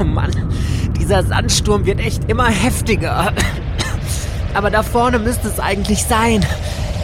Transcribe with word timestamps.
Oh 0.00 0.04
Mann, 0.04 0.30
dieser 0.98 1.24
Sandsturm 1.24 1.86
wird 1.86 2.00
echt 2.00 2.30
immer 2.30 2.46
heftiger. 2.46 3.32
Aber 4.54 4.70
da 4.70 4.82
vorne 4.82 5.18
müsste 5.18 5.48
es 5.48 5.60
eigentlich 5.60 6.04
sein. 6.04 6.44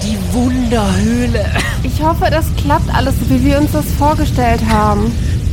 Die 0.03 0.19
Wunderhöhle. 0.33 1.47
Ich 1.83 2.03
hoffe, 2.03 2.27
das 2.31 2.45
klappt 2.57 2.95
alles 2.95 3.15
so, 3.21 3.31
wie 3.31 3.45
wir 3.45 3.59
uns 3.59 3.73
das 3.73 3.87
vorgestellt 3.93 4.61
haben. 4.69 5.13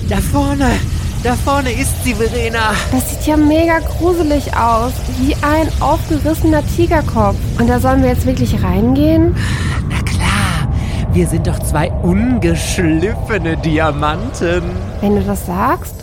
Da 0.09 0.17
vorne, 0.17 0.71
da 1.23 1.35
vorne 1.35 1.71
ist 1.71 2.03
sie, 2.03 2.13
Verena. 2.15 2.73
Das 2.91 3.09
sieht 3.09 3.27
ja 3.27 3.37
mega 3.37 3.79
gruselig 3.79 4.55
aus. 4.55 4.93
Wie 5.19 5.35
ein 5.35 5.69
aufgerissener 5.79 6.63
Tigerkopf. 6.75 7.37
Und 7.59 7.69
da 7.69 7.79
sollen 7.79 8.01
wir 8.01 8.09
jetzt 8.09 8.25
wirklich 8.25 8.61
reingehen? 8.61 9.35
Na 9.89 10.01
klar, 10.01 10.73
wir 11.13 11.27
sind 11.27 11.47
doch 11.47 11.59
zwei 11.59 11.91
ungeschliffene 11.91 13.57
Diamanten. 13.57 14.63
Wenn 15.01 15.15
du 15.15 15.23
das 15.23 15.45
sagst. 15.45 16.00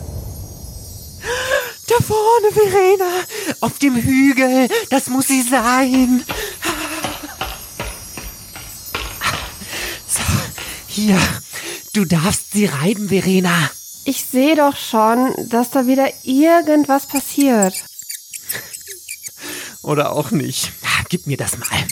Vorne, 2.39 2.53
Verena, 2.53 3.25
auf 3.61 3.79
dem 3.79 3.97
Hügel, 3.97 4.69
das 4.91 5.09
muss 5.09 5.29
sie 5.29 5.43
sein. 5.43 6.25
So, 10.07 10.23
hier, 10.87 11.19
du 11.95 12.05
darfst 12.05 12.53
sie 12.53 12.67
reiben, 12.67 13.09
Verena. 13.09 13.71
Ich 14.05 14.25
sehe 14.25 14.57
doch 14.57 14.77
schon, 14.77 15.35
dass 15.49 15.71
da 15.71 15.87
wieder 15.87 16.09
irgendwas 16.23 17.07
passiert. 17.07 17.75
Oder 19.83 20.13
auch 20.13 20.31
nicht. 20.31 20.71
Gib 21.09 21.27
mir 21.27 21.37
das 21.37 21.59
mal. 21.59 21.89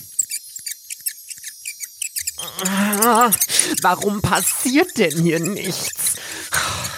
Warum 3.82 4.20
passiert 4.23 4.98
denn 4.98 5.12
hier 5.23 5.41
nichts? 5.41 6.16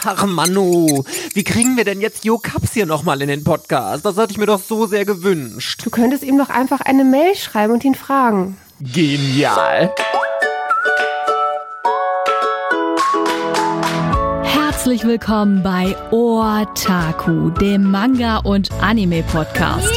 Ach 0.04 0.26
Manu, 0.26 1.04
wie 1.34 1.44
kriegen 1.44 1.76
wir 1.76 1.84
denn 1.84 2.00
jetzt 2.00 2.24
Jo 2.24 2.38
Kaps 2.38 2.72
hier 2.72 2.86
nochmal 2.86 3.20
in 3.22 3.28
den 3.28 3.44
Podcast? 3.44 4.04
Das 4.04 4.16
hatte 4.16 4.32
ich 4.32 4.38
mir 4.38 4.46
doch 4.46 4.62
so 4.62 4.86
sehr 4.86 5.04
gewünscht. 5.04 5.80
Du 5.84 5.90
könntest 5.90 6.22
ihm 6.22 6.38
doch 6.38 6.50
einfach 6.50 6.80
eine 6.80 7.04
Mail 7.04 7.34
schreiben 7.34 7.72
und 7.74 7.84
ihn 7.84 7.94
fragen. 7.94 8.56
Genial. 8.80 9.92
Herzlich 14.42 15.04
willkommen 15.04 15.62
bei 15.62 15.96
Otaku, 16.12 17.50
dem 17.50 17.90
Manga- 17.90 18.38
und 18.38 18.70
Anime-Podcast. 18.80 19.92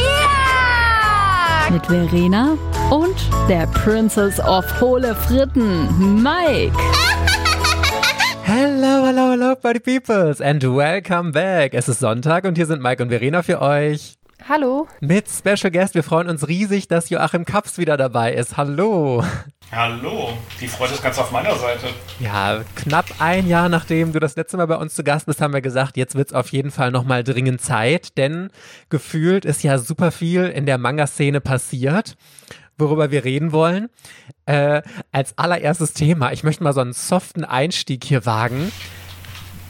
Mit 1.70 1.86
Verena 1.86 2.58
und 2.90 3.14
der 3.48 3.66
Princess 3.68 4.38
of 4.40 4.64
Hohle 4.80 5.14
Fritten, 5.14 6.22
Mike. 6.22 6.76
Hello, 8.44 9.06
hello, 9.06 9.30
hello, 9.30 9.54
Party 9.54 9.80
Peoples 9.80 10.40
and 10.40 10.62
welcome 10.62 11.32
back. 11.32 11.72
Es 11.72 11.88
ist 11.88 12.00
Sonntag 12.00 12.44
und 12.44 12.56
hier 12.56 12.66
sind 12.66 12.82
Mike 12.82 13.02
und 13.02 13.08
Verena 13.08 13.42
für 13.42 13.62
euch. 13.62 14.16
Hallo? 14.48 14.86
Mit 15.00 15.28
Special 15.30 15.70
Guest. 15.70 15.94
Wir 15.94 16.02
freuen 16.02 16.28
uns 16.28 16.46
riesig, 16.48 16.88
dass 16.88 17.08
Joachim 17.08 17.44
Kaps 17.44 17.78
wieder 17.78 17.96
dabei 17.96 18.34
ist. 18.34 18.56
Hallo. 18.56 19.24
Hallo, 19.74 20.36
die 20.60 20.68
Freude 20.68 20.92
ist 20.92 21.02
ganz 21.02 21.18
auf 21.18 21.30
meiner 21.30 21.54
Seite. 21.54 21.86
Ja, 22.20 22.62
knapp 22.76 23.06
ein 23.20 23.48
Jahr 23.48 23.70
nachdem 23.70 24.12
du 24.12 24.20
das 24.20 24.36
letzte 24.36 24.58
Mal 24.58 24.66
bei 24.66 24.76
uns 24.76 24.94
zu 24.94 25.02
Gast 25.02 25.24
bist, 25.24 25.40
haben 25.40 25.54
wir 25.54 25.62
gesagt, 25.62 25.96
jetzt 25.96 26.14
wird's 26.14 26.34
auf 26.34 26.52
jeden 26.52 26.70
Fall 26.70 26.90
nochmal 26.90 27.24
dringend 27.24 27.62
Zeit, 27.62 28.18
denn 28.18 28.50
gefühlt 28.90 29.46
ist 29.46 29.62
ja 29.62 29.78
super 29.78 30.12
viel 30.12 30.44
in 30.44 30.66
der 30.66 30.76
Manga-Szene 30.76 31.40
passiert, 31.40 32.18
worüber 32.76 33.10
wir 33.10 33.24
reden 33.24 33.52
wollen. 33.52 33.88
Äh, 34.44 34.82
als 35.10 35.38
allererstes 35.38 35.94
Thema, 35.94 36.32
ich 36.32 36.44
möchte 36.44 36.62
mal 36.62 36.74
so 36.74 36.82
einen 36.82 36.92
soften 36.92 37.42
Einstieg 37.42 38.04
hier 38.04 38.26
wagen. 38.26 38.70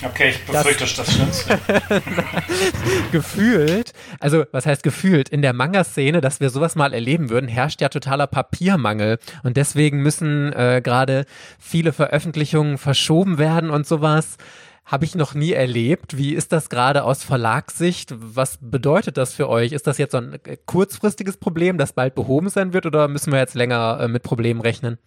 Okay, 0.05 0.31
ich 0.31 0.45
befürchte 0.45 0.85
das, 0.85 0.97
das 0.97 1.13
Schlimmste. 1.15 1.61
gefühlt, 3.13 3.93
also 4.19 4.45
was 4.51 4.67
heißt 4.67 4.83
gefühlt, 4.83 5.29
in 5.29 5.43
der 5.43 5.53
Manga-Szene, 5.53 6.21
dass 6.21 6.41
wir 6.41 6.51
sowas 6.51 6.75
mal 6.75 6.93
erleben 6.93 7.31
würden, 7.31 7.49
herrscht 7.49 7.81
ja 7.81 7.89
totaler 7.89 8.27
Papiermangel. 8.27 9.19
Und 9.45 9.57
deswegen 9.57 10.03
müssen 10.03 10.53
äh, 10.53 10.81
gerade 10.83 11.25
viele 11.59 11.93
Veröffentlichungen 11.93 12.79
verschoben 12.79 13.39
werden 13.39 13.71
und 13.71 13.87
sowas. 13.87 14.37
Habe 14.85 15.05
ich 15.05 15.15
noch 15.15 15.35
nie 15.35 15.53
erlebt. 15.53 16.17
Wie 16.17 16.35
ist 16.35 16.53
das 16.53 16.69
gerade 16.69 17.05
aus 17.05 17.23
Verlagssicht? 17.23 18.13
Was 18.17 18.59
bedeutet 18.61 19.17
das 19.17 19.33
für 19.33 19.49
euch? 19.49 19.71
Ist 19.71 19.87
das 19.87 19.99
jetzt 19.99 20.13
so 20.13 20.19
ein 20.19 20.39
äh, 20.45 20.57
kurzfristiges 20.67 21.37
Problem, 21.37 21.79
das 21.79 21.93
bald 21.93 22.17
behoben 22.17 22.49
sein 22.49 22.73
wird, 22.73 22.87
oder 22.87 23.07
müssen 23.07 23.33
wir 23.33 23.39
jetzt 23.39 23.55
länger 23.55 24.01
äh, 24.01 24.09
mit 24.09 24.25
Problemen 24.25 24.61
rechnen? 24.61 24.99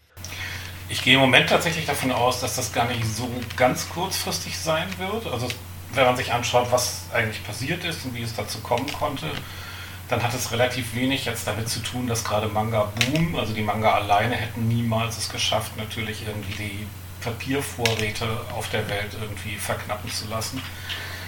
Ich 0.87 1.01
gehe 1.01 1.15
im 1.15 1.19
Moment 1.19 1.49
tatsächlich 1.49 1.85
davon 1.85 2.11
aus, 2.11 2.41
dass 2.41 2.55
das 2.55 2.71
gar 2.71 2.85
nicht 2.85 3.05
so 3.05 3.29
ganz 3.55 3.89
kurzfristig 3.89 4.57
sein 4.57 4.87
wird. 4.99 5.25
Also 5.25 5.47
wenn 5.93 6.05
man 6.05 6.15
sich 6.15 6.31
anschaut, 6.31 6.71
was 6.71 7.05
eigentlich 7.11 7.43
passiert 7.43 7.83
ist 7.83 8.05
und 8.05 8.13
wie 8.13 8.21
es 8.21 8.35
dazu 8.35 8.59
kommen 8.59 8.91
konnte, 8.93 9.27
dann 10.09 10.21
hat 10.21 10.33
es 10.35 10.51
relativ 10.51 10.93
wenig 10.93 11.25
jetzt 11.25 11.47
damit 11.47 11.67
zu 11.69 11.79
tun, 11.79 12.05
dass 12.05 12.23
gerade 12.23 12.47
Manga 12.47 12.91
boom, 12.99 13.35
also 13.35 13.53
die 13.53 13.63
Manga 13.63 13.93
alleine 13.93 14.35
hätten 14.35 14.67
niemals 14.67 15.17
es 15.17 15.29
geschafft, 15.29 15.75
natürlich 15.77 16.27
irgendwie 16.27 16.53
die 16.53 16.87
Papiervorräte 17.21 18.27
auf 18.55 18.69
der 18.69 18.87
Welt 18.87 19.17
irgendwie 19.19 19.55
verknappen 19.55 20.11
zu 20.11 20.27
lassen. 20.27 20.61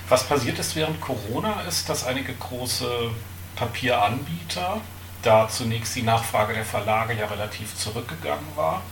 Was 0.09 0.23
passiert 0.25 0.59
ist 0.59 0.75
während 0.75 1.01
Corona, 1.01 1.61
ist, 1.67 1.89
dass 1.89 2.05
einige 2.05 2.33
große 2.33 3.09
Papieranbieter, 3.55 4.79
da 5.23 5.49
zunächst 5.49 5.95
die 5.95 6.03
Nachfrage 6.03 6.53
der 6.53 6.63
Verlage 6.63 7.15
ja 7.15 7.25
relativ 7.25 7.75
zurückgegangen 7.75 8.45
war, 8.55 8.83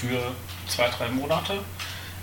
für 0.00 0.34
zwei, 0.68 0.88
drei 0.88 1.08
Monate 1.08 1.60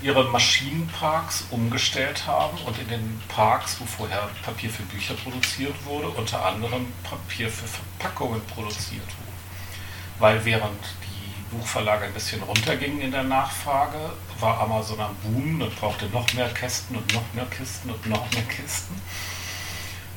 ihre 0.02 0.24
Maschinenparks 0.26 1.46
umgestellt 1.52 2.26
haben 2.26 2.58
und 2.66 2.78
in 2.80 2.88
den 2.88 3.22
Parks, 3.28 3.78
wo 3.80 3.86
vorher 3.86 4.30
Papier 4.44 4.70
für 4.70 4.84
Bücher 4.84 5.14
produziert 5.14 5.76
wurde, 5.86 6.10
unter 6.10 6.44
anderem 6.44 6.88
Papier 7.04 7.50
für 7.50 7.68
Verpackungen 7.68 8.42
produziert 8.48 9.06
wurde. 9.06 10.20
Weil 10.20 10.46
während 10.46 10.84
die 11.04 11.56
Buchverlage 11.56 12.06
ein 12.06 12.14
bisschen 12.14 12.42
runtergingen 12.42 13.02
in 13.02 13.12
der 13.12 13.24
Nachfrage, 13.24 14.12
war 14.40 14.60
Amazon 14.62 15.00
am 15.00 15.16
Boom 15.18 15.62
und 15.62 15.76
brauchte 15.80 16.08
noch 16.08 16.31
mehr 16.34 16.50
Kästen 16.50 16.96
und 16.96 17.14
noch 17.14 17.34
mehr 17.34 17.46
Kisten 17.46 17.92
und 17.92 18.06
noch 18.08 18.31
mehr 18.31 18.44
Kisten. 18.44 19.00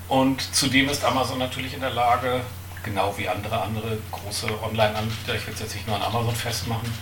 Und 0.08 0.54
zudem 0.54 0.88
ist 0.88 1.04
Amazon 1.04 1.38
natürlich 1.38 1.74
in 1.74 1.80
der 1.80 1.90
Lage, 1.90 2.42
genau 2.84 3.16
wie 3.16 3.28
andere 3.28 3.60
andere 3.60 3.98
große 4.12 4.46
Online-Anbieter, 4.62 5.34
ich 5.34 5.46
will 5.46 5.54
es 5.54 5.60
jetzt 5.60 5.74
nicht 5.74 5.86
nur 5.86 5.96
an 5.96 6.02
Amazon 6.02 6.34
festmachen, 6.34 6.92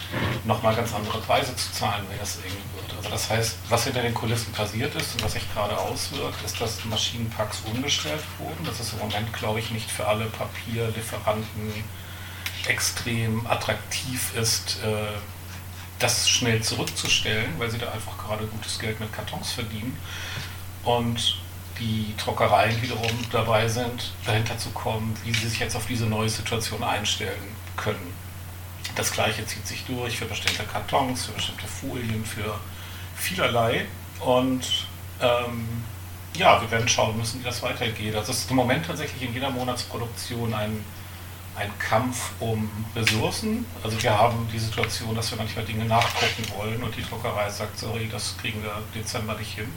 nochmal 0.44 0.74
ganz 0.74 0.94
andere 0.94 1.18
Preise 1.18 1.54
zu 1.56 1.72
zahlen, 1.72 2.04
wenn 2.08 2.18
das 2.18 2.36
eng 2.36 2.56
wird. 2.74 2.96
Also 2.96 3.10
das 3.10 3.28
heißt, 3.28 3.56
was 3.68 3.84
hinter 3.84 4.02
den 4.02 4.14
Kulissen 4.14 4.52
passiert 4.52 4.94
ist 4.94 5.14
und 5.14 5.24
was 5.24 5.32
sich 5.32 5.52
gerade 5.52 5.76
auswirkt, 5.76 6.42
ist, 6.44 6.60
dass 6.60 6.84
Maschinenpacks 6.84 7.62
umgestellt 7.66 8.22
wurden. 8.38 8.64
Das 8.64 8.80
ist 8.80 8.92
im 8.92 9.00
Moment, 9.00 9.32
glaube 9.32 9.58
ich, 9.58 9.70
nicht 9.70 9.90
für 9.90 10.06
alle 10.06 10.26
Papierlieferanten 10.26 11.72
extrem 12.66 13.46
attraktiv 13.46 14.34
ist, 14.36 14.78
äh, 14.84 15.18
das 15.98 16.28
schnell 16.28 16.62
zurückzustellen, 16.62 17.52
weil 17.58 17.70
sie 17.70 17.78
da 17.78 17.90
einfach 17.92 18.16
gerade 18.18 18.46
gutes 18.46 18.78
Geld 18.78 18.98
mit 19.00 19.12
Kartons 19.12 19.52
verdienen. 19.52 19.96
Und 20.84 21.41
die 21.78 22.14
Druckereien 22.16 22.80
wiederum 22.82 23.10
dabei 23.30 23.68
sind, 23.68 24.12
dahinter 24.24 24.58
zu 24.58 24.70
kommen, 24.70 25.16
wie 25.24 25.32
sie 25.32 25.48
sich 25.48 25.60
jetzt 25.60 25.76
auf 25.76 25.86
diese 25.86 26.06
neue 26.06 26.28
Situation 26.28 26.82
einstellen 26.82 27.56
können. 27.76 28.12
Das 28.94 29.12
gleiche 29.12 29.46
zieht 29.46 29.66
sich 29.66 29.84
durch 29.86 30.18
für 30.18 30.26
bestimmte 30.26 30.64
Kartons, 30.64 31.26
für 31.26 31.32
bestimmte 31.32 31.66
Folien, 31.66 32.24
für 32.24 32.58
vielerlei. 33.16 33.86
Und 34.20 34.86
ähm, 35.20 35.84
ja, 36.36 36.60
wir 36.60 36.70
werden 36.70 36.88
schauen 36.88 37.16
müssen, 37.16 37.40
wie 37.40 37.44
das 37.44 37.62
weitergeht. 37.62 38.14
Also 38.14 38.32
es 38.32 38.40
ist 38.40 38.50
im 38.50 38.56
Moment 38.56 38.86
tatsächlich 38.86 39.22
in 39.22 39.34
jeder 39.34 39.50
Monatsproduktion 39.50 40.52
ein, 40.52 40.84
ein 41.56 41.70
Kampf 41.78 42.32
um 42.40 42.70
Ressourcen. 42.94 43.64
Also 43.82 44.02
wir 44.02 44.16
haben 44.16 44.48
die 44.52 44.58
Situation, 44.58 45.14
dass 45.14 45.30
wir 45.30 45.38
manchmal 45.38 45.64
Dinge 45.64 45.84
nachgucken 45.84 46.44
wollen 46.56 46.82
und 46.82 46.96
die 46.96 47.02
Druckerei 47.02 47.48
sagt, 47.50 47.78
sorry, 47.78 48.08
das 48.10 48.36
kriegen 48.38 48.62
wir 48.62 48.82
Dezember 48.94 49.34
nicht 49.34 49.54
hin. 49.54 49.68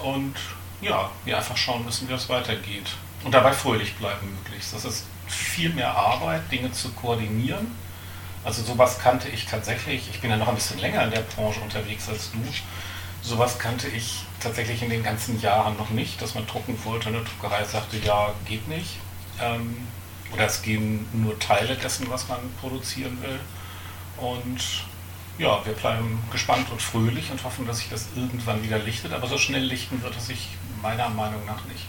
Und 0.00 0.34
ja, 0.80 1.10
wir 1.24 1.36
einfach 1.36 1.56
schauen 1.56 1.84
müssen, 1.84 2.08
wie 2.08 2.12
das 2.12 2.28
weitergeht. 2.28 2.90
Und 3.24 3.32
dabei 3.32 3.52
fröhlich 3.52 3.94
bleiben 3.94 4.34
möglichst. 4.34 4.74
Das 4.74 4.84
ist 4.84 5.06
viel 5.26 5.70
mehr 5.70 5.96
Arbeit, 5.96 6.50
Dinge 6.52 6.70
zu 6.72 6.90
koordinieren. 6.92 7.74
Also 8.44 8.62
sowas 8.62 8.98
kannte 8.98 9.28
ich 9.28 9.46
tatsächlich, 9.46 10.10
ich 10.10 10.20
bin 10.20 10.30
ja 10.30 10.36
noch 10.36 10.48
ein 10.48 10.54
bisschen 10.54 10.78
länger 10.78 11.04
in 11.04 11.10
der 11.10 11.20
Branche 11.20 11.60
unterwegs 11.60 12.08
als 12.10 12.30
du, 12.30 12.38
sowas 13.22 13.58
kannte 13.58 13.88
ich 13.88 14.24
tatsächlich 14.38 14.82
in 14.82 14.90
den 14.90 15.02
ganzen 15.02 15.40
Jahren 15.40 15.76
noch 15.78 15.90
nicht, 15.90 16.20
dass 16.20 16.34
man 16.34 16.46
drucken 16.46 16.78
wollte 16.84 17.08
und 17.08 17.16
eine 17.16 17.24
Druckerei 17.24 17.64
sagte, 17.64 17.96
ja, 17.98 18.34
geht 18.44 18.68
nicht. 18.68 18.98
Ähm, 19.40 19.88
oder 20.32 20.46
es 20.46 20.62
gehen 20.62 21.06
nur 21.12 21.38
Teile 21.38 21.76
dessen, 21.76 22.10
was 22.10 22.28
man 22.28 22.38
produzieren 22.60 23.18
will. 23.22 23.40
Und 24.18 24.84
ja, 25.38 25.64
wir 25.64 25.72
bleiben 25.72 26.22
gespannt 26.30 26.66
und 26.70 26.80
fröhlich 26.80 27.30
und 27.30 27.42
hoffen, 27.44 27.66
dass 27.66 27.78
sich 27.78 27.90
das 27.90 28.08
irgendwann 28.14 28.62
wieder 28.62 28.78
lichtet. 28.78 29.12
Aber 29.12 29.26
so 29.26 29.38
schnell 29.38 29.62
lichten 29.62 30.02
wird 30.02 30.16
es 30.16 30.26
sich 30.26 30.48
meiner 30.82 31.08
Meinung 31.08 31.44
nach 31.46 31.64
nicht. 31.66 31.86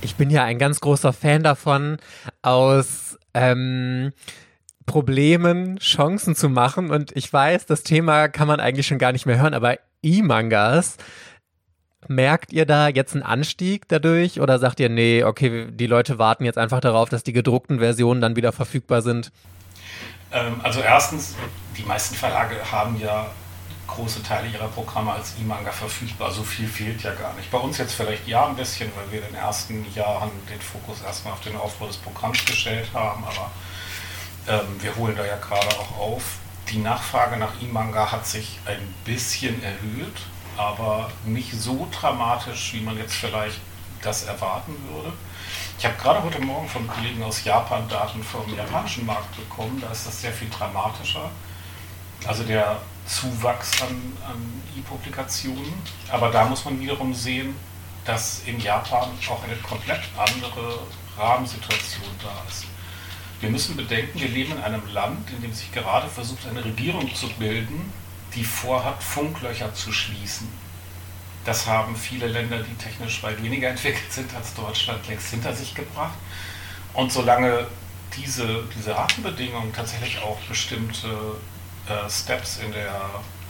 Ich 0.00 0.16
bin 0.16 0.30
ja 0.30 0.44
ein 0.44 0.58
ganz 0.58 0.80
großer 0.80 1.12
Fan 1.12 1.42
davon, 1.42 1.98
aus 2.42 3.18
ähm, 3.34 4.12
Problemen 4.86 5.78
Chancen 5.78 6.34
zu 6.34 6.48
machen. 6.48 6.90
Und 6.90 7.16
ich 7.16 7.32
weiß, 7.32 7.66
das 7.66 7.84
Thema 7.84 8.28
kann 8.28 8.48
man 8.48 8.58
eigentlich 8.58 8.86
schon 8.86 8.98
gar 8.98 9.12
nicht 9.12 9.26
mehr 9.26 9.40
hören, 9.40 9.54
aber 9.54 9.78
E-Mangas 10.02 10.96
Merkt 12.08 12.52
ihr 12.52 12.66
da 12.66 12.88
jetzt 12.88 13.14
einen 13.14 13.22
Anstieg 13.22 13.86
dadurch 13.86 14.40
oder 14.40 14.58
sagt 14.58 14.80
ihr, 14.80 14.88
nee, 14.88 15.22
okay, 15.22 15.68
die 15.70 15.86
Leute 15.86 16.18
warten 16.18 16.44
jetzt 16.44 16.58
einfach 16.58 16.80
darauf, 16.80 17.08
dass 17.08 17.22
die 17.22 17.32
gedruckten 17.32 17.78
Versionen 17.78 18.20
dann 18.20 18.34
wieder 18.34 18.50
verfügbar 18.50 19.02
sind? 19.02 19.30
Ähm, 20.32 20.60
also 20.64 20.80
erstens, 20.80 21.36
die 21.76 21.82
meisten 21.82 22.14
Verlage 22.14 22.56
haben 22.70 22.98
ja 22.98 23.30
große 23.86 24.22
Teile 24.22 24.48
ihrer 24.48 24.68
Programme 24.68 25.12
als 25.12 25.34
E-Manga 25.40 25.70
verfügbar. 25.70 26.30
So 26.30 26.42
viel 26.42 26.68
fehlt 26.68 27.02
ja 27.02 27.14
gar 27.14 27.34
nicht. 27.34 27.50
Bei 27.50 27.58
uns 27.58 27.78
jetzt 27.78 27.94
vielleicht 27.94 28.26
ja 28.26 28.46
ein 28.46 28.56
bisschen, 28.56 28.90
weil 28.96 29.10
wir 29.10 29.20
in 29.20 29.32
den 29.32 29.34
ersten 29.34 29.86
Jahren 29.94 30.30
den 30.48 30.60
Fokus 30.60 31.02
erstmal 31.02 31.34
auf 31.34 31.40
den 31.40 31.56
Aufbau 31.56 31.86
des 31.86 31.96
Programms 31.98 32.44
gestellt 32.44 32.88
haben, 32.94 33.24
aber 33.24 33.50
ähm, 34.48 34.66
wir 34.80 34.96
holen 34.96 35.16
da 35.16 35.24
ja 35.24 35.36
gerade 35.36 35.68
auch 35.78 35.98
auf. 35.98 36.22
Die 36.70 36.78
Nachfrage 36.78 37.36
nach 37.36 37.60
E-Manga 37.60 38.10
hat 38.10 38.26
sich 38.26 38.58
ein 38.64 38.94
bisschen 39.04 39.62
erhöht, 39.62 40.16
aber 40.56 41.10
nicht 41.24 41.52
so 41.52 41.88
dramatisch, 41.92 42.72
wie 42.74 42.80
man 42.80 42.96
jetzt 42.96 43.14
vielleicht 43.14 43.60
das 44.00 44.24
erwarten 44.24 44.74
würde. 44.90 45.12
Ich 45.78 45.84
habe 45.84 45.96
gerade 45.96 46.22
heute 46.22 46.40
Morgen 46.40 46.68
von 46.68 46.86
Kollegen 46.86 47.22
aus 47.22 47.44
Japan 47.44 47.88
Daten 47.88 48.22
vom 48.22 48.54
japanischen 48.56 49.04
Markt 49.04 49.36
bekommen, 49.36 49.80
da 49.80 49.90
ist 49.90 50.06
das 50.06 50.20
sehr 50.20 50.32
viel 50.32 50.48
dramatischer. 50.48 51.30
Also 52.26 52.44
der 52.44 52.80
Zuwachs 53.06 53.82
an, 53.82 54.16
an 54.26 54.62
E-Publikationen. 54.76 55.74
Aber 56.10 56.30
da 56.30 56.44
muss 56.44 56.64
man 56.64 56.78
wiederum 56.80 57.14
sehen, 57.14 57.54
dass 58.04 58.42
in 58.46 58.60
Japan 58.60 59.10
auch 59.28 59.42
eine 59.44 59.56
komplett 59.56 60.02
andere 60.16 60.80
Rahmensituation 61.16 62.10
da 62.22 62.48
ist. 62.48 62.64
Wir 63.40 63.50
müssen 63.50 63.76
bedenken, 63.76 64.20
wir 64.20 64.28
leben 64.28 64.52
in 64.52 64.62
einem 64.62 64.86
Land, 64.92 65.30
in 65.30 65.42
dem 65.42 65.52
sich 65.52 65.72
gerade 65.72 66.08
versucht, 66.08 66.46
eine 66.46 66.64
Regierung 66.64 67.12
zu 67.14 67.28
bilden, 67.30 67.92
die 68.34 68.44
vorhat, 68.44 69.02
Funklöcher 69.02 69.74
zu 69.74 69.92
schließen. 69.92 70.48
Das 71.44 71.66
haben 71.66 71.96
viele 71.96 72.28
Länder, 72.28 72.58
die 72.62 72.74
technisch 72.76 73.22
weit 73.22 73.42
weniger 73.42 73.68
entwickelt 73.68 74.12
sind 74.12 74.32
als 74.34 74.54
Deutschland, 74.54 75.06
längst 75.08 75.30
hinter 75.30 75.52
sich 75.54 75.74
gebracht. 75.74 76.14
Und 76.94 77.10
solange 77.10 77.66
diese, 78.16 78.64
diese 78.76 78.94
Rahmenbedingungen 78.94 79.72
tatsächlich 79.72 80.20
auch 80.22 80.38
bestimmte 80.42 81.08
äh, 81.88 82.08
Steps 82.10 82.58
in, 82.58 82.72
der, 82.72 83.00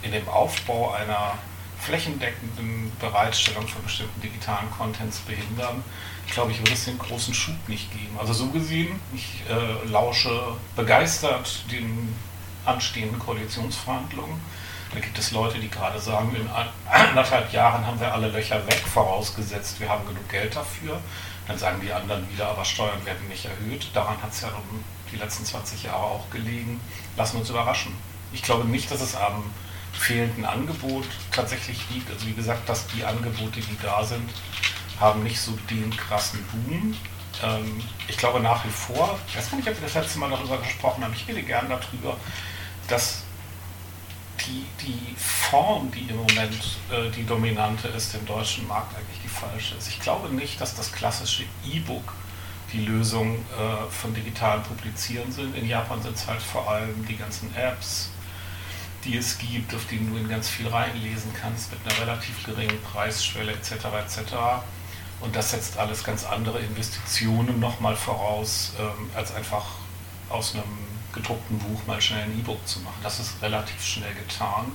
in 0.01 0.11
dem 0.11 0.27
Aufbau 0.27 0.91
einer 0.91 1.37
flächendeckenden 1.79 2.91
Bereitstellung 2.99 3.67
von 3.67 3.83
bestimmten 3.83 4.21
digitalen 4.21 4.71
Contents 4.71 5.19
behindern, 5.19 5.83
glaube 6.31 6.51
ich, 6.51 6.59
wird 6.59 6.71
es 6.71 6.85
den 6.85 6.97
großen 6.97 7.33
Schub 7.33 7.55
nicht 7.67 7.91
geben. 7.91 8.17
Also 8.17 8.33
so 8.33 8.47
gesehen, 8.47 8.99
ich 9.13 9.43
äh, 9.49 9.87
lausche 9.89 10.55
begeistert 10.75 11.65
den 11.69 12.15
anstehenden 12.65 13.19
Koalitionsverhandlungen. 13.19 14.39
Da 14.93 14.99
gibt 14.99 15.17
es 15.17 15.31
Leute, 15.31 15.59
die 15.59 15.69
gerade 15.69 15.99
sagen, 15.99 16.33
in 16.35 16.47
anderthalb 16.89 17.51
Jahren 17.51 17.85
haben 17.85 17.99
wir 17.99 18.13
alle 18.13 18.29
Löcher 18.29 18.65
weg, 18.67 18.81
vorausgesetzt, 18.93 19.79
wir 19.79 19.89
haben 19.89 20.07
genug 20.07 20.27
Geld 20.29 20.55
dafür. 20.55 20.99
Dann 21.47 21.57
sagen 21.57 21.81
die 21.83 21.91
anderen 21.91 22.29
wieder, 22.31 22.47
aber 22.47 22.63
Steuern 22.63 23.05
werden 23.05 23.27
nicht 23.27 23.45
erhöht. 23.45 23.87
Daran 23.93 24.21
hat 24.21 24.31
es 24.31 24.41
ja 24.41 24.49
die 25.11 25.17
letzten 25.17 25.43
20 25.43 25.83
Jahre 25.83 26.03
auch 26.03 26.29
gelegen. 26.29 26.79
Lassen 27.17 27.33
wir 27.33 27.41
uns 27.41 27.49
überraschen. 27.49 27.93
Ich 28.33 28.41
glaube 28.41 28.67
nicht, 28.67 28.91
dass 28.91 29.01
es 29.01 29.15
am 29.15 29.43
fehlenden 29.93 30.45
Angebot 30.45 31.05
tatsächlich 31.31 31.79
liegt. 31.91 32.09
Also 32.11 32.25
wie 32.27 32.33
gesagt, 32.33 32.67
dass 32.67 32.87
die 32.87 33.03
Angebote, 33.05 33.59
die 33.59 33.77
da 33.81 34.03
sind, 34.03 34.29
haben 34.99 35.23
nicht 35.23 35.39
so 35.39 35.51
den 35.69 35.95
krassen 35.95 36.43
Boom. 36.51 36.95
Ähm, 37.43 37.81
ich 38.07 38.17
glaube 38.17 38.39
nach 38.39 38.65
wie 38.65 38.69
vor, 38.69 39.17
ich 39.27 39.37
weiß 39.37 39.49
gar 39.49 39.57
nicht, 39.57 39.69
ob 39.69 39.75
wir 39.75 39.83
das 39.83 39.93
letzte 39.93 40.19
Mal 40.19 40.29
darüber 40.29 40.57
gesprochen 40.57 41.03
haben, 41.03 41.13
ich 41.13 41.27
rede 41.27 41.43
gern 41.43 41.69
darüber, 41.69 42.17
dass 42.87 43.23
die, 44.45 44.65
die 44.85 45.15
Form, 45.15 45.91
die 45.91 46.09
im 46.09 46.17
Moment 46.17 46.77
äh, 46.91 47.09
die 47.11 47.25
dominante 47.25 47.87
ist, 47.89 48.13
im 48.15 48.25
deutschen 48.25 48.67
Markt 48.67 48.95
eigentlich 48.95 49.19
die 49.23 49.29
falsche 49.29 49.75
ist. 49.75 49.87
Ich 49.87 49.99
glaube 49.99 50.33
nicht, 50.33 50.59
dass 50.59 50.75
das 50.75 50.91
klassische 50.91 51.43
E-Book 51.65 52.13
die 52.73 52.85
Lösung 52.85 53.35
äh, 53.35 53.91
von 53.91 54.13
digitalen 54.13 54.63
Publizieren 54.63 55.31
sind. 55.31 55.55
In 55.55 55.67
Japan 55.67 56.01
sind 56.01 56.15
es 56.15 56.27
halt 56.27 56.41
vor 56.41 56.69
allem 56.69 57.05
die 57.07 57.15
ganzen 57.15 57.55
Apps, 57.55 58.09
die 59.05 59.17
es 59.17 59.37
gibt, 59.37 59.73
auf 59.73 59.85
denen 59.87 60.11
du 60.11 60.17
in 60.17 60.29
ganz 60.29 60.49
viel 60.49 60.67
reinlesen 60.67 61.31
kannst, 61.39 61.71
mit 61.71 61.79
einer 61.85 61.99
relativ 62.01 62.43
geringen 62.45 62.81
Preisschwelle 62.81 63.51
etc. 63.51 63.71
etc. 63.71 64.33
Und 65.19 65.35
das 65.35 65.51
setzt 65.51 65.77
alles 65.77 66.03
ganz 66.03 66.25
andere 66.25 66.59
Investitionen 66.59 67.59
nochmal 67.59 67.95
voraus, 67.95 68.73
ähm, 68.79 69.09
als 69.15 69.33
einfach 69.33 69.65
aus 70.29 70.53
einem 70.53 70.63
gedruckten 71.13 71.59
Buch 71.59 71.85
mal 71.85 72.01
schnell 72.01 72.23
ein 72.23 72.39
E-Book 72.39 72.67
zu 72.67 72.79
machen. 72.79 72.99
Das 73.03 73.19
ist 73.19 73.41
relativ 73.41 73.81
schnell 73.83 74.13
getan. 74.15 74.71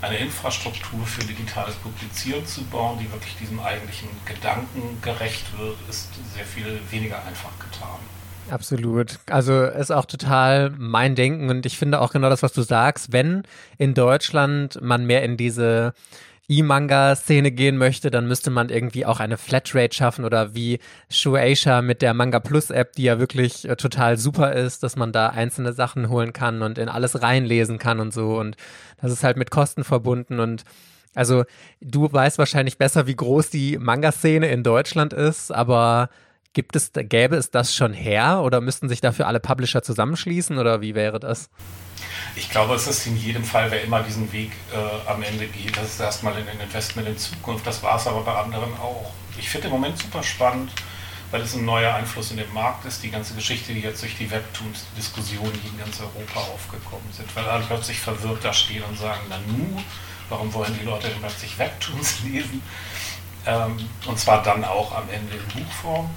Eine 0.00 0.18
Infrastruktur 0.18 1.06
für 1.06 1.24
digitales 1.24 1.76
Publizieren 1.76 2.44
zu 2.46 2.64
bauen, 2.64 2.98
die 2.98 3.10
wirklich 3.10 3.36
diesem 3.36 3.60
eigentlichen 3.60 4.08
Gedanken 4.26 5.00
gerecht 5.00 5.46
wird, 5.56 5.76
ist 5.88 6.08
sehr 6.34 6.44
viel 6.44 6.80
weniger 6.90 7.24
einfach 7.24 7.50
getan. 7.58 8.00
Absolut. 8.50 9.18
Also 9.30 9.64
ist 9.64 9.90
auch 9.90 10.04
total 10.04 10.70
mein 10.76 11.14
Denken 11.14 11.48
und 11.48 11.64
ich 11.64 11.78
finde 11.78 12.00
auch 12.00 12.12
genau 12.12 12.28
das, 12.28 12.42
was 12.42 12.52
du 12.52 12.62
sagst. 12.62 13.12
Wenn 13.12 13.44
in 13.78 13.94
Deutschland 13.94 14.80
man 14.82 15.06
mehr 15.06 15.22
in 15.22 15.36
diese 15.36 15.94
E-Manga-Szene 16.48 17.50
gehen 17.52 17.78
möchte, 17.78 18.10
dann 18.10 18.26
müsste 18.26 18.50
man 18.50 18.68
irgendwie 18.68 19.06
auch 19.06 19.20
eine 19.20 19.38
Flatrate 19.38 19.94
schaffen 19.94 20.24
oder 20.24 20.54
wie 20.54 20.80
Shueisha 21.08 21.80
mit 21.82 22.02
der 22.02 22.14
Manga 22.14 22.40
Plus 22.40 22.70
App, 22.70 22.92
die 22.92 23.04
ja 23.04 23.18
wirklich 23.18 23.66
äh, 23.68 23.76
total 23.76 24.18
super 24.18 24.52
ist, 24.52 24.82
dass 24.82 24.96
man 24.96 25.12
da 25.12 25.28
einzelne 25.28 25.72
Sachen 25.72 26.08
holen 26.08 26.32
kann 26.32 26.62
und 26.62 26.78
in 26.78 26.88
alles 26.88 27.22
reinlesen 27.22 27.78
kann 27.78 28.00
und 28.00 28.12
so. 28.12 28.38
Und 28.38 28.56
das 29.00 29.12
ist 29.12 29.24
halt 29.24 29.36
mit 29.36 29.50
Kosten 29.50 29.84
verbunden 29.84 30.40
und 30.40 30.64
also 31.14 31.44
du 31.80 32.10
weißt 32.10 32.38
wahrscheinlich 32.38 32.78
besser, 32.78 33.06
wie 33.06 33.16
groß 33.16 33.50
die 33.50 33.78
Manga-Szene 33.78 34.48
in 34.48 34.62
Deutschland 34.62 35.12
ist, 35.12 35.52
aber 35.52 36.08
Gibt 36.54 36.76
es, 36.76 36.92
gäbe 36.94 37.36
es 37.36 37.50
das 37.50 37.74
schon 37.74 37.94
her 37.94 38.42
oder 38.42 38.60
müssten 38.60 38.88
sich 38.88 39.00
dafür 39.00 39.26
alle 39.26 39.40
Publisher 39.40 39.82
zusammenschließen 39.82 40.58
oder 40.58 40.82
wie 40.82 40.94
wäre 40.94 41.18
das? 41.18 41.48
Ich 42.36 42.50
glaube, 42.50 42.74
es 42.74 42.86
ist 42.86 43.06
in 43.06 43.16
jedem 43.16 43.44
Fall, 43.44 43.70
wer 43.70 43.82
immer 43.82 44.02
diesen 44.02 44.30
Weg 44.32 44.52
äh, 44.72 45.10
am 45.10 45.22
Ende 45.22 45.46
geht, 45.46 45.76
das 45.76 45.84
ist 45.84 46.00
erstmal 46.00 46.38
in 46.38 46.48
ein 46.48 46.60
Investment 46.60 47.08
in 47.08 47.16
Zukunft. 47.16 47.66
Das 47.66 47.82
war 47.82 47.96
es 47.96 48.06
aber 48.06 48.22
bei 48.22 48.34
anderen 48.34 48.72
auch. 48.78 49.12
Ich 49.38 49.48
finde 49.48 49.68
im 49.68 49.72
Moment 49.72 49.98
super 49.98 50.22
spannend, 50.22 50.72
weil 51.30 51.40
es 51.40 51.54
ein 51.54 51.64
neuer 51.64 51.94
Einfluss 51.94 52.30
in 52.30 52.36
den 52.36 52.52
Markt 52.52 52.84
ist. 52.84 53.02
Die 53.02 53.10
ganze 53.10 53.34
Geschichte, 53.34 53.72
die 53.72 53.80
jetzt 53.80 54.02
durch 54.02 54.16
die 54.16 54.30
Webtoons-Diskussionen, 54.30 55.58
in 55.64 55.78
ganz 55.78 56.00
Europa 56.00 56.40
aufgekommen 56.52 57.10
sind, 57.12 57.34
weil 57.34 57.44
alle 57.44 57.64
plötzlich 57.64 57.98
verwirrt 57.98 58.44
da 58.44 58.52
stehen 58.52 58.82
und 58.88 58.98
sagen, 58.98 59.20
na 59.30 59.38
nu, 59.46 59.82
warum 60.28 60.52
wollen 60.52 60.76
die 60.78 60.84
Leute 60.84 61.08
denn 61.08 61.20
plötzlich 61.20 61.58
Webtoons 61.58 62.20
lesen? 62.24 62.62
Ähm, 63.46 63.76
und 64.06 64.18
zwar 64.18 64.42
dann 64.42 64.64
auch 64.64 64.94
am 64.94 65.08
Ende 65.08 65.34
in 65.34 65.64
Buchform. 65.64 66.10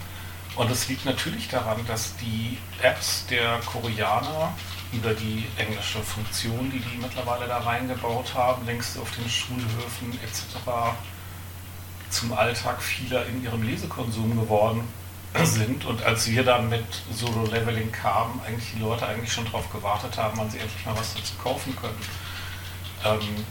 Und 0.56 0.72
es 0.72 0.88
liegt 0.88 1.06
natürlich 1.06 1.50
daran, 1.50 1.86
dass 1.86 2.16
die 2.18 2.58
Apps 2.82 3.26
der 3.28 3.60
Koreaner 3.66 4.54
über 4.94 5.14
die 5.14 5.46
englische 5.58 6.00
Funktion, 6.00 6.72
die 6.72 6.80
die 6.80 6.98
mittlerweile 6.98 7.48
da 7.48 7.58
reingebaut 7.60 8.34
haben, 8.34 8.66
längst 8.66 8.98
auf 8.98 9.12
den 9.12 9.30
Schulhöfen 9.30 10.14
etc. 10.24 10.96
zum 12.10 12.32
Alltag 12.34 12.82
vieler 12.82 13.26
in 13.26 13.44
ihrem 13.44 13.64
Lesekonsum 13.64 14.40
geworden 14.40 14.88
sind. 15.44 15.84
Und 15.84 16.02
als 16.04 16.28
wir 16.28 16.44
dann 16.44 16.70
mit 16.70 16.86
Solo-Leveling 17.12 17.92
kamen, 17.92 18.40
eigentlich 18.48 18.72
die 18.76 18.82
Leute 18.82 19.06
eigentlich 19.06 19.34
schon 19.34 19.46
darauf 19.46 19.70
gewartet 19.70 20.18
haben, 20.18 20.38
wann 20.38 20.50
sie 20.50 20.60
endlich 20.60 20.86
mal 20.86 20.98
was 20.98 21.14
dazu 21.16 21.34
kaufen 21.36 21.76
können. 21.76 22.00
Ähm, 23.04 23.46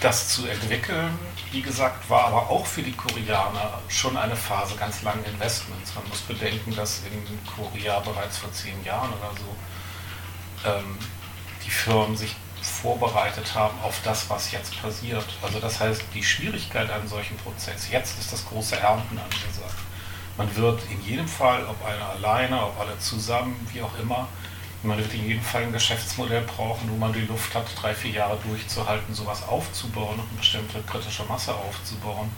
das 0.00 0.28
zu 0.28 0.46
entwickeln, 0.46 1.18
wie 1.50 1.62
gesagt, 1.62 2.08
war 2.08 2.26
aber 2.26 2.50
auch 2.50 2.66
für 2.66 2.82
die 2.82 2.92
Koreaner 2.92 3.80
schon 3.88 4.16
eine 4.16 4.36
Phase 4.36 4.76
ganz 4.76 5.02
langen 5.02 5.24
Investments. 5.24 5.94
Man 5.94 6.08
muss 6.08 6.20
bedenken, 6.20 6.74
dass 6.76 7.02
in 7.10 7.38
Korea 7.46 7.98
bereits 8.00 8.38
vor 8.38 8.52
zehn 8.52 8.84
Jahren 8.84 9.10
oder 9.10 9.30
so 9.36 10.68
ähm, 10.70 10.98
die 11.64 11.70
Firmen 11.70 12.16
sich 12.16 12.36
vorbereitet 12.60 13.54
haben 13.54 13.78
auf 13.82 14.00
das, 14.04 14.28
was 14.30 14.52
jetzt 14.52 14.80
passiert. 14.80 15.24
Also 15.42 15.58
das 15.58 15.80
heißt, 15.80 16.02
die 16.14 16.22
Schwierigkeit 16.22 16.90
an 16.90 17.08
solchen 17.08 17.36
Prozess, 17.38 17.90
jetzt 17.90 18.18
ist 18.18 18.32
das 18.32 18.46
große 18.46 18.76
Ernten 18.76 19.18
angesagt. 19.18 19.78
Man 20.36 20.54
wird 20.54 20.82
in 20.90 21.02
jedem 21.02 21.26
Fall, 21.26 21.64
ob 21.66 21.84
einer 21.84 22.10
alleine, 22.10 22.62
ob 22.62 22.78
alle 22.78 22.98
zusammen, 22.98 23.56
wie 23.72 23.82
auch 23.82 23.98
immer, 23.98 24.28
man 24.82 24.98
wird 24.98 25.12
in 25.14 25.26
jedem 25.26 25.42
Fall 25.42 25.62
ein 25.62 25.72
Geschäftsmodell 25.72 26.42
brauchen, 26.42 26.88
wo 26.90 26.96
man 26.96 27.12
die 27.12 27.22
Luft 27.22 27.54
hat, 27.54 27.66
drei, 27.80 27.94
vier 27.94 28.12
Jahre 28.12 28.38
durchzuhalten, 28.46 29.12
sowas 29.14 29.42
aufzubauen 29.42 30.14
und 30.14 30.28
eine 30.28 30.38
bestimmte 30.38 30.80
kritische 30.82 31.24
Masse 31.24 31.54
aufzubauen, 31.54 32.30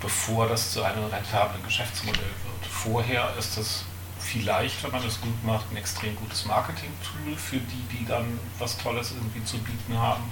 bevor 0.00 0.48
das 0.48 0.72
zu 0.72 0.82
einem 0.82 1.04
rentablen 1.06 1.62
Geschäftsmodell 1.64 2.20
wird. 2.22 2.66
Vorher 2.70 3.32
ist 3.38 3.56
es 3.56 3.84
vielleicht, 4.18 4.82
wenn 4.82 4.90
man 4.90 5.06
es 5.06 5.20
gut 5.20 5.44
macht, 5.44 5.70
ein 5.70 5.76
extrem 5.76 6.14
gutes 6.16 6.44
Marketing-Tool 6.44 7.36
für 7.36 7.56
die, 7.56 7.96
die 7.96 8.04
dann 8.04 8.38
was 8.58 8.76
Tolles 8.76 9.12
irgendwie 9.12 9.42
zu 9.44 9.56
bieten 9.58 9.96
haben. 9.98 10.30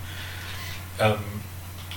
Ähm, 0.98 1.16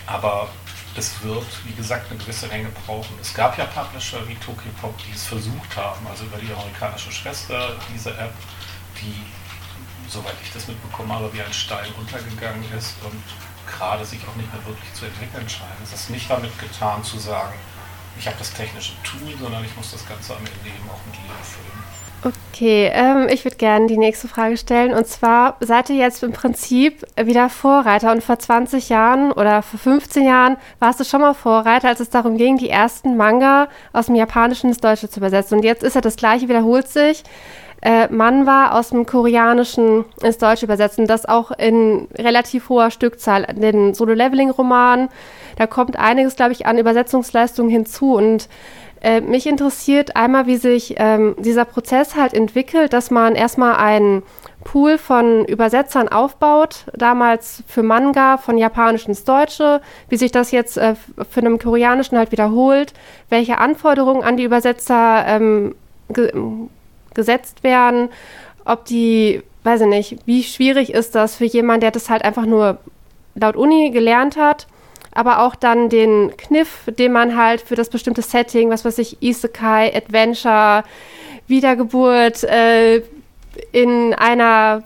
aber 0.06 0.50
es 0.96 1.22
wird, 1.22 1.46
wie 1.66 1.74
gesagt, 1.74 2.10
eine 2.10 2.20
gewisse 2.20 2.48
Länge 2.48 2.70
brauchen. 2.86 3.16
Es 3.22 3.34
gab 3.34 3.58
ja 3.58 3.66
Publisher 3.66 4.28
wie 4.28 4.36
Tokyopop, 4.36 4.98
die 4.98 5.14
es 5.14 5.26
versucht 5.26 5.76
haben, 5.76 6.08
also 6.08 6.26
über 6.26 6.38
die 6.38 6.52
amerikanische 6.52 7.12
Schwester, 7.12 7.76
diese 7.94 8.12
App, 8.18 8.34
die 9.02 9.14
soweit 10.10 10.36
ich 10.44 10.52
das 10.52 10.68
mitbekommen 10.68 11.12
habe, 11.12 11.32
wie 11.34 11.42
ein 11.42 11.54
Stein 11.54 11.88
untergegangen 11.98 12.64
ist 12.78 12.96
und 13.04 13.24
gerade 13.66 14.04
sich 14.06 14.20
auch 14.28 14.36
nicht 14.36 14.52
mehr 14.52 14.66
wirklich 14.66 14.94
zu 14.94 15.06
entwickeln 15.06 15.48
scheinen. 15.48 15.82
Es 15.84 15.94
ist 15.94 16.10
nicht 16.10 16.30
damit 16.30 16.58
getan 16.60 17.04
zu 17.04 17.20
sagen, 17.20 17.54
ich 18.18 18.28
habe 18.28 18.38
das 18.38 18.54
technische 18.54 18.94
Tool, 19.04 19.38
sondern 19.40 19.64
ich 19.64 19.76
muss 19.78 19.92
das 19.92 20.08
Ganze 20.08 20.34
am 20.34 20.40
Ende 20.40 20.68
eben 20.68 20.90
auch 20.90 21.00
mit 21.06 21.16
Leben 21.16 21.44
füllen. 21.44 21.80
Okay, 22.22 22.92
ähm, 22.94 23.30
ich 23.30 23.46
würde 23.46 23.56
gerne 23.56 23.88
die 23.88 23.98
nächste 23.98 24.28
Frage 24.28 24.58
stellen. 24.58 24.94
Und 24.94 25.08
zwar 25.08 25.56
seid 25.62 25.90
ihr 25.90 25.96
jetzt 25.96 26.22
im 26.22 26.34
Prinzip 26.34 27.06
wieder 27.16 27.50
Vorreiter. 27.50 28.12
Und 28.12 28.22
vor 28.22 28.38
20 28.38 28.90
Jahren 28.90 29.32
oder 29.32 29.62
vor 29.62 29.80
15 29.80 30.26
Jahren 30.26 30.58
warst 30.80 31.00
du 31.00 31.06
schon 31.06 31.22
mal 31.22 31.34
Vorreiter, 31.34 31.88
als 31.88 32.02
es 32.02 32.10
darum 32.10 32.36
ging, 32.36 32.58
die 32.58 32.70
ersten 32.70 33.16
Manga 33.16 33.70
aus 33.94 34.08
dem 34.08 34.16
Japanischen 34.16 34.68
ins 34.68 34.80
Deutsche 34.80 35.10
zu 35.10 35.22
übersetzen. 35.22 35.60
Und 35.60 35.64
jetzt 35.64 35.84
ist 35.84 35.96
ja 35.96 36.02
das 36.02 36.18
Gleiche, 36.18 36.50
wiederholt 36.50 36.90
sich. 36.90 37.24
Äh, 37.82 38.08
Manwa 38.10 38.72
aus 38.72 38.90
dem 38.90 39.06
Koreanischen 39.06 40.04
ins 40.22 40.38
Deutsche 40.38 40.66
übersetzen. 40.66 41.08
Das 41.08 41.26
auch 41.26 41.52
in 41.52 42.08
relativ 42.18 42.70
hoher 42.70 42.92
Stückzahl. 42.92 43.44
Den 43.54 43.94
Solo-Leveling-Roman, 43.94 45.10
da 45.58 45.68
kommt 45.68 45.98
einiges, 45.98 46.36
glaube 46.36 46.52
ich, 46.52 46.66
an 46.66 46.78
Übersetzungsleistungen 46.78 47.72
hinzu. 47.72 48.16
Und 48.16 48.50
äh, 49.02 49.22
mich 49.22 49.48
interessiert 49.48 50.16
einmal, 50.18 50.46
wie 50.46 50.58
sich 50.58 50.96
ähm, 50.98 51.36
dieser 51.40 51.64
Prozess 51.64 52.16
halt 52.16 52.34
entwickelt, 52.34 52.92
dass 52.92 53.12
man 53.12 53.36
erstmal 53.36 53.76
einen 53.76 54.24
Pool 54.66 54.98
von 54.98 55.46
Übersetzern 55.46 56.10
aufbaut, 56.10 56.86
damals 56.94 57.64
für 57.66 57.82
Manga 57.82 58.38
von 58.38 58.58
Japanisch 58.58 59.08
ins 59.08 59.24
Deutsche, 59.24 59.80
wie 60.10 60.18
sich 60.18 60.32
das 60.32 60.52
jetzt 60.52 60.78
äh, 60.78 60.96
für 61.30 61.40
einen 61.40 61.60
Koreanischen 61.60 62.18
halt 62.18 62.34
wiederholt, 62.34 62.94
welche 63.30 63.58
Anforderungen 63.60 64.24
an 64.24 64.36
die 64.36 64.44
Übersetzer 64.44 65.24
ähm, 65.28 65.76
gesetzt 67.14 67.64
werden, 67.64 68.10
ob 68.66 68.86
die, 68.86 69.42
weiß 69.64 69.82
ich 69.82 69.88
nicht, 69.88 70.18
wie 70.26 70.44
schwierig 70.44 70.94
ist 70.94 71.16
das 71.16 71.36
für 71.36 71.46
jemanden, 71.46 71.82
der 71.82 71.92
das 71.92 72.10
halt 72.10 72.24
einfach 72.24 72.46
nur 72.46 72.78
laut 73.36 73.56
Uni 73.56 73.92
gelernt 73.92 74.38
hat 74.38 74.68
aber 75.12 75.42
auch 75.44 75.56
dann 75.56 75.90
den 75.90 76.36
Kniff, 76.38 76.84
den 76.88 77.12
man 77.12 77.36
halt 77.36 77.62
für 77.62 77.76
das 77.76 77.90
bestimmte 77.90 78.22
Setting, 78.22 78.70
was 78.70 78.86
weiß 78.86 78.98
ich, 79.00 79.22
Isekai, 79.22 79.94
Adventure, 79.96 80.84
Wiedergeburt 81.48 82.44
äh, 82.44 83.02
in 83.72 84.14
einer 84.14 84.84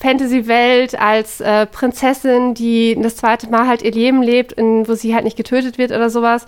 Fantasy-Welt 0.00 0.98
als 0.98 1.40
äh, 1.40 1.66
Prinzessin, 1.66 2.54
die 2.54 2.98
das 3.00 3.16
zweite 3.16 3.48
Mal 3.50 3.68
halt 3.68 3.82
ihr 3.82 3.92
Leben 3.92 4.22
lebt, 4.22 4.52
in, 4.52 4.88
wo 4.88 4.94
sie 4.94 5.14
halt 5.14 5.24
nicht 5.24 5.36
getötet 5.36 5.78
wird 5.78 5.90
oder 5.92 6.10
sowas. 6.10 6.46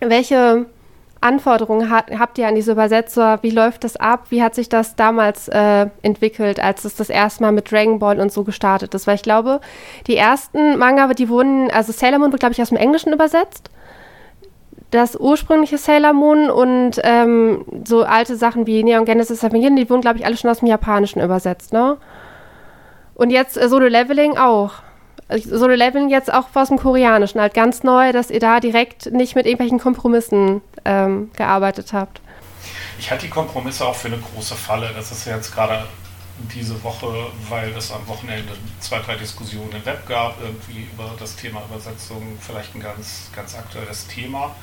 Welche 0.00 0.66
Anforderungen 1.20 1.90
hat, 1.90 2.10
habt 2.18 2.38
ihr 2.38 2.46
an 2.46 2.54
diese 2.54 2.72
Übersetzer? 2.72 3.38
Wie 3.42 3.50
läuft 3.50 3.84
das 3.84 3.96
ab? 3.96 4.26
Wie 4.30 4.42
hat 4.42 4.54
sich 4.54 4.68
das 4.68 4.96
damals 4.96 5.48
äh, 5.48 5.86
entwickelt, 6.02 6.60
als 6.60 6.84
es 6.84 6.94
das 6.94 7.10
erste 7.10 7.42
Mal 7.42 7.52
mit 7.52 7.70
Dragon 7.70 7.98
Ball 7.98 8.20
und 8.20 8.32
so 8.32 8.44
gestartet 8.44 8.94
ist? 8.94 9.06
Weil 9.06 9.16
ich 9.16 9.22
glaube, 9.22 9.60
die 10.06 10.16
ersten 10.16 10.78
Manga, 10.78 11.12
die 11.14 11.28
wurden, 11.28 11.70
also 11.70 11.92
Sailor 11.92 12.18
Moon 12.18 12.32
wird, 12.32 12.40
glaube 12.40 12.52
ich, 12.52 12.62
aus 12.62 12.68
dem 12.68 12.78
Englischen 12.78 13.12
übersetzt. 13.12 13.70
Das 14.90 15.18
ursprüngliche 15.18 15.78
Sailor 15.78 16.12
Moon 16.12 16.48
und 16.50 17.00
ähm, 17.02 17.64
so 17.84 18.04
alte 18.04 18.36
Sachen 18.36 18.66
wie 18.66 18.84
Neon 18.84 19.04
Genesis 19.04 19.42
Evangelion, 19.42 19.76
die 19.76 19.90
wurden, 19.90 20.02
glaube 20.02 20.18
ich, 20.18 20.26
alle 20.26 20.36
schon 20.36 20.50
aus 20.50 20.60
dem 20.60 20.68
Japanischen 20.68 21.20
übersetzt, 21.20 21.72
ne? 21.72 21.96
Und 23.14 23.30
jetzt 23.30 23.56
äh, 23.56 23.68
Solo 23.68 23.86
Leveling 23.86 24.36
auch. 24.36 24.74
Solo 25.28 25.74
Leveling 25.74 26.08
jetzt 26.08 26.32
auch 26.32 26.46
aus 26.54 26.68
dem 26.68 26.78
Koreanischen, 26.78 27.40
halt 27.40 27.54
ganz 27.54 27.82
neu, 27.82 28.12
dass 28.12 28.30
ihr 28.30 28.40
da 28.40 28.60
direkt 28.60 29.12
nicht 29.12 29.34
mit 29.34 29.46
irgendwelchen 29.46 29.80
Kompromissen 29.80 30.60
ähm, 30.84 31.30
gearbeitet 31.36 31.92
habt. 31.92 32.20
Ich 32.98 33.10
halte 33.10 33.26
die 33.26 33.30
Kompromisse 33.30 33.84
auch 33.84 33.94
für 33.94 34.08
eine 34.08 34.18
große 34.18 34.54
Falle. 34.54 34.90
Das 34.94 35.10
ist 35.10 35.26
jetzt 35.26 35.52
gerade 35.54 35.84
diese 36.54 36.82
Woche, 36.84 37.08
weil 37.48 37.70
es 37.76 37.90
am 37.90 38.06
Wochenende 38.06 38.52
zwei, 38.80 39.00
drei 39.00 39.16
Diskussionen 39.16 39.72
im 39.72 39.84
Web 39.84 40.06
gab, 40.06 40.40
irgendwie 40.40 40.88
über 40.92 41.12
das 41.18 41.34
Thema 41.36 41.62
Übersetzung, 41.68 42.38
vielleicht 42.40 42.74
ein 42.74 42.80
ganz, 42.80 43.30
ganz 43.34 43.56
aktuelles 43.56 44.06
Thema. 44.06 44.54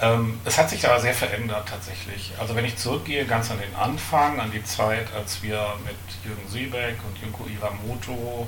Ähm, 0.00 0.38
es 0.44 0.58
hat 0.58 0.70
sich 0.70 0.86
aber 0.86 1.00
sehr 1.00 1.14
verändert 1.14 1.68
tatsächlich. 1.68 2.32
Also 2.38 2.54
wenn 2.54 2.64
ich 2.64 2.76
zurückgehe 2.76 3.24
ganz 3.24 3.50
an 3.50 3.58
den 3.58 3.74
Anfang, 3.74 4.40
an 4.40 4.50
die 4.50 4.62
Zeit, 4.62 5.06
als 5.14 5.42
wir 5.42 5.74
mit 5.84 5.96
Jürgen 6.24 6.48
Seebeck 6.48 6.96
und 7.06 7.18
Junko 7.20 7.46
Iwamoto 7.46 8.46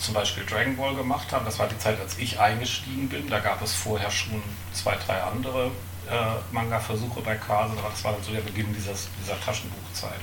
zum 0.00 0.14
Beispiel 0.14 0.44
Dragon 0.46 0.76
Ball 0.76 0.94
gemacht 0.94 1.30
haben, 1.32 1.44
das 1.44 1.58
war 1.58 1.68
die 1.68 1.78
Zeit, 1.78 2.00
als 2.00 2.18
ich 2.18 2.40
eingestiegen 2.40 3.08
bin. 3.08 3.28
Da 3.28 3.38
gab 3.38 3.62
es 3.62 3.74
vorher 3.74 4.10
schon 4.10 4.42
zwei, 4.72 4.96
drei 5.06 5.22
andere 5.22 5.66
äh, 6.08 6.52
Manga-Versuche 6.52 7.20
bei 7.20 7.36
Kase, 7.36 7.74
aber 7.78 7.90
das 7.90 8.02
war 8.02 8.12
dann 8.12 8.22
so 8.22 8.32
der 8.32 8.40
Beginn 8.40 8.72
dieses, 8.74 9.08
dieser 9.20 9.38
Taschenbuchzeit. 9.40 10.20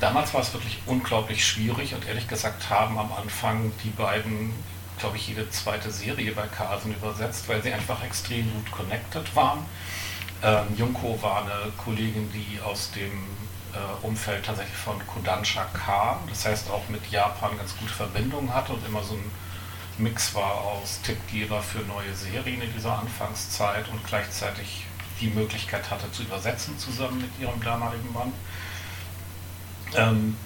Damals 0.00 0.32
war 0.32 0.40
es 0.40 0.52
wirklich 0.54 0.78
unglaublich 0.86 1.46
schwierig 1.46 1.94
und 1.94 2.06
ehrlich 2.08 2.26
gesagt 2.26 2.70
haben 2.70 2.98
am 2.98 3.12
Anfang 3.12 3.70
die 3.84 3.90
beiden, 3.90 4.54
glaube 4.98 5.18
ich, 5.18 5.28
jede 5.28 5.48
zweite 5.50 5.90
Serie 5.90 6.32
bei 6.32 6.46
Kasen 6.46 6.94
übersetzt, 6.94 7.48
weil 7.48 7.62
sie 7.62 7.72
einfach 7.72 8.02
extrem 8.02 8.50
gut 8.50 8.70
connected 8.70 9.36
waren. 9.36 9.66
Ähm, 10.42 10.74
Junko 10.74 11.20
war 11.20 11.42
eine 11.42 11.70
Kollegin, 11.76 12.32
die 12.32 12.58
aus 12.62 12.90
dem 12.92 13.26
Umfeld 14.02 14.44
tatsächlich 14.44 14.76
von 14.76 15.04
Kodansha 15.06 15.64
kam, 15.72 16.18
das 16.28 16.44
heißt 16.44 16.70
auch 16.70 16.88
mit 16.88 17.06
Japan 17.10 17.56
ganz 17.56 17.76
gute 17.76 17.92
Verbindungen 17.92 18.52
hatte 18.52 18.72
und 18.72 18.86
immer 18.86 19.02
so 19.02 19.14
ein 19.14 19.30
Mix 19.98 20.34
war 20.34 20.62
aus 20.62 21.00
Tippgeber 21.02 21.62
für 21.62 21.80
neue 21.80 22.14
Serien 22.14 22.62
in 22.62 22.72
dieser 22.72 22.98
Anfangszeit 22.98 23.88
und 23.88 24.04
gleichzeitig 24.06 24.86
die 25.20 25.28
Möglichkeit 25.28 25.90
hatte 25.90 26.10
zu 26.12 26.22
übersetzen 26.22 26.78
zusammen 26.78 27.20
mit 27.20 27.30
ihrem 27.38 27.62
damaligen 27.62 28.12
Mann. 28.12 28.32
Ähm, 29.94 30.36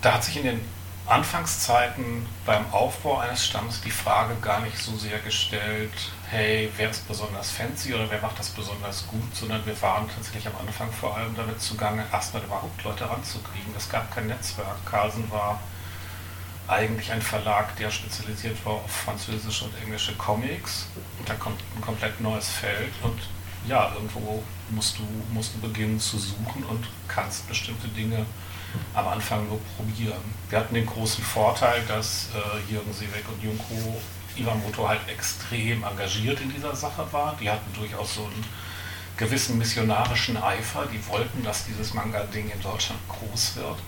da 0.00 0.14
hat 0.14 0.24
sich 0.24 0.38
in 0.38 0.44
den 0.44 0.60
Anfangszeiten 1.08 2.26
beim 2.44 2.64
Aufbau 2.72 3.18
eines 3.18 3.46
Stamms 3.46 3.80
die 3.80 3.92
Frage 3.92 4.34
gar 4.42 4.60
nicht 4.60 4.76
so 4.76 4.96
sehr 4.96 5.20
gestellt, 5.20 5.92
hey, 6.28 6.68
wer 6.76 6.90
ist 6.90 7.06
besonders 7.06 7.52
fancy 7.52 7.94
oder 7.94 8.10
wer 8.10 8.20
macht 8.20 8.40
das 8.40 8.48
besonders 8.48 9.06
gut, 9.06 9.34
sondern 9.34 9.64
wir 9.64 9.80
waren 9.82 10.08
tatsächlich 10.08 10.48
am 10.48 10.56
Anfang 10.56 10.90
vor 10.90 11.16
allem 11.16 11.36
damit 11.36 11.62
zugange, 11.62 12.04
erstmal 12.12 12.42
überhaupt 12.42 12.82
Leute 12.82 13.08
ranzukriegen. 13.08 13.72
Es 13.76 13.88
gab 13.88 14.12
kein 14.12 14.26
Netzwerk. 14.26 14.84
Carlsen 14.84 15.30
war 15.30 15.60
eigentlich 16.66 17.12
ein 17.12 17.22
Verlag, 17.22 17.76
der 17.76 17.92
spezialisiert 17.92 18.56
war 18.66 18.74
auf 18.74 18.90
französische 18.90 19.66
und 19.66 19.74
englische 19.84 20.14
Comics. 20.16 20.88
Und 21.20 21.28
da 21.28 21.34
kommt 21.34 21.60
ein 21.76 21.82
komplett 21.82 22.20
neues 22.20 22.48
Feld 22.48 22.92
und 23.02 23.20
ja, 23.68 23.92
irgendwo 23.94 24.42
musst 24.70 24.98
du, 24.98 25.02
musst 25.32 25.54
du 25.54 25.60
beginnen 25.60 26.00
zu 26.00 26.18
suchen 26.18 26.64
und 26.64 26.88
kannst 27.06 27.48
bestimmte 27.48 27.86
Dinge 27.88 28.26
am 28.94 29.08
Anfang 29.08 29.46
nur 29.48 29.60
probieren. 29.76 30.22
Wir 30.48 30.58
hatten 30.58 30.74
den 30.74 30.86
großen 30.86 31.22
Vorteil, 31.22 31.82
dass 31.86 32.28
äh, 32.34 32.72
Jürgen 32.72 32.92
Seebeck 32.92 33.24
und 33.28 33.42
Junko 33.42 34.00
Iwamoto 34.36 34.88
halt 34.88 35.00
extrem 35.08 35.84
engagiert 35.84 36.40
in 36.40 36.52
dieser 36.52 36.74
Sache 36.74 37.06
war. 37.10 37.36
Die 37.40 37.50
hatten 37.50 37.72
durchaus 37.74 38.14
so 38.14 38.24
einen 38.24 38.44
gewissen 39.16 39.58
missionarischen 39.58 40.36
Eifer. 40.36 40.86
Die 40.92 41.04
wollten, 41.08 41.42
dass 41.42 41.64
dieses 41.64 41.94
Manga-Ding 41.94 42.50
in 42.50 42.60
Deutschland 42.60 43.00
groß 43.08 43.56
wird. 43.56 43.78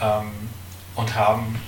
Ähm, 0.00 0.32
und 0.96 1.14
haben, 1.14 1.60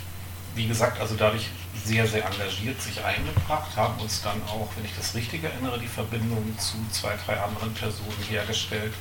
wie 0.54 0.66
gesagt, 0.66 1.00
also 1.00 1.14
dadurch 1.16 1.50
sehr, 1.84 2.06
sehr 2.06 2.24
engagiert 2.24 2.80
sich 2.80 3.02
eingebracht, 3.02 3.76
haben 3.76 3.98
uns 4.00 4.22
dann 4.22 4.40
auch, 4.44 4.68
wenn 4.76 4.84
ich 4.84 4.94
das 4.96 5.14
richtig 5.14 5.42
erinnere, 5.42 5.78
die 5.78 5.88
Verbindung 5.88 6.56
zu 6.58 6.76
zwei, 6.90 7.14
drei 7.24 7.40
anderen 7.40 7.72
Personen 7.74 8.22
hergestellt, 8.28 8.92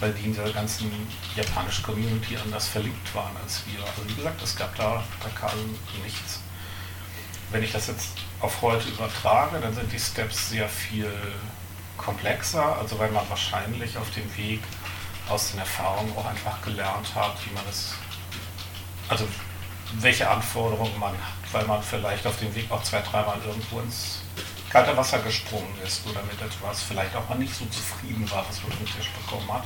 weil 0.00 0.12
die 0.12 0.26
in 0.26 0.34
der 0.34 0.50
ganzen 0.50 0.90
japanischen 1.34 1.84
Community 1.84 2.36
anders 2.36 2.68
verliebt 2.68 3.14
waren 3.14 3.34
als 3.42 3.62
wir. 3.66 3.80
Also 3.80 4.08
wie 4.08 4.14
gesagt, 4.14 4.42
es 4.42 4.56
gab 4.56 4.74
da 4.76 5.02
bei 5.22 5.30
Karl 5.30 5.56
nichts. 6.04 6.40
Wenn 7.50 7.62
ich 7.62 7.72
das 7.72 7.86
jetzt 7.86 8.10
auf 8.40 8.60
heute 8.60 8.88
übertrage, 8.88 9.58
dann 9.60 9.74
sind 9.74 9.90
die 9.92 9.98
Steps 9.98 10.50
sehr 10.50 10.68
viel 10.68 11.10
komplexer, 11.96 12.76
also 12.76 12.98
weil 12.98 13.10
man 13.10 13.28
wahrscheinlich 13.30 13.96
auf 13.96 14.10
dem 14.10 14.36
Weg 14.36 14.60
aus 15.28 15.52
den 15.52 15.60
Erfahrungen 15.60 16.12
auch 16.16 16.26
einfach 16.26 16.60
gelernt 16.62 17.14
hat, 17.14 17.36
wie 17.46 17.54
man 17.54 17.64
es, 17.68 17.94
also 19.08 19.26
welche 20.00 20.28
Anforderungen 20.28 20.98
man 20.98 21.12
hat 21.12 21.36
weil 21.52 21.66
man 21.66 21.82
vielleicht 21.82 22.26
auf 22.26 22.38
dem 22.38 22.54
Weg 22.54 22.70
auch 22.70 22.82
zwei, 22.82 23.00
dreimal 23.00 23.38
irgendwo 23.44 23.80
ins 23.80 24.20
kalte 24.70 24.96
Wasser 24.96 25.18
gesprungen 25.20 25.72
ist 25.84 26.06
oder 26.06 26.22
mit 26.24 26.40
etwas 26.40 26.82
vielleicht 26.82 27.14
auch 27.16 27.28
mal 27.28 27.38
nicht 27.38 27.54
so 27.54 27.64
zufrieden 27.66 28.30
war, 28.30 28.44
was 28.48 28.62
man 28.62 28.72
vom 28.72 28.86
Tisch 28.86 29.10
bekommen 29.10 29.52
hat. 29.52 29.64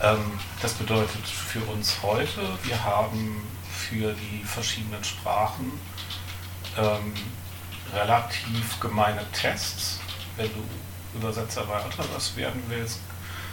Ähm, 0.00 0.38
das 0.62 0.74
bedeutet 0.74 1.26
für 1.26 1.60
uns 1.62 1.96
heute, 2.02 2.42
wir 2.62 2.84
haben 2.84 3.42
für 3.68 4.12
die 4.12 4.44
verschiedenen 4.44 5.02
Sprachen 5.02 5.72
ähm, 6.76 7.14
relativ 7.92 8.78
gemeine 8.80 9.24
Tests, 9.32 10.00
wenn 10.36 10.48
du 10.48 10.62
Übersetzer 11.14 11.64
bei 11.64 11.80
was 12.14 12.36
werden 12.36 12.62
willst. 12.68 13.00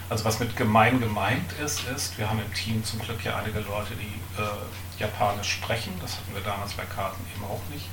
Also 0.10 0.26
was 0.26 0.40
mit 0.40 0.56
gemein 0.56 1.00
gemeint 1.00 1.52
ist, 1.54 1.88
ist, 1.88 2.18
wir 2.20 2.30
haben 2.30 2.40
im 2.40 2.54
Team 2.54 2.84
zum 2.84 3.00
Glück 3.00 3.24
ja 3.24 3.38
einige 3.38 3.62
Leute, 3.62 3.96
die 3.96 4.40
äh, 4.40 4.46
Japanisch 5.00 5.52
sprechen. 5.54 5.94
Das 6.02 6.18
hatten 6.18 6.34
wir 6.34 6.42
damals 6.42 6.74
bei 6.74 6.86
Karten 6.86 7.26
eben 7.36 7.46
auch 7.46 7.62
nicht. 7.72 7.88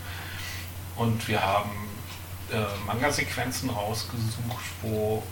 Und 0.96 1.26
wir 1.28 1.42
haben 1.42 1.70
äh, 2.50 2.64
Manga-Sequenzen 2.86 3.70
rausgesucht, 3.70 4.64
wo 4.82 5.22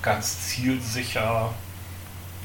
ganz 0.00 0.48
zielsicher 0.48 1.52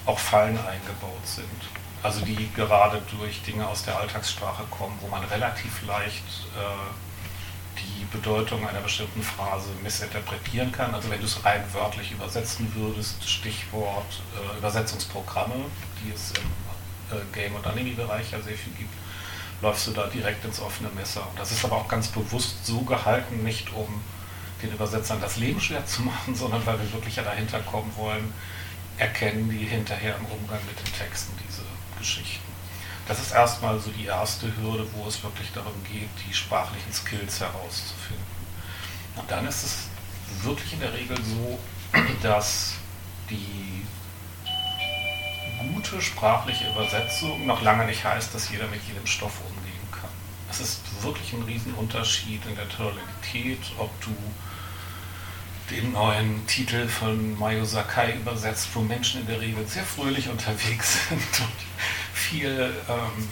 auch 0.05 0.19
Fallen 0.19 0.57
eingebaut 0.57 1.25
sind. 1.25 1.69
also 2.03 2.21
die 2.21 2.49
gerade 2.53 3.01
durch 3.19 3.41
Dinge 3.43 3.67
aus 3.67 3.83
der 3.83 3.99
Alltagssprache 3.99 4.63
kommen, 4.69 4.97
wo 5.01 5.07
man 5.07 5.23
relativ 5.25 5.85
leicht 5.85 6.23
äh, 6.55 7.79
die 7.79 8.05
Bedeutung 8.05 8.67
einer 8.67 8.81
bestimmten 8.81 9.21
Phrase 9.21 9.69
missinterpretieren 9.83 10.71
kann. 10.71 10.93
Also 10.93 11.09
wenn 11.09 11.19
du 11.19 11.25
es 11.25 11.43
rein 11.43 11.63
wörtlich 11.73 12.11
übersetzen 12.11 12.71
würdest, 12.75 13.27
Stichwort 13.27 14.21
äh, 14.35 14.57
Übersetzungsprogramme, 14.57 15.55
die 16.01 16.11
es 16.11 16.31
im 16.31 16.66
Game- 17.33 17.55
und 17.55 17.65
Anime-Bereich 17.65 18.31
ja 18.31 18.41
sehr 18.41 18.57
viel 18.57 18.73
gibt, 18.73 18.93
läufst 19.61 19.87
du 19.87 19.91
da 19.91 20.07
direkt 20.07 20.45
ins 20.45 20.59
offene 20.59 20.89
Messer. 20.89 21.27
Und 21.29 21.39
das 21.39 21.51
ist 21.51 21.63
aber 21.65 21.77
auch 21.77 21.87
ganz 21.87 22.07
bewusst 22.07 22.65
so 22.65 22.81
gehalten, 22.81 23.43
nicht 23.43 23.73
um 23.73 24.01
den 24.61 24.71
Übersetzern 24.71 25.21
das 25.21 25.37
Leben 25.37 25.59
schwer 25.59 25.85
zu 25.85 26.01
machen, 26.03 26.35
sondern 26.35 26.65
weil 26.65 26.79
wir 26.79 26.91
wirklich 26.93 27.15
ja 27.15 27.23
dahinter 27.23 27.59
kommen 27.59 27.91
wollen, 27.95 28.33
erkennen 28.97 29.49
die 29.49 29.65
hinterher 29.65 30.15
im 30.17 30.25
Umgang 30.25 30.59
mit 30.65 30.79
den 30.79 30.93
Texten 30.93 31.33
diese 31.47 31.61
Geschichten. 31.97 32.45
Das 33.07 33.19
ist 33.19 33.31
erstmal 33.31 33.79
so 33.79 33.89
die 33.91 34.05
erste 34.05 34.47
Hürde, 34.57 34.85
wo 34.93 35.07
es 35.07 35.23
wirklich 35.23 35.51
darum 35.53 35.73
geht, 35.89 36.09
die 36.27 36.33
sprachlichen 36.33 36.91
Skills 36.91 37.39
herauszufinden. 37.39 38.25
Und 39.15 39.31
dann 39.31 39.47
ist 39.47 39.63
es 39.63 39.77
wirklich 40.43 40.73
in 40.73 40.81
der 40.81 40.93
Regel 40.93 41.17
so, 41.23 41.59
dass 42.21 42.73
die 43.29 43.76
gute 45.57 46.01
sprachliche 46.01 46.69
Übersetzung 46.69 47.45
noch 47.45 47.61
lange 47.61 47.85
nicht 47.85 48.03
heißt, 48.03 48.33
dass 48.33 48.49
jeder 48.49 48.67
mit 48.67 48.81
jedem 48.87 49.05
Stoff 49.05 49.39
umgehen 49.41 49.91
kann. 49.91 50.09
Es 50.49 50.59
ist 50.59 50.81
wirklich 51.01 51.33
ein 51.33 51.43
Riesenunterschied 51.43 52.45
in 52.45 52.55
der 52.55 52.69
Tonalität, 52.69 53.59
ob 53.77 53.89
du 54.01 54.15
den 55.69 55.91
neuen 55.91 56.45
Titel 56.47 56.87
von 56.87 57.37
Mayo 57.37 57.65
Sakai 57.65 58.13
übersetzt, 58.13 58.69
wo 58.73 58.81
Menschen 58.81 59.21
in 59.21 59.27
der 59.27 59.41
Regel 59.41 59.67
sehr 59.67 59.83
fröhlich 59.83 60.29
unterwegs 60.29 60.97
sind 61.09 61.19
und 61.19 61.55
viel, 62.13 62.73
ähm, 62.87 63.27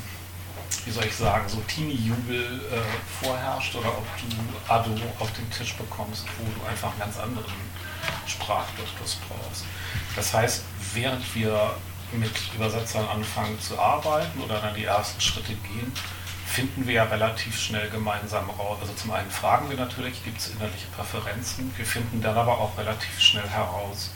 wie 0.84 0.92
soll 0.92 1.06
ich 1.06 1.16
sagen, 1.16 1.48
so 1.48 1.62
Teenie-Jubel 1.68 2.62
äh, 2.72 3.24
vorherrscht 3.24 3.76
oder 3.76 3.90
ob 3.90 4.06
du 4.18 4.72
Ado 4.72 4.92
auf 5.20 5.32
den 5.34 5.50
Tisch 5.50 5.76
bekommst, 5.76 6.26
wo 6.38 6.60
du 6.60 6.70
einfach 6.70 6.92
einen 6.92 7.00
ganz 7.00 7.18
anderen 7.18 7.54
Sprachduktus 8.28 9.18
brauchst. 9.28 9.66
Das 10.16 10.34
heißt, 10.34 10.64
während 10.94 11.24
wir 11.36 11.76
mit 12.20 12.32
Übersetzern 12.56 13.08
anfangen 13.08 13.60
zu 13.60 13.80
arbeiten 13.80 14.42
oder 14.42 14.60
dann 14.60 14.76
die 14.76 14.86
ersten 14.86 15.20
Schritte 15.22 15.54
gehen, 15.54 15.92
finden 16.46 16.88
wir 16.88 16.94
ja 16.96 17.04
relativ 17.04 17.60
schnell 17.60 17.90
gemeinsam 17.90 18.50
raus. 18.50 18.78
Also 18.82 18.94
zum 18.94 19.12
einen 19.12 19.30
fragen 19.30 19.70
wir 19.70 19.78
natürlich, 19.78 20.24
gibt 20.24 20.40
es 20.40 20.50
innerliche 20.50 20.88
Präferenzen. 20.96 21.72
Wir 21.76 21.86
finden 21.86 22.22
dann 22.22 22.38
aber 22.38 22.58
auch 22.58 22.78
relativ 22.78 23.20
schnell 23.20 23.48
heraus, 23.48 24.12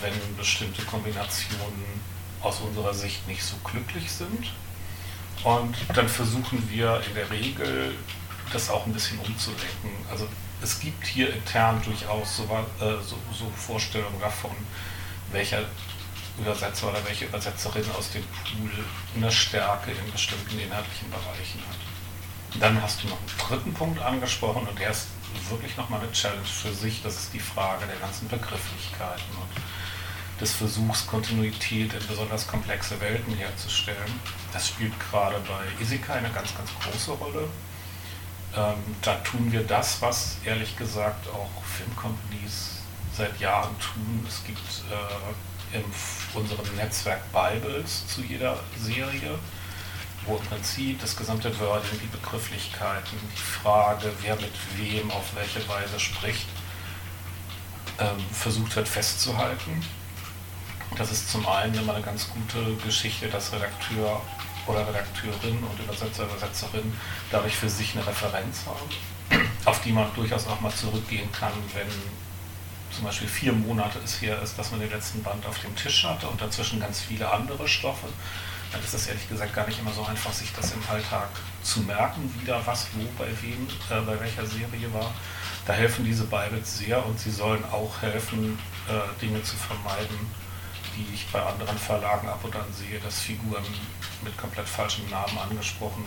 wenn 0.00 0.36
bestimmte 0.36 0.82
Kombinationen 0.82 2.00
aus 2.40 2.60
unserer 2.60 2.94
Sicht 2.94 3.26
nicht 3.26 3.42
so 3.42 3.56
glücklich 3.64 4.10
sind. 4.10 4.52
Und 5.44 5.76
dann 5.94 6.08
versuchen 6.08 6.68
wir 6.70 7.02
in 7.06 7.14
der 7.14 7.30
Regel 7.30 7.94
das 8.52 8.70
auch 8.70 8.86
ein 8.86 8.92
bisschen 8.92 9.18
umzulenken. 9.18 9.90
Also 10.10 10.26
es 10.62 10.80
gibt 10.80 11.06
hier 11.06 11.32
intern 11.34 11.82
durchaus 11.84 12.36
so, 12.36 12.44
äh, 12.44 13.02
so, 13.02 13.16
so 13.32 13.50
Vorstellungen 13.56 14.20
davon, 14.20 14.52
welcher 15.32 15.64
Übersetzer 16.38 16.88
oder 16.88 17.04
welche 17.04 17.26
Übersetzerin 17.26 17.84
aus 17.98 18.10
dem 18.10 18.22
Pool 18.22 18.70
eine 19.16 19.30
Stärke 19.30 19.90
in 19.90 20.12
bestimmten 20.12 20.58
inhaltlichen 20.58 21.10
Bereichen 21.10 21.60
hat. 21.68 22.60
Dann 22.60 22.80
hast 22.80 23.02
du 23.02 23.08
noch 23.08 23.18
einen 23.18 23.48
dritten 23.48 23.74
Punkt 23.74 24.00
angesprochen 24.00 24.66
und 24.66 24.78
der 24.78 24.90
ist 24.90 25.08
wirklich 25.50 25.76
nochmal 25.76 26.00
eine 26.00 26.12
Challenge 26.12 26.44
für 26.44 26.72
sich. 26.72 27.02
Das 27.02 27.14
ist 27.14 27.34
die 27.34 27.40
Frage 27.40 27.86
der 27.86 27.96
ganzen 27.96 28.28
Begrifflichkeiten 28.28 29.36
und 29.40 30.40
des 30.40 30.52
Versuchs, 30.52 31.06
Kontinuität 31.06 31.94
in 31.94 32.06
besonders 32.06 32.46
komplexe 32.46 33.00
Welten 33.00 33.34
herzustellen. 33.34 34.20
Das 34.52 34.68
spielt 34.68 34.92
gerade 35.10 35.40
bei 35.40 35.82
Isika 35.82 36.14
eine 36.14 36.30
ganz, 36.30 36.54
ganz 36.54 36.70
große 36.82 37.12
Rolle. 37.12 37.48
Ähm, 38.54 38.96
da 39.02 39.14
tun 39.16 39.50
wir 39.50 39.64
das, 39.64 40.00
was 40.02 40.36
ehrlich 40.44 40.76
gesagt 40.76 41.26
auch 41.28 41.50
Filmcompanies 41.64 42.80
seit 43.16 43.38
Jahren 43.40 43.74
tun. 43.78 44.24
Es 44.28 44.44
gibt 44.44 44.58
äh, 44.90 45.55
in 45.76 46.40
unserem 46.40 46.76
Netzwerk 46.76 47.20
Bibles 47.32 48.06
zu 48.08 48.22
jeder 48.22 48.58
Serie, 48.78 49.38
wo 50.26 50.36
im 50.36 50.42
Prinzip 50.42 51.00
das 51.00 51.16
gesamte 51.16 51.58
Wording, 51.60 52.00
die 52.02 52.16
Begrifflichkeiten, 52.16 53.18
die 53.32 53.40
Frage, 53.40 54.10
wer 54.22 54.36
mit 54.36 54.52
wem 54.76 55.10
auf 55.10 55.34
welche 55.34 55.66
Weise 55.68 56.00
spricht, 56.00 56.46
ähm, 57.98 58.24
versucht 58.32 58.74
wird 58.76 58.88
festzuhalten. 58.88 59.84
Das 60.96 61.10
ist 61.12 61.30
zum 61.30 61.46
einen 61.46 61.74
immer 61.74 61.94
eine 61.94 62.04
ganz 62.04 62.28
gute 62.28 62.74
Geschichte, 62.84 63.28
dass 63.28 63.52
Redakteur 63.52 64.20
oder 64.66 64.86
Redakteurin 64.86 65.58
und 65.62 65.78
Übersetzer, 65.78 66.24
Übersetzerin 66.24 66.92
dadurch 67.30 67.56
für 67.56 67.68
sich 67.68 67.94
eine 67.94 68.06
Referenz 68.06 68.64
haben, 68.66 69.40
auf 69.64 69.80
die 69.82 69.92
man 69.92 70.12
durchaus 70.14 70.46
auch 70.46 70.60
mal 70.60 70.72
zurückgehen 70.72 71.30
kann, 71.32 71.52
wenn 71.74 71.88
zum 72.90 73.04
Beispiel 73.04 73.28
vier 73.28 73.52
Monate 73.52 73.98
es 74.04 74.20
her 74.20 74.40
ist, 74.42 74.58
dass 74.58 74.70
man 74.70 74.80
den 74.80 74.90
letzten 74.90 75.22
Band 75.22 75.44
auf 75.46 75.58
dem 75.58 75.74
Tisch 75.76 76.04
hatte 76.04 76.28
und 76.28 76.40
dazwischen 76.40 76.80
ganz 76.80 77.00
viele 77.00 77.30
andere 77.30 77.68
Stoffe. 77.68 78.06
Dann 78.72 78.82
ist 78.82 78.94
es 78.94 79.06
ehrlich 79.06 79.28
gesagt 79.28 79.54
gar 79.54 79.66
nicht 79.66 79.78
immer 79.78 79.92
so 79.92 80.04
einfach, 80.04 80.32
sich 80.32 80.52
das 80.52 80.72
im 80.72 80.82
Alltag 80.90 81.28
zu 81.62 81.80
merken, 81.80 82.32
wieder 82.40 82.60
was 82.66 82.88
wo 82.94 83.04
bei 83.22 83.30
wem, 83.42 83.66
äh, 83.90 84.00
bei 84.02 84.18
welcher 84.20 84.46
Serie 84.46 84.92
war. 84.92 85.12
Da 85.66 85.72
helfen 85.72 86.04
diese 86.04 86.24
Bibles 86.24 86.78
sehr 86.78 87.04
und 87.04 87.18
sie 87.18 87.30
sollen 87.30 87.64
auch 87.66 88.02
helfen, 88.02 88.58
äh, 88.88 89.20
Dinge 89.20 89.42
zu 89.42 89.56
vermeiden, 89.56 90.18
die 90.96 91.14
ich 91.14 91.26
bei 91.28 91.42
anderen 91.42 91.78
Verlagen 91.78 92.28
ab 92.28 92.40
und 92.42 92.54
an 92.54 92.72
sehe, 92.72 92.98
dass 93.00 93.20
Figuren 93.20 93.64
mit 94.22 94.36
komplett 94.36 94.68
falschem 94.68 95.08
Namen 95.10 95.36
angesprochen 95.38 96.04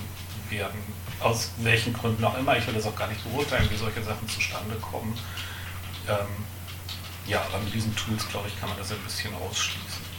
werden. 0.50 0.80
Aus 1.20 1.52
welchen 1.58 1.94
Gründen 1.94 2.24
auch 2.24 2.38
immer. 2.38 2.58
Ich 2.58 2.66
will 2.66 2.74
das 2.74 2.86
auch 2.86 2.96
gar 2.96 3.08
nicht 3.08 3.24
beurteilen, 3.24 3.70
wie 3.70 3.78
solche 3.78 4.02
Sachen 4.02 4.28
zustande 4.28 4.76
kommen. 4.76 5.18
Ähm, 6.08 6.28
ja, 7.30 7.42
aber 7.48 7.60
mit 7.60 7.74
diesen 7.74 7.96
Tools, 7.96 8.28
glaube 8.28 8.48
ich, 8.48 8.60
kann 8.60 8.70
man 8.70 8.78
das 8.78 8.92
ein 8.92 9.00
bisschen 9.00 9.34
ausschließen. 9.36 10.10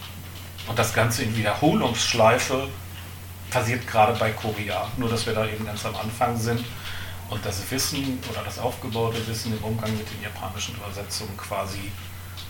Und 0.68 0.78
das 0.78 0.94
Ganze 0.94 1.24
in 1.24 1.36
Wiederholungsschleife 1.36 2.68
passiert 3.50 3.86
gerade 3.86 4.16
bei 4.18 4.30
Korea. 4.30 4.88
Nur, 4.96 5.08
dass 5.08 5.26
wir 5.26 5.34
da 5.34 5.46
eben 5.46 5.66
ganz 5.66 5.84
am 5.84 5.96
Anfang 5.96 6.36
sind 6.38 6.64
und 7.28 7.44
das 7.44 7.68
Wissen 7.70 8.20
oder 8.30 8.42
das 8.44 8.58
aufgebaute 8.58 9.26
Wissen 9.26 9.56
im 9.56 9.64
Umgang 9.64 9.90
mit 9.96 10.08
den 10.10 10.22
japanischen 10.22 10.76
Übersetzungen 10.76 11.36
quasi 11.36 11.90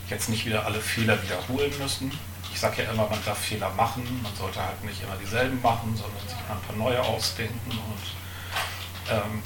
jetzt 0.08 0.28
nicht 0.28 0.44
wieder 0.44 0.66
alle 0.66 0.80
Fehler 0.80 1.22
wiederholen 1.22 1.72
müssen. 1.80 2.12
Ich 2.52 2.60
sage 2.60 2.82
ja 2.82 2.90
immer, 2.90 3.08
man 3.08 3.24
darf 3.24 3.38
Fehler 3.38 3.70
machen, 3.70 4.04
man 4.22 4.34
sollte 4.34 4.60
halt 4.62 4.82
nicht 4.84 5.02
immer 5.02 5.16
dieselben 5.16 5.60
machen, 5.62 5.96
sondern 5.96 6.20
sich 6.26 6.36
mal 6.48 6.56
ein 6.56 6.66
paar 6.66 6.76
neue 6.76 7.00
ausdenken 7.00 7.70
und 7.70 9.14
ähm, 9.14 9.42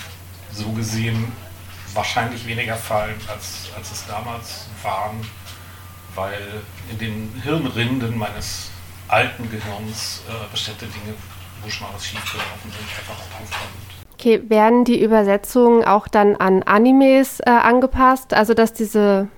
so 0.53 0.71
gesehen 0.73 1.33
wahrscheinlich 1.95 2.47
weniger 2.47 2.77
fallen, 2.77 3.17
als, 3.33 3.71
als 3.77 3.93
es 3.93 4.07
damals 4.07 4.67
waren, 4.83 5.21
weil 6.15 6.63
in 6.91 6.99
den 6.99 7.43
Hirnrinden 7.43 8.17
meines 8.19 8.71
alten 9.09 9.51
Gehirns 9.51 10.23
äh, 10.29 10.51
bestimmte 10.51 10.87
Dinge, 10.87 11.15
wo 11.63 11.71
schon 11.71 11.87
mal 11.87 11.95
was 11.95 12.05
schiefgelaufen 12.05 12.71
sind, 12.71 12.89
einfach 12.99 13.21
aufkommen. 13.41 13.95
Okay, 14.15 14.43
werden 14.49 14.85
die 14.85 15.03
Übersetzungen 15.03 15.85
auch 15.85 16.09
dann 16.09 16.37
an 16.37 16.63
Animes 16.63 17.41
äh, 17.41 17.51
angepasst? 17.51 18.33
Also 18.35 18.55
dass 18.55 18.73
diese 18.73 19.29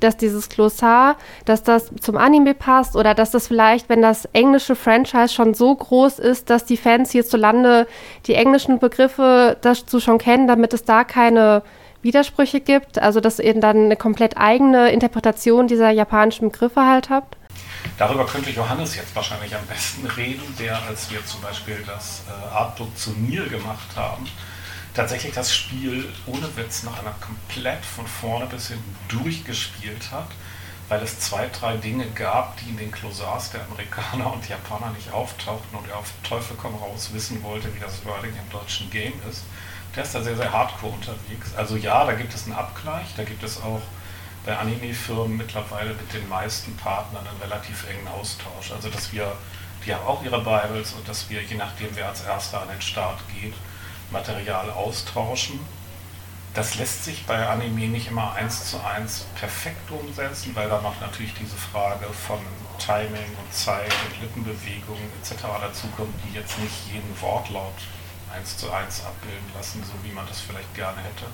dass 0.00 0.16
dieses 0.16 0.48
Glossar, 0.48 1.16
dass 1.44 1.62
das 1.62 1.90
zum 2.00 2.16
Anime 2.16 2.54
passt 2.54 2.96
oder 2.96 3.14
dass 3.14 3.30
das 3.30 3.46
vielleicht, 3.46 3.90
wenn 3.90 4.00
das 4.00 4.24
englische 4.32 4.74
Franchise 4.74 5.28
schon 5.28 5.52
so 5.52 5.74
groß 5.74 6.18
ist, 6.18 6.50
dass 6.50 6.64
die 6.64 6.76
Fans 6.78 7.10
hierzulande 7.10 7.86
die 8.26 8.34
englischen 8.34 8.78
Begriffe 8.78 9.58
dazu 9.60 10.00
schon 10.00 10.16
kennen, 10.16 10.46
damit 10.46 10.72
es 10.72 10.84
da 10.84 11.04
keine 11.04 11.62
Widersprüche 12.02 12.60
gibt, 12.60 12.98
also 12.98 13.20
dass 13.20 13.38
ihr 13.38 13.58
dann 13.58 13.84
eine 13.84 13.96
komplett 13.96 14.36
eigene 14.36 14.90
Interpretation 14.90 15.68
dieser 15.68 15.90
japanischen 15.90 16.50
Begriffe 16.50 16.86
halt 16.86 17.10
habt? 17.10 17.36
Darüber 17.98 18.26
könnte 18.26 18.50
Johannes 18.50 18.96
jetzt 18.96 19.14
wahrscheinlich 19.14 19.54
am 19.54 19.66
besten 19.66 20.06
reden, 20.06 20.42
der, 20.58 20.82
als 20.84 21.10
wir 21.10 21.24
zum 21.26 21.40
Beispiel 21.42 21.82
das 21.86 22.22
äh, 22.28 22.54
Artbook 22.54 22.96
zu 22.96 23.10
Nil 23.10 23.48
gemacht 23.48 23.96
haben, 23.96 24.26
tatsächlich 24.94 25.34
das 25.34 25.54
Spiel 25.54 26.08
ohne 26.26 26.56
Witz 26.56 26.82
nach 26.82 26.98
einer 27.00 27.14
komplett 27.20 27.84
von 27.84 28.06
vorne 28.06 28.46
bis 28.46 28.68
hinten 28.68 28.96
durchgespielt 29.08 30.10
hat, 30.10 30.28
weil 30.88 31.02
es 31.02 31.20
zwei, 31.20 31.48
drei 31.48 31.76
Dinge 31.76 32.06
gab, 32.14 32.56
die 32.58 32.70
in 32.70 32.76
den 32.76 32.90
Klosars 32.90 33.50
der 33.50 33.60
Amerikaner 33.66 34.32
und 34.32 34.48
Japaner 34.48 34.90
nicht 34.90 35.12
auftauchten 35.12 35.78
und 35.78 35.88
er 35.88 35.98
auf 35.98 36.12
Teufel 36.22 36.56
komm 36.60 36.74
raus 36.76 37.10
wissen 37.12 37.42
wollte, 37.42 37.74
wie 37.74 37.80
das 37.80 38.04
Wording 38.04 38.32
im 38.32 38.50
deutschen 38.50 38.90
Game 38.90 39.14
ist. 39.30 39.44
Der 39.96 40.04
ist 40.04 40.14
da 40.14 40.22
sehr, 40.22 40.36
sehr 40.36 40.52
hardcore 40.52 40.92
unterwegs. 40.92 41.54
Also 41.56 41.76
ja, 41.76 42.04
da 42.04 42.12
gibt 42.12 42.32
es 42.32 42.44
einen 42.44 42.54
Abgleich, 42.54 43.08
da 43.16 43.24
gibt 43.24 43.42
es 43.42 43.60
auch 43.60 43.82
bei 44.46 44.56
Anime-Firmen 44.56 45.36
mittlerweile 45.36 45.94
mit 45.94 46.12
den 46.12 46.28
meisten 46.28 46.76
Partnern 46.76 47.26
einen 47.26 47.40
relativ 47.40 47.88
engen 47.88 48.06
Austausch. 48.08 48.72
Also 48.72 48.88
dass 48.88 49.12
wir, 49.12 49.32
die 49.84 49.94
haben 49.94 50.06
auch 50.06 50.22
ihre 50.22 50.38
Bibles 50.38 50.92
und 50.92 51.08
dass 51.08 51.28
wir, 51.28 51.42
je 51.42 51.56
nachdem 51.56 51.88
wer 51.94 52.08
als 52.08 52.22
erster 52.22 52.62
an 52.62 52.68
den 52.68 52.80
Start 52.80 53.20
geht, 53.40 53.54
Material 54.10 54.70
austauschen. 54.70 55.60
Das 56.54 56.76
lässt 56.76 57.04
sich 57.04 57.26
bei 57.26 57.46
Anime 57.46 57.88
nicht 57.88 58.08
immer 58.08 58.32
eins 58.32 58.70
zu 58.70 58.82
eins 58.82 59.26
perfekt 59.38 59.88
umsetzen, 59.90 60.54
weil 60.54 60.68
da 60.68 60.80
noch 60.80 61.00
natürlich 61.00 61.32
diese 61.34 61.56
Frage 61.56 62.06
von 62.26 62.40
Timing 62.78 63.36
und 63.40 63.54
Zeit 63.54 63.92
und 64.06 64.20
Lippenbewegungen 64.20 65.04
etc. 65.20 65.42
dazukommt, 65.60 66.14
die 66.24 66.36
jetzt 66.36 66.58
nicht 66.58 66.92
jeden 66.92 67.20
Wortlaut 67.20 67.74
eins 68.34 68.56
zu 68.56 68.70
eins 68.72 69.04
abbilden 69.04 69.50
lassen, 69.54 69.82
so 69.84 69.92
wie 70.02 70.12
man 70.12 70.26
das 70.26 70.40
vielleicht 70.40 70.74
gerne 70.74 71.00
hätte. 71.02 71.26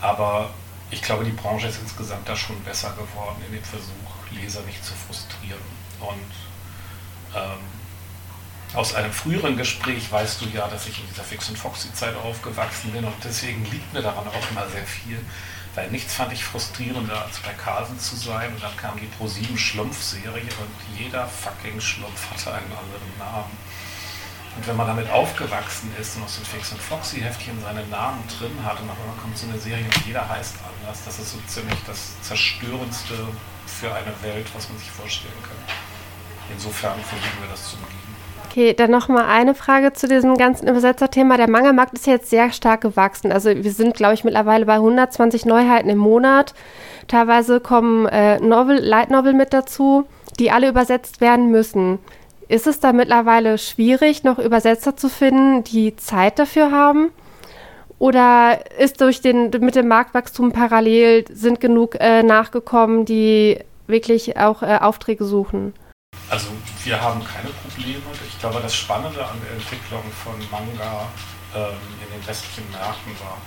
Aber 0.00 0.50
ich 0.90 1.02
glaube, 1.02 1.24
die 1.24 1.32
Branche 1.32 1.68
ist 1.68 1.80
insgesamt 1.80 2.28
da 2.28 2.36
schon 2.36 2.62
besser 2.62 2.90
geworden 2.90 3.42
in 3.46 3.52
dem 3.52 3.64
Versuch, 3.64 3.92
Leser 4.30 4.62
nicht 4.62 4.84
zu 4.84 4.92
frustrieren. 4.94 5.60
Und 6.00 6.32
ähm, 7.34 7.58
aus 8.74 8.94
einem 8.94 9.12
früheren 9.12 9.56
Gespräch 9.56 10.10
weißt 10.10 10.40
du 10.42 10.46
ja, 10.46 10.68
dass 10.68 10.86
ich 10.86 10.98
in 11.00 11.06
dieser 11.08 11.24
Fix 11.24 11.48
und 11.48 11.58
Foxy-Zeit 11.58 12.14
aufgewachsen 12.16 12.92
bin 12.92 13.04
und 13.04 13.14
deswegen 13.24 13.64
liegt 13.70 13.92
mir 13.92 14.02
daran 14.02 14.26
auch 14.28 14.50
immer 14.50 14.68
sehr 14.68 14.84
viel, 14.84 15.18
weil 15.74 15.90
nichts 15.90 16.14
fand 16.14 16.32
ich 16.32 16.44
frustrierender, 16.44 17.24
als 17.24 17.38
bei 17.38 17.52
Carlsen 17.52 17.98
zu 17.98 18.16
sein 18.16 18.52
und 18.52 18.62
dann 18.62 18.76
kam 18.76 18.98
die 18.98 19.08
Pro7 19.18 19.56
Schlumpf-Serie 19.56 20.42
und 20.42 20.98
jeder 20.98 21.26
fucking 21.26 21.80
Schlumpf 21.80 22.30
hatte 22.30 22.52
einen 22.52 22.72
anderen 22.72 23.18
Namen. 23.18 23.56
Und 24.56 24.66
wenn 24.66 24.76
man 24.76 24.86
damit 24.86 25.10
aufgewachsen 25.10 25.92
ist 26.00 26.16
und 26.16 26.24
aus 26.24 26.36
den 26.36 26.46
Fix 26.46 26.72
und 26.72 26.80
Foxy-Heftchen 26.80 27.60
seinen 27.60 27.88
Namen 27.90 28.24
drin 28.38 28.52
hat 28.64 28.80
und 28.80 28.88
auf 28.88 28.96
einmal 28.98 29.16
kommt 29.20 29.36
so 29.36 29.46
eine 29.46 29.58
Serie 29.58 29.84
und 29.84 30.06
jeder 30.06 30.26
heißt 30.28 30.56
anders, 30.64 31.04
das 31.04 31.18
ist 31.18 31.32
so 31.32 31.38
ziemlich 31.46 31.78
das 31.86 32.20
Zerstörendste 32.22 33.14
für 33.66 33.92
eine 33.92 34.14
Welt, 34.22 34.46
was 34.54 34.68
man 34.68 34.78
sich 34.78 34.90
vorstellen 34.90 35.34
kann. 35.42 35.76
Insofern 36.52 36.98
versuchen 37.00 37.40
wir 37.40 37.48
das 37.50 37.70
zu 37.70 37.76
umgehen. 37.76 38.06
Okay, 38.48 38.72
dann 38.72 38.90
noch 38.90 39.08
mal 39.08 39.26
eine 39.26 39.54
Frage 39.54 39.92
zu 39.92 40.08
diesem 40.08 40.38
ganzen 40.38 40.66
Übersetzerthema. 40.66 41.36
Der 41.36 41.50
Manga-Markt 41.50 41.92
ist 41.92 42.06
jetzt 42.06 42.30
sehr 42.30 42.50
stark 42.52 42.80
gewachsen. 42.80 43.30
Also 43.30 43.50
wir 43.50 43.70
sind, 43.70 43.94
glaube 43.94 44.14
ich, 44.14 44.24
mittlerweile 44.24 44.64
bei 44.64 44.76
120 44.76 45.44
Neuheiten 45.44 45.90
im 45.90 45.98
Monat. 45.98 46.54
Teilweise 47.06 47.60
kommen 47.60 48.06
äh, 48.06 48.40
Novel, 48.40 48.78
Light 48.78 49.10
Novel 49.10 49.34
mit 49.34 49.52
dazu, 49.52 50.06
die 50.38 50.50
alle 50.50 50.70
übersetzt 50.70 51.20
werden 51.20 51.50
müssen. 51.50 51.98
Ist 52.48 52.66
es 52.66 52.78
da 52.78 52.92
mittlerweile 52.92 53.58
schwierig, 53.58 54.22
noch 54.22 54.38
Übersetzer 54.38 54.96
zu 54.96 55.08
finden, 55.08 55.64
die 55.64 55.96
Zeit 55.96 56.38
dafür 56.38 56.70
haben? 56.70 57.10
Oder 57.98 58.60
ist 58.78 59.00
durch 59.00 59.20
den, 59.20 59.50
mit 59.60 59.74
dem 59.74 59.88
Marktwachstum 59.88 60.52
parallel, 60.52 61.24
sind 61.32 61.60
genug 61.60 61.96
äh, 61.98 62.22
nachgekommen, 62.22 63.04
die 63.04 63.58
wirklich 63.86 64.36
auch 64.36 64.62
äh, 64.62 64.78
Aufträge 64.80 65.24
suchen? 65.24 65.74
Also 66.28 66.48
wir 66.84 67.00
haben 67.00 67.20
keine 67.24 67.50
Probleme. 67.50 68.02
Ich 68.28 68.38
glaube, 68.38 68.60
das 68.62 68.74
Spannende 68.74 69.24
an 69.24 69.36
der 69.44 69.52
Entwicklung 69.52 70.02
von 70.22 70.34
Manga 70.50 71.08
ähm, 71.54 71.76
in 72.04 72.18
den 72.20 72.28
westlichen 72.28 72.70
Märkten 72.70 73.12
war, 73.20 73.38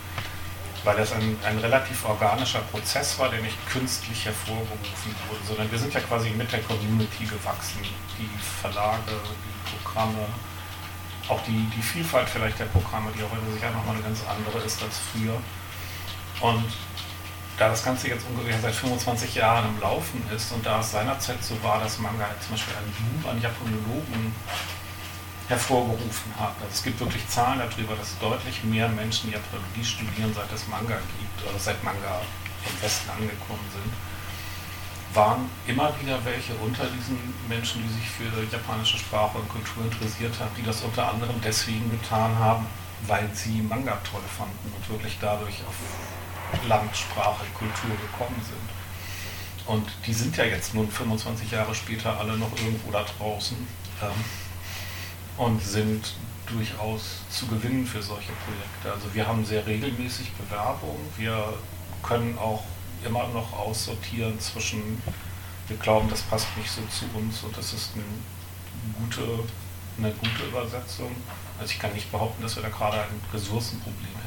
weil 0.84 0.98
das 0.98 1.12
ein, 1.12 1.38
ein 1.44 1.58
relativ 1.60 2.06
organischer 2.06 2.60
Prozess 2.72 3.20
war, 3.20 3.30
der 3.30 3.42
nicht 3.42 3.58
künstlich 3.70 4.26
hervorgerufen 4.26 5.16
wurde, 5.28 5.42
sondern 5.46 5.72
wir 5.72 5.80
sind 5.80 5.94
ja 5.94 6.00
quasi 6.00 6.30
mit 6.32 6.52
der 6.52 6.62
Community 6.62 7.26
gewachsen. 7.26 7.82
Die 8.18 8.30
Verlage, 8.62 9.12
die 9.12 9.78
Programme, 9.78 10.26
auch 11.28 11.42
die, 11.44 11.70
die 11.76 11.82
Vielfalt 11.82 12.30
vielleicht 12.30 12.60
der 12.60 12.66
Programme, 12.66 13.12
die 13.16 13.24
heute 13.24 13.52
sicher 13.54 13.72
nochmal 13.72 13.96
eine 13.96 14.04
ganz 14.04 14.20
andere 14.28 14.66
ist 14.66 14.82
als 14.82 14.98
früher. 15.12 15.38
Und 16.42 16.66
da 17.58 17.68
das 17.68 17.84
Ganze 17.84 18.08
jetzt 18.08 18.26
ungefähr 18.26 18.58
seit 18.62 18.74
25 18.74 19.36
Jahren 19.36 19.68
im 19.68 19.82
Laufen 19.82 20.24
ist 20.34 20.52
und 20.54 20.66
da 20.66 20.80
es 20.80 20.92
seinerzeit 20.92 21.44
so 21.44 21.62
war, 21.62 21.82
dass 21.82 22.00
Manga 22.00 22.26
halt 22.26 22.42
zum 22.42 22.52
Beispiel 22.52 22.74
einen 22.78 23.22
Boom 23.22 23.32
an 23.32 23.42
Japanologen 23.42 24.34
hervorgerufen 25.50 26.32
hat. 26.40 26.54
Also 26.62 26.72
es 26.72 26.84
gibt 26.84 27.00
wirklich 27.00 27.28
Zahlen 27.28 27.60
darüber, 27.60 27.96
dass 27.96 28.18
deutlich 28.20 28.64
mehr 28.64 28.88
Menschen 28.88 29.32
Japanologie 29.32 29.84
studieren, 29.84 30.32
seit 30.34 30.52
es 30.54 30.68
Manga 30.68 30.98
gibt, 31.18 31.50
oder 31.50 31.60
seit 31.60 31.84
Manga 31.84 32.22
im 32.70 32.82
Westen 32.82 33.10
angekommen 33.10 33.66
sind. 33.74 33.92
Waren 35.16 35.50
immer 35.66 35.92
wieder 36.00 36.24
welche 36.24 36.54
unter 36.62 36.86
diesen 36.86 37.18
Menschen, 37.50 37.82
die 37.82 37.94
sich 37.98 38.08
für 38.08 38.30
japanische 38.56 39.00
Sprache 39.00 39.40
und 39.40 39.50
Kultur 39.50 39.84
interessiert 39.84 40.40
haben, 40.40 40.52
die 40.56 40.62
das 40.62 40.82
unter 40.82 41.12
anderem 41.12 41.42
deswegen 41.44 41.90
getan 41.90 42.38
haben, 42.38 42.68
weil 43.08 43.28
sie 43.34 43.62
Manga 43.64 43.98
toll 44.06 44.22
fanden 44.38 44.72
und 44.72 44.88
wirklich 44.88 45.18
dadurch 45.20 45.56
auf 45.68 46.68
Land, 46.68 46.96
Sprache, 46.96 47.44
Kultur 47.58 47.90
gekommen 47.98 48.40
sind. 48.46 49.66
Und 49.66 49.88
die 50.06 50.14
sind 50.14 50.38
ja 50.38 50.46
jetzt 50.46 50.76
nun 50.76 50.90
25 50.92 51.52
Jahre 51.52 51.74
später 51.74 52.20
alle 52.20 52.38
noch 52.38 52.52
irgendwo 52.58 52.92
da 52.92 53.04
draußen 53.18 53.58
ähm, 54.02 54.10
und 55.40 55.64
sind 55.64 56.14
durchaus 56.46 57.22
zu 57.30 57.48
gewinnen 57.48 57.86
für 57.86 58.02
solche 58.02 58.34
Projekte. 58.34 58.92
Also 58.94 59.14
wir 59.14 59.26
haben 59.26 59.46
sehr 59.46 59.66
regelmäßig 59.66 60.34
Bewerbungen. 60.34 61.08
Wir 61.18 61.54
können 62.04 62.38
auch 62.38 62.64
immer 63.06 63.28
noch 63.30 63.54
aussortieren 63.54 64.38
zwischen, 64.40 65.02
wir 65.68 65.78
glauben, 65.78 66.10
das 66.10 66.22
passt 66.24 66.48
nicht 66.58 66.70
so 66.70 66.82
zu 66.92 67.06
uns 67.18 67.42
und 67.44 67.58
das 67.58 67.72
ist 67.72 67.92
eine 67.96 68.04
gute, 69.00 69.22
eine 69.98 70.12
gute 70.12 70.44
Übersetzung. 70.50 71.16
Also 71.58 71.72
ich 71.72 71.80
kann 71.80 71.94
nicht 71.94 72.12
behaupten, 72.12 72.44
dass 72.44 72.58
wir 72.58 72.64
da 72.64 72.70
gerade 72.70 73.02
ein 73.02 73.22
Ressourcenproblem. 73.34 74.19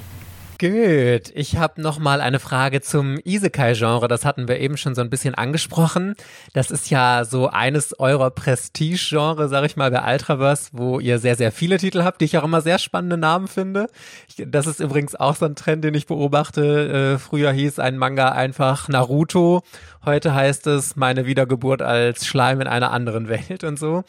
Gut, 0.63 1.33
ich 1.35 1.57
habe 1.57 1.83
noch 1.83 1.99
mal 1.99 2.21
eine 2.21 2.39
Frage 2.39 2.81
zum 2.83 3.19
Isekai-Genre. 3.25 4.07
Das 4.07 4.25
hatten 4.25 4.47
wir 4.47 4.61
eben 4.61 4.77
schon 4.77 4.95
so 4.95 5.01
ein 5.01 5.11
bisschen 5.11 5.35
angesprochen. 5.35 6.15
Das 6.53 6.71
ist 6.71 6.89
ja 6.89 7.25
so 7.25 7.49
eines 7.49 7.99
eurer 7.99 8.31
Prestige-Genre, 8.31 9.49
sag 9.49 9.65
ich 9.65 9.75
mal, 9.75 9.91
bei 9.91 10.13
Ultraverse, 10.13 10.71
wo 10.71 11.01
ihr 11.01 11.19
sehr, 11.19 11.35
sehr 11.35 11.51
viele 11.51 11.79
Titel 11.79 12.05
habt, 12.05 12.21
die 12.21 12.27
ich 12.27 12.39
auch 12.39 12.45
immer 12.45 12.61
sehr 12.61 12.79
spannende 12.79 13.17
Namen 13.17 13.49
finde. 13.49 13.89
Ich, 14.29 14.45
das 14.47 14.69
ist 14.69 14.79
übrigens 14.79 15.17
auch 15.17 15.35
so 15.35 15.47
ein 15.47 15.57
Trend, 15.57 15.83
den 15.83 15.95
ich 15.95 16.07
beobachte. 16.07 17.15
Äh, 17.15 17.19
früher 17.19 17.51
hieß 17.51 17.81
ein 17.81 17.99
Manga 17.99 18.31
einfach 18.31 18.89
Naruto 18.89 19.65
Heute 20.05 20.35
heißt 20.35 20.67
es 20.67 20.97
meine 20.97 21.27
Wiedergeburt 21.27 21.81
als 21.81 22.27
Schleim 22.27 22.61
in 22.61 22.67
einer 22.67 22.91
anderen 22.91 23.29
Welt 23.29 23.63
und 23.63 23.79
so. 23.79 24.03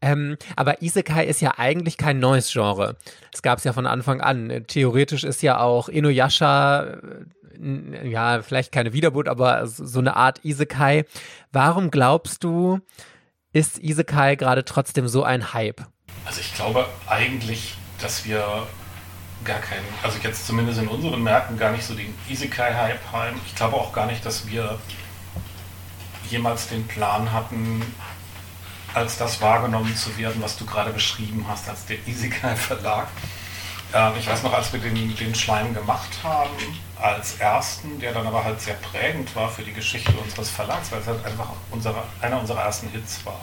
Ähm, 0.00 0.38
aber 0.56 0.80
Isekai 0.80 1.26
ist 1.26 1.42
ja 1.42 1.54
eigentlich 1.58 1.98
kein 1.98 2.18
neues 2.18 2.50
Genre. 2.50 2.96
Es 3.32 3.42
gab 3.42 3.58
es 3.58 3.64
ja 3.64 3.74
von 3.74 3.86
Anfang 3.86 4.22
an. 4.22 4.64
Theoretisch 4.66 5.22
ist 5.22 5.42
ja 5.42 5.60
auch 5.60 5.88
Inuyasha 5.90 6.84
äh, 6.84 8.08
ja, 8.08 8.42
vielleicht 8.42 8.72
keine 8.72 8.92
Wiedergeburt, 8.92 9.28
aber 9.28 9.66
so 9.66 9.98
eine 9.98 10.16
Art 10.16 10.44
Isekai. 10.44 11.04
Warum 11.52 11.90
glaubst 11.90 12.42
du, 12.42 12.80
ist 13.52 13.78
Isekai 13.78 14.36
gerade 14.36 14.64
trotzdem 14.64 15.08
so 15.08 15.24
ein 15.24 15.52
Hype? 15.52 15.82
Also 16.24 16.40
ich 16.40 16.54
glaube 16.54 16.86
eigentlich, 17.06 17.76
dass 18.00 18.24
wir 18.24 18.66
gar 19.44 19.60
keinen, 19.60 19.84
also 20.02 20.18
jetzt 20.22 20.46
zumindest 20.46 20.80
in 20.80 20.88
unseren 20.88 21.22
Märkten 21.22 21.58
gar 21.58 21.70
nicht 21.72 21.84
so 21.84 21.94
den 21.94 22.14
Isekai-Hype 22.28 23.12
haben. 23.12 23.38
Ich 23.46 23.54
glaube 23.54 23.76
auch 23.76 23.92
gar 23.92 24.06
nicht, 24.06 24.24
dass 24.24 24.48
wir 24.48 24.78
jemals 26.30 26.68
den 26.68 26.86
Plan 26.86 27.32
hatten, 27.32 27.82
als 28.94 29.18
das 29.18 29.40
wahrgenommen 29.40 29.94
zu 29.96 30.16
werden, 30.16 30.40
was 30.40 30.56
du 30.56 30.64
gerade 30.64 30.92
beschrieben 30.92 31.44
hast, 31.48 31.68
als 31.68 31.84
der 31.86 31.98
Isekai 32.06 32.54
Verlag. 32.56 33.08
Äh, 33.92 34.18
ich 34.18 34.26
weiß 34.26 34.42
noch, 34.42 34.52
als 34.52 34.72
wir 34.72 34.80
den, 34.80 35.16
den 35.16 35.34
Schleim 35.34 35.74
gemacht 35.74 36.10
haben, 36.22 36.50
als 37.00 37.36
ersten, 37.38 37.98
der 38.00 38.12
dann 38.12 38.26
aber 38.26 38.44
halt 38.44 38.60
sehr 38.60 38.74
prägend 38.74 39.34
war 39.36 39.50
für 39.50 39.62
die 39.62 39.72
Geschichte 39.72 40.12
unseres 40.12 40.50
Verlags, 40.50 40.90
weil 40.92 41.00
es 41.00 41.06
halt 41.06 41.24
einfach 41.24 41.48
unsere, 41.70 42.02
einer 42.20 42.40
unserer 42.40 42.62
ersten 42.62 42.88
Hits 42.88 43.24
war. 43.24 43.40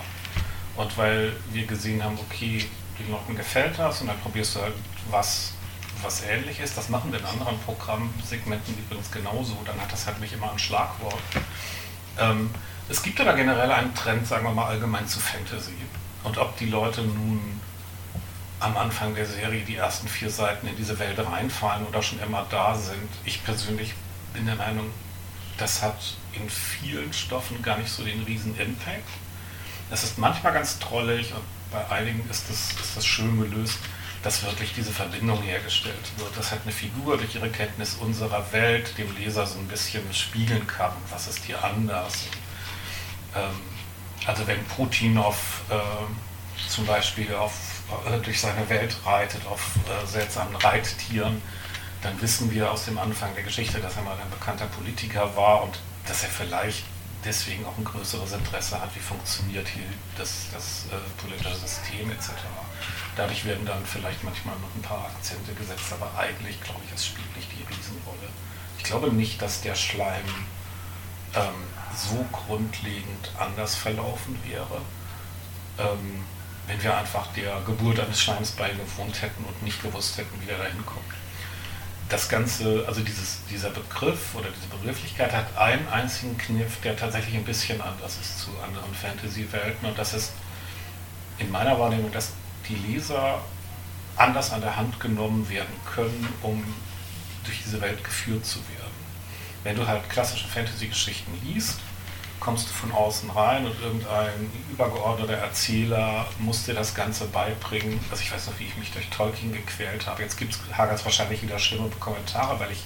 Und 0.77 0.97
weil 0.97 1.33
wir 1.51 1.65
gesehen 1.65 2.03
haben, 2.03 2.17
okay, 2.29 2.65
den 2.97 3.11
Leuten 3.11 3.35
gefällt 3.35 3.77
das 3.77 4.01
und 4.01 4.07
dann 4.07 4.19
probierst 4.19 4.55
du 4.55 4.61
halt 4.61 4.73
was, 5.09 5.53
was 6.01 6.23
ähnlich 6.23 6.59
ist. 6.59 6.77
Das 6.77 6.89
machen 6.89 7.11
wir 7.11 7.19
in 7.19 7.25
anderen 7.25 7.59
Programmsegmenten 7.59 8.77
übrigens 8.77 9.11
genauso. 9.11 9.57
Dann 9.65 9.79
hat 9.79 9.91
das 9.91 10.07
halt 10.07 10.19
nicht 10.19 10.33
immer 10.33 10.51
ein 10.51 10.59
Schlagwort. 10.59 11.21
Ähm, 12.19 12.49
es 12.91 13.01
gibt 13.01 13.21
aber 13.21 13.33
generell 13.33 13.71
einen 13.71 13.95
Trend, 13.95 14.27
sagen 14.27 14.43
wir 14.43 14.51
mal 14.51 14.67
allgemein 14.67 15.07
zu 15.07 15.19
Fantasy. 15.21 15.71
Und 16.23 16.37
ob 16.37 16.57
die 16.57 16.65
Leute 16.65 17.01
nun 17.01 17.39
am 18.59 18.75
Anfang 18.75 19.15
der 19.15 19.25
Serie 19.25 19.63
die 19.63 19.77
ersten 19.77 20.09
vier 20.09 20.29
Seiten 20.29 20.67
in 20.67 20.75
diese 20.75 20.99
Welt 20.99 21.17
reinfallen 21.17 21.85
oder 21.87 22.03
schon 22.03 22.19
immer 22.19 22.45
da 22.51 22.75
sind, 22.75 23.09
ich 23.23 23.43
persönlich 23.45 23.93
bin 24.33 24.45
der 24.45 24.55
Meinung, 24.55 24.89
das 25.57 25.81
hat 25.81 26.17
in 26.33 26.49
vielen 26.49 27.13
Stoffen 27.13 27.61
gar 27.61 27.77
nicht 27.77 27.89
so 27.89 28.03
den 28.03 28.23
riesen 28.23 28.59
Impact. 28.59 29.07
Es 29.89 30.03
ist 30.03 30.17
manchmal 30.17 30.53
ganz 30.53 30.77
trollig 30.77 31.33
und 31.33 31.43
bei 31.71 31.89
einigen 31.89 32.29
ist 32.29 32.49
das, 32.49 32.73
ist 32.73 32.97
das 32.97 33.05
schön 33.05 33.39
gelöst, 33.39 33.79
dass 34.21 34.43
wirklich 34.43 34.73
diese 34.75 34.91
Verbindung 34.91 35.41
hergestellt 35.41 36.11
wird, 36.17 36.37
dass 36.37 36.51
halt 36.51 36.61
eine 36.63 36.73
Figur 36.73 37.17
durch 37.17 37.35
ihre 37.35 37.49
Kenntnis 37.49 37.95
unserer 37.95 38.51
Welt 38.51 38.97
dem 38.97 39.15
Leser 39.15 39.47
so 39.47 39.59
ein 39.59 39.67
bisschen 39.67 40.13
spiegeln 40.13 40.67
kann, 40.67 40.91
was 41.09 41.27
ist 41.27 41.45
hier 41.45 41.63
anders. 41.63 42.27
Ähm, 43.35 43.61
also 44.25 44.45
wenn 44.47 44.63
Putin 44.65 45.17
auf, 45.17 45.61
äh, 45.69 46.69
zum 46.69 46.85
Beispiel 46.85 47.33
auf, 47.33 47.53
äh, 48.05 48.19
durch 48.19 48.39
seine 48.39 48.67
Welt 48.69 48.95
reitet, 49.05 49.45
auf 49.47 49.75
äh, 49.87 50.05
seltsamen 50.05 50.55
Reittieren, 50.55 51.41
dann 52.01 52.19
wissen 52.21 52.51
wir 52.51 52.71
aus 52.71 52.85
dem 52.85 52.97
Anfang 52.97 53.33
der 53.35 53.43
Geschichte, 53.43 53.79
dass 53.79 53.95
er 53.95 54.03
mal 54.03 54.17
ein 54.17 54.29
bekannter 54.29 54.65
Politiker 54.67 55.35
war 55.35 55.63
und 55.63 55.79
dass 56.07 56.23
er 56.23 56.29
vielleicht 56.29 56.83
deswegen 57.23 57.65
auch 57.65 57.77
ein 57.77 57.83
größeres 57.83 58.31
Interesse 58.33 58.81
hat, 58.81 58.95
wie 58.95 58.99
funktioniert 58.99 59.67
hier 59.67 59.85
das, 60.17 60.47
das 60.53 60.85
äh, 60.91 61.21
politische 61.21 61.55
System 61.55 62.09
etc. 62.11 62.29
Dadurch 63.15 63.45
werden 63.45 63.65
dann 63.65 63.85
vielleicht 63.85 64.23
manchmal 64.23 64.55
noch 64.57 64.73
ein 64.75 64.81
paar 64.81 65.05
Akzente 65.05 65.53
gesetzt, 65.53 65.93
aber 65.93 66.11
eigentlich 66.17 66.59
glaube 66.61 66.79
ich, 66.87 66.93
es 66.93 67.05
spielt 67.05 67.35
nicht 67.35 67.49
die 67.51 67.63
Riesenrolle. 67.63 68.29
Ich 68.77 68.83
glaube 68.83 69.11
nicht, 69.13 69.41
dass 69.41 69.61
der 69.61 69.75
Schleim 69.75 70.25
ähm, 71.35 71.63
so 71.95 72.25
grundlegend 72.31 73.31
anders 73.37 73.75
verlaufen 73.75 74.37
wäre, 74.47 74.81
ähm, 75.77 76.23
wenn 76.67 76.81
wir 76.81 76.95
einfach 76.97 77.27
der 77.33 77.61
Geburt 77.65 77.99
eines 77.99 78.21
Schleims 78.21 78.51
beigewohnt 78.51 79.21
hätten 79.21 79.43
und 79.43 79.63
nicht 79.63 79.81
gewusst 79.81 80.17
hätten, 80.17 80.41
wie 80.41 80.45
der 80.45 80.57
da 80.57 80.65
hinkommt 80.65 81.05
das 82.11 82.27
Ganze, 82.27 82.83
also 82.87 83.01
dieses, 83.01 83.39
dieser 83.49 83.69
Begriff 83.69 84.35
oder 84.35 84.49
diese 84.49 84.67
Begrifflichkeit 84.67 85.31
hat 85.31 85.57
einen 85.57 85.87
einzigen 85.87 86.37
Kniff, 86.37 86.81
der 86.81 86.97
tatsächlich 86.97 87.35
ein 87.35 87.45
bisschen 87.45 87.79
anders 87.81 88.17
ist 88.19 88.39
zu 88.39 88.49
anderen 88.61 88.93
Fantasy-Welten 88.93 89.87
und 89.87 89.97
das 89.97 90.13
ist 90.13 90.33
in 91.37 91.49
meiner 91.49 91.79
Wahrnehmung, 91.79 92.11
dass 92.11 92.33
die 92.67 92.75
Leser 92.75 93.41
anders 94.17 94.51
an 94.51 94.59
der 94.59 94.75
Hand 94.75 94.99
genommen 94.99 95.49
werden 95.49 95.73
können, 95.95 96.27
um 96.41 96.61
durch 97.45 97.63
diese 97.63 97.79
Welt 97.79 98.03
geführt 98.03 98.45
zu 98.45 98.59
werden. 98.59 98.80
Wenn 99.63 99.75
du 99.75 99.87
halt 99.87 100.09
klassische 100.09 100.47
Fantasy-Geschichten 100.47 101.31
liest, 101.43 101.79
kommst 102.39 102.67
du 102.67 102.73
von 102.73 102.91
außen 102.91 103.29
rein 103.29 103.65
und 103.65 103.79
irgendein 103.79 104.51
übergeordneter 104.71 105.35
Erzähler 105.35 106.25
muss 106.39 106.65
dir 106.65 106.73
das 106.73 106.95
Ganze 106.95 107.25
beibringen. 107.25 107.99
Also 108.09 108.23
ich 108.23 108.33
weiß 108.33 108.47
noch, 108.47 108.59
wie 108.59 108.65
ich 108.65 108.75
mich 108.77 108.91
durch 108.91 109.07
Tolkien 109.09 109.53
gequält 109.53 110.07
habe. 110.07 110.23
Jetzt 110.23 110.37
gibt 110.37 110.53
es 110.53 110.59
Hagers 110.75 111.05
wahrscheinlich 111.05 111.43
wieder 111.43 111.59
schlimme 111.59 111.89
Kommentare, 111.99 112.59
weil 112.59 112.71
ich 112.71 112.83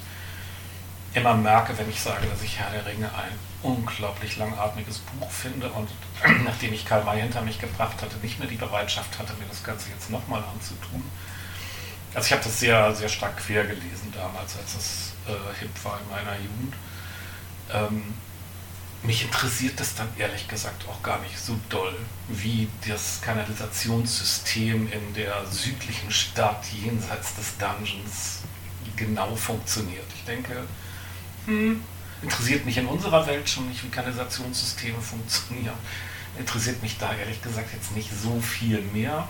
immer 1.13 1.33
merke, 1.33 1.77
wenn 1.77 1.89
ich 1.89 2.01
sage, 2.01 2.27
dass 2.27 2.43
ich 2.43 2.59
Herr 2.59 2.69
der 2.71 2.85
Ringe 2.85 3.07
ein 3.07 3.39
unglaublich 3.63 4.35
langatmiges 4.35 4.99
Buch 4.99 5.31
finde 5.31 5.69
und 5.69 5.89
nachdem 6.43 6.73
ich 6.73 6.85
Karl 6.85 7.05
May 7.05 7.21
hinter 7.21 7.41
mich 7.41 7.59
gebracht 7.59 8.01
hatte, 8.01 8.17
nicht 8.17 8.37
mehr 8.37 8.49
die 8.49 8.57
Bereitschaft 8.57 9.17
hatte, 9.17 9.33
mir 9.35 9.47
das 9.49 9.63
Ganze 9.63 9.89
jetzt 9.89 10.11
nochmal 10.11 10.43
anzutun. 10.53 11.03
Also 12.13 12.27
ich 12.27 12.31
habe 12.33 12.43
das 12.43 12.59
sehr, 12.59 12.93
sehr 12.93 13.09
stark 13.09 13.37
quer 13.37 13.63
gelesen 13.63 14.13
damals, 14.13 14.57
als 14.57 14.75
es 14.75 15.04
äh, 15.27 15.59
hip 15.59 15.71
war 15.83 15.99
in 16.01 16.09
meiner 16.09 16.35
Jugend. 16.37 16.73
Ähm, 17.71 18.13
mich 19.03 19.23
interessiert 19.23 19.79
das 19.79 19.93
dann 19.95 20.07
ehrlich 20.17 20.47
gesagt 20.47 20.87
auch 20.87 21.01
gar 21.03 21.19
nicht 21.21 21.37
so 21.37 21.55
doll, 21.69 21.95
wie 22.27 22.67
das 22.87 23.21
Kanalisationssystem 23.21 24.91
in 24.91 25.13
der 25.13 25.45
südlichen 25.45 26.09
Stadt 26.09 26.65
jenseits 26.83 27.35
des 27.35 27.57
Dungeons 27.57 28.39
genau 28.95 29.35
funktioniert. 29.35 30.05
Ich 30.15 30.23
denke, 30.25 30.63
hm, 31.45 31.81
interessiert 32.21 32.65
mich 32.65 32.77
in 32.77 32.87
unserer 32.87 33.27
Welt 33.27 33.47
schon 33.47 33.67
nicht, 33.67 33.83
wie 33.83 33.89
Kanalisationssysteme 33.89 34.99
funktionieren. 34.99 35.75
Interessiert 36.39 36.81
mich 36.81 36.97
da 36.97 37.13
ehrlich 37.13 37.41
gesagt 37.41 37.73
jetzt 37.73 37.95
nicht 37.95 38.09
so 38.11 38.39
viel 38.41 38.81
mehr. 38.81 39.27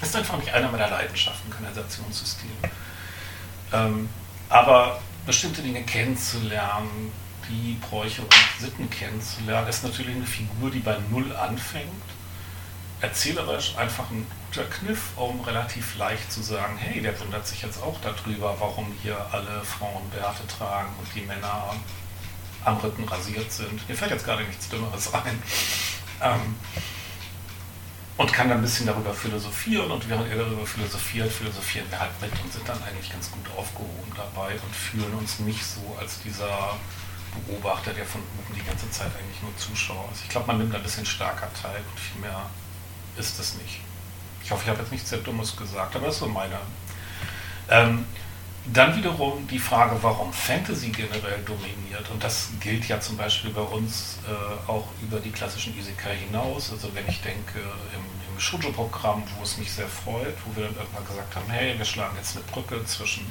Ist 0.00 0.14
einfach 0.14 0.38
nicht 0.38 0.52
einer 0.52 0.70
meiner 0.70 0.88
Leidenschaften, 0.88 1.50
Kanalisationssysteme. 1.50 2.52
Ähm, 3.72 4.08
aber 4.48 5.00
bestimmte 5.26 5.62
Dinge 5.62 5.82
kennenzulernen, 5.82 7.12
die 7.48 7.78
Bräuche 7.88 8.22
und 8.22 8.34
Sitten 8.58 8.90
kennenzulernen, 8.90 9.68
ist 9.68 9.84
natürlich 9.84 10.16
eine 10.16 10.26
Figur, 10.26 10.70
die 10.70 10.80
bei 10.80 10.96
Null 11.10 11.34
anfängt. 11.36 11.88
Erzählerisch 13.00 13.76
einfach 13.76 14.10
ein 14.10 14.26
guter 14.46 14.64
Kniff, 14.68 15.16
um 15.16 15.40
relativ 15.42 15.96
leicht 15.98 16.32
zu 16.32 16.42
sagen, 16.42 16.76
hey, 16.78 17.00
der 17.00 17.18
wundert 17.20 17.46
sich 17.46 17.62
jetzt 17.62 17.80
auch 17.82 17.96
darüber, 18.00 18.56
warum 18.58 18.92
hier 19.02 19.16
alle 19.30 19.62
Frauen 19.62 20.08
Bärte 20.10 20.46
tragen 20.46 20.88
und 20.98 21.08
die 21.14 21.20
Männer 21.26 21.74
am 22.64 22.76
Rücken 22.78 23.04
rasiert 23.04 23.52
sind. 23.52 23.88
Mir 23.88 23.94
fällt 23.94 24.10
jetzt 24.10 24.24
gerade 24.24 24.42
nichts 24.44 24.68
Dümmeres 24.68 25.14
ein. 25.14 25.42
Ähm, 26.20 26.56
und 28.18 28.32
kann 28.32 28.48
dann 28.48 28.58
ein 28.58 28.62
bisschen 28.62 28.86
darüber 28.86 29.14
philosophieren 29.14 29.90
und 29.90 30.08
während 30.08 30.28
er 30.28 30.38
darüber 30.38 30.66
philosophiert, 30.66 31.32
philosophieren 31.32 31.86
wir 31.88 32.00
halt 32.00 32.10
mit 32.20 32.32
und 32.42 32.52
sind 32.52 32.68
dann 32.68 32.82
eigentlich 32.82 33.10
ganz 33.10 33.30
gut 33.30 33.46
aufgehoben 33.56 34.12
dabei 34.16 34.52
und 34.54 34.74
fühlen 34.74 35.14
uns 35.14 35.38
nicht 35.38 35.64
so 35.64 35.96
als 35.98 36.20
dieser 36.22 36.76
Beobachter, 37.46 37.92
der 37.92 38.04
von 38.04 38.20
oben 38.20 38.54
die 38.54 38.66
ganze 38.66 38.90
Zeit 38.90 39.12
eigentlich 39.16 39.40
nur 39.40 39.56
Zuschauer 39.56 40.08
ist. 40.12 40.24
Ich 40.24 40.28
glaube, 40.30 40.48
man 40.48 40.58
nimmt 40.58 40.74
ein 40.74 40.82
bisschen 40.82 41.06
stärker 41.06 41.48
teil 41.62 41.80
und 41.90 42.00
viel 42.00 42.20
mehr 42.20 42.50
ist 43.16 43.38
es 43.38 43.54
nicht. 43.54 43.80
Ich 44.42 44.50
hoffe, 44.50 44.62
ich 44.64 44.68
habe 44.70 44.80
jetzt 44.80 44.90
nichts 44.90 45.10
sehr 45.10 45.20
Dummes 45.20 45.56
gesagt, 45.56 45.94
aber 45.94 46.06
das 46.06 46.16
ist 46.16 46.20
so 46.20 46.26
meine. 46.26 46.58
Ähm, 47.70 48.04
dann 48.72 48.96
wiederum 48.96 49.46
die 49.48 49.58
Frage, 49.58 49.96
warum 50.02 50.32
Fantasy 50.32 50.90
generell 50.90 51.42
dominiert. 51.44 52.08
Und 52.10 52.22
das 52.22 52.50
gilt 52.60 52.86
ja 52.88 53.00
zum 53.00 53.16
Beispiel 53.16 53.50
bei 53.50 53.62
uns 53.62 54.18
äh, 54.28 54.70
auch 54.70 54.86
über 55.02 55.20
die 55.20 55.30
klassischen 55.30 55.78
Isekai 55.78 56.16
hinaus. 56.16 56.72
Also 56.72 56.94
wenn 56.94 57.08
ich 57.08 57.20
denke, 57.22 57.58
im, 57.58 58.34
im 58.34 58.40
Shoujo-Programm, 58.40 59.22
wo 59.36 59.42
es 59.42 59.56
mich 59.58 59.72
sehr 59.72 59.88
freut, 59.88 60.34
wo 60.44 60.56
wir 60.56 60.66
dann 60.66 60.76
irgendwann 60.76 61.06
gesagt 61.06 61.34
haben, 61.36 61.50
hey, 61.50 61.78
wir 61.78 61.84
schlagen 61.84 62.16
jetzt 62.16 62.36
eine 62.36 62.44
Brücke 62.46 62.84
zwischen 62.84 63.26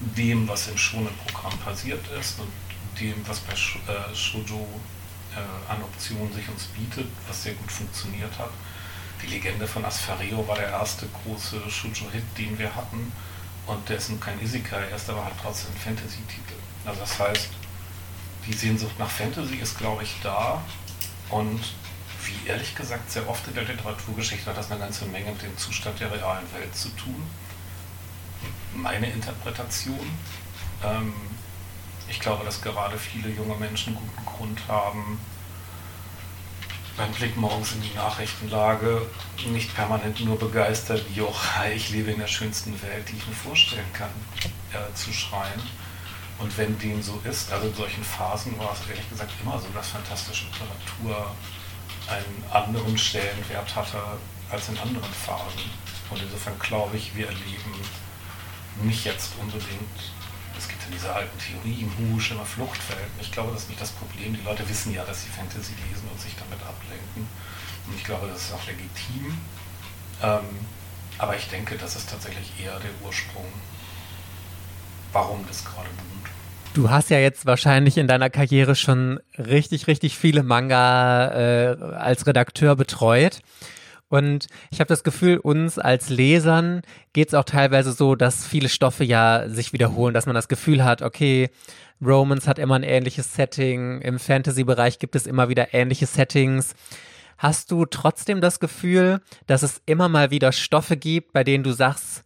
dem, 0.00 0.48
was 0.48 0.68
im 0.68 0.78
Shonen-Programm 0.78 1.58
passiert 1.58 2.04
ist 2.18 2.40
und 2.40 2.50
dem, 3.00 3.14
was 3.26 3.40
bei 3.40 3.52
äh, 3.52 4.14
Shoujo 4.14 4.66
äh, 5.34 5.70
an 5.70 5.82
Optionen 5.82 6.32
sich 6.32 6.48
uns 6.48 6.64
bietet, 6.64 7.06
was 7.28 7.42
sehr 7.42 7.54
gut 7.54 7.70
funktioniert 7.70 8.38
hat. 8.38 8.50
Die 9.22 9.26
Legende 9.26 9.66
von 9.66 9.84
Asfareo 9.84 10.46
war 10.48 10.56
der 10.56 10.70
erste 10.70 11.06
große 11.22 11.70
Shoujo-Hit, 11.70 12.24
den 12.36 12.58
wir 12.58 12.74
hatten. 12.74 13.12
Und 13.66 13.88
der 13.88 13.96
ist 13.96 14.10
nun 14.10 14.20
kein 14.20 14.40
Isekai, 14.40 14.88
er 14.90 14.96
ist 14.96 15.08
aber 15.08 15.24
halt 15.24 15.34
trotzdem 15.40 15.72
ein 15.72 15.78
Fantasy-Titel. 15.78 16.54
Also 16.84 17.00
das 17.00 17.18
heißt, 17.18 17.48
die 18.46 18.52
Sehnsucht 18.52 18.98
nach 18.98 19.10
Fantasy 19.10 19.56
ist, 19.56 19.78
glaube 19.78 20.02
ich, 20.02 20.16
da. 20.22 20.62
Und 21.30 21.60
wie 22.24 22.48
ehrlich 22.48 22.74
gesagt 22.74 23.10
sehr 23.10 23.28
oft 23.28 23.46
in 23.48 23.54
der 23.54 23.64
Literaturgeschichte 23.64 24.50
hat 24.50 24.56
das 24.56 24.70
eine 24.70 24.80
ganze 24.80 25.06
Menge 25.06 25.30
mit 25.30 25.42
dem 25.42 25.56
Zustand 25.56 25.98
der 26.00 26.12
realen 26.12 26.52
Welt 26.54 26.74
zu 26.74 26.88
tun. 26.90 27.22
Meine 28.74 29.10
Interpretation. 29.10 30.10
Ähm, 30.84 31.12
ich 32.08 32.20
glaube, 32.20 32.44
dass 32.44 32.60
gerade 32.60 32.98
viele 32.98 33.30
junge 33.30 33.54
Menschen 33.54 33.94
guten 33.94 34.26
Grund 34.26 34.60
haben, 34.68 35.18
beim 36.96 37.12
Blick 37.12 37.36
morgens 37.36 37.72
in 37.72 37.82
die 37.82 37.94
Nachrichtenlage 37.94 39.06
nicht 39.46 39.74
permanent 39.74 40.20
nur 40.24 40.38
begeistert, 40.38 41.04
auch 41.20 41.40
ich 41.74 41.90
lebe 41.90 42.10
in 42.10 42.18
der 42.18 42.26
schönsten 42.26 42.72
Welt, 42.82 43.08
die 43.10 43.16
ich 43.16 43.26
mir 43.26 43.34
vorstellen 43.34 43.92
kann, 43.92 44.10
äh, 44.72 44.94
zu 44.94 45.12
schreien. 45.12 45.62
Und 46.38 46.56
wenn 46.58 46.78
dem 46.78 47.02
so 47.02 47.20
ist, 47.24 47.52
also 47.52 47.68
in 47.68 47.74
solchen 47.74 48.02
Phasen 48.02 48.58
war 48.58 48.72
es 48.72 48.88
ehrlich 48.88 49.08
gesagt 49.08 49.30
immer 49.42 49.58
so, 49.58 49.68
dass 49.74 49.88
fantastische 49.88 50.46
Literatur 50.46 51.34
einen 52.08 52.44
anderen 52.50 52.98
Stellenwert 52.98 53.74
hatte 53.76 53.98
als 54.50 54.68
in 54.68 54.78
anderen 54.78 55.12
Phasen. 55.12 55.70
Und 56.10 56.20
insofern 56.20 56.58
glaube 56.58 56.96
ich, 56.96 57.14
wir 57.14 57.26
erleben 57.26 57.74
nicht 58.82 59.04
jetzt 59.04 59.34
unbedingt 59.40 60.12
es 60.58 60.68
gibt 60.68 60.82
ja 60.82 60.88
diese 60.92 61.12
alten 61.12 61.36
Theorien, 61.38 61.90
Husch, 61.98 62.30
immer 62.30 62.44
Fluchtfelden. 62.44 63.12
Ich 63.20 63.32
glaube, 63.32 63.52
das 63.52 63.62
ist 63.62 63.68
nicht 63.68 63.80
das 63.80 63.90
Problem. 63.92 64.34
Die 64.34 64.42
Leute 64.42 64.68
wissen 64.68 64.94
ja, 64.94 65.04
dass 65.04 65.22
sie 65.22 65.28
Fantasy 65.28 65.72
lesen 65.88 66.08
und 66.10 66.20
sich 66.20 66.34
damit 66.36 66.60
ablenken. 66.64 67.26
Und 67.86 67.96
ich 67.96 68.04
glaube, 68.04 68.28
das 68.28 68.42
ist 68.42 68.52
auch 68.52 68.66
legitim. 68.66 69.38
Ähm, 70.22 70.66
aber 71.18 71.36
ich 71.36 71.48
denke, 71.48 71.76
das 71.76 71.96
ist 71.96 72.10
tatsächlich 72.10 72.52
eher 72.62 72.78
der 72.80 72.90
Ursprung, 73.04 73.46
warum 75.12 75.44
das 75.46 75.64
gerade 75.64 75.88
boomt. 75.88 76.30
Du 76.74 76.90
hast 76.90 77.10
ja 77.10 77.18
jetzt 77.18 77.44
wahrscheinlich 77.44 77.98
in 77.98 78.08
deiner 78.08 78.30
Karriere 78.30 78.74
schon 78.74 79.20
richtig, 79.36 79.88
richtig 79.88 80.16
viele 80.16 80.42
Manga 80.42 81.28
äh, 81.28 81.76
als 81.94 82.26
Redakteur 82.26 82.76
betreut. 82.76 83.40
Und 84.12 84.48
ich 84.70 84.78
habe 84.78 84.88
das 84.88 85.04
Gefühl, 85.04 85.38
uns 85.38 85.78
als 85.78 86.10
Lesern 86.10 86.82
geht 87.14 87.28
es 87.28 87.34
auch 87.34 87.44
teilweise 87.44 87.92
so, 87.92 88.14
dass 88.14 88.46
viele 88.46 88.68
Stoffe 88.68 89.04
ja 89.04 89.48
sich 89.48 89.72
wiederholen, 89.72 90.12
dass 90.12 90.26
man 90.26 90.34
das 90.34 90.48
Gefühl 90.48 90.84
hat, 90.84 91.00
okay, 91.00 91.48
Romance 92.04 92.46
hat 92.46 92.58
immer 92.58 92.74
ein 92.74 92.82
ähnliches 92.82 93.32
Setting, 93.32 94.02
im 94.02 94.18
Fantasy-Bereich 94.18 94.98
gibt 94.98 95.16
es 95.16 95.26
immer 95.26 95.48
wieder 95.48 95.72
ähnliche 95.72 96.04
Settings. 96.04 96.74
Hast 97.38 97.70
du 97.70 97.86
trotzdem 97.86 98.42
das 98.42 98.60
Gefühl, 98.60 99.22
dass 99.46 99.62
es 99.62 99.80
immer 99.86 100.10
mal 100.10 100.30
wieder 100.30 100.52
Stoffe 100.52 100.98
gibt, 100.98 101.32
bei 101.32 101.42
denen 101.42 101.64
du 101.64 101.72
sagst, 101.72 102.24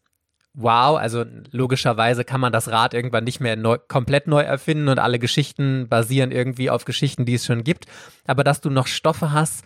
wow, 0.55 0.99
also 0.99 1.25
logischerweise 1.53 2.25
kann 2.25 2.41
man 2.41 2.53
das 2.53 2.67
Rad 2.67 2.95
irgendwann 2.95 3.23
nicht 3.23 3.39
mehr 3.39 3.55
neu, 3.55 3.79
komplett 3.79 4.27
neu 4.27 4.43
erfinden 4.43 4.89
und 4.89 4.99
alle 4.99 5.21
Geschichten 5.21 5.87
basieren 5.89 6.33
irgendwie 6.33 6.69
auf 6.69 6.85
Geschichten, 6.85 7.27
die 7.27 7.35
es 7.35 7.47
schon 7.47 7.63
gibt, 7.63 7.87
aber 8.27 8.43
dass 8.43 8.61
du 8.61 8.71
noch 8.71 8.89
Stoffe 8.89 9.31
hast, 9.31 9.63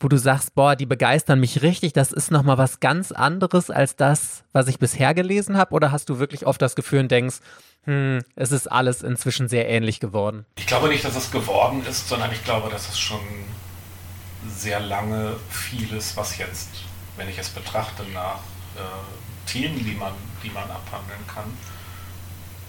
wo 0.00 0.08
du 0.08 0.16
sagst, 0.16 0.54
boah, 0.54 0.76
die 0.76 0.86
begeistern 0.86 1.40
mich 1.40 1.62
richtig, 1.62 1.92
das 1.92 2.12
ist 2.12 2.30
nochmal 2.30 2.58
was 2.58 2.80
ganz 2.80 3.10
anderes 3.10 3.70
als 3.70 3.96
das, 3.96 4.44
was 4.52 4.68
ich 4.68 4.78
bisher 4.78 5.12
gelesen 5.14 5.56
habe? 5.56 5.74
Oder 5.74 5.90
hast 5.90 6.08
du 6.08 6.18
wirklich 6.18 6.46
oft 6.46 6.62
das 6.62 6.76
Gefühl 6.76 7.00
und 7.00 7.10
denkst, 7.10 7.38
hm, 7.84 8.22
es 8.36 8.52
ist 8.52 8.70
alles 8.70 9.02
inzwischen 9.02 9.48
sehr 9.48 9.68
ähnlich 9.68 9.98
geworden? 9.98 10.46
Ich 10.56 10.66
glaube 10.66 10.88
nicht, 10.88 11.04
dass 11.04 11.16
es 11.16 11.30
geworden 11.30 11.84
ist, 11.88 12.08
sondern 12.08 12.30
ich 12.32 12.44
glaube, 12.44 12.70
dass 12.70 12.88
es 12.88 12.98
schon 12.98 13.20
sehr 14.46 14.80
lange 14.80 15.36
vieles, 15.50 16.16
was 16.16 16.38
jetzt, 16.38 16.68
wenn 17.16 17.28
ich 17.28 17.38
es 17.38 17.48
betrachte, 17.48 18.04
nach 18.14 18.38
äh, 18.76 19.50
Themen, 19.50 19.84
die 19.84 19.94
man, 19.94 20.12
die 20.44 20.50
man 20.50 20.64
abhandeln 20.70 21.26
kann, 21.26 21.52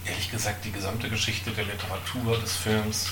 ehrlich 0.04 0.30
gesagt 0.30 0.64
die 0.64 0.72
gesamte 0.72 1.08
Geschichte 1.08 1.50
der 1.50 1.64
Literatur, 1.64 2.38
des 2.38 2.56
Films, 2.56 3.10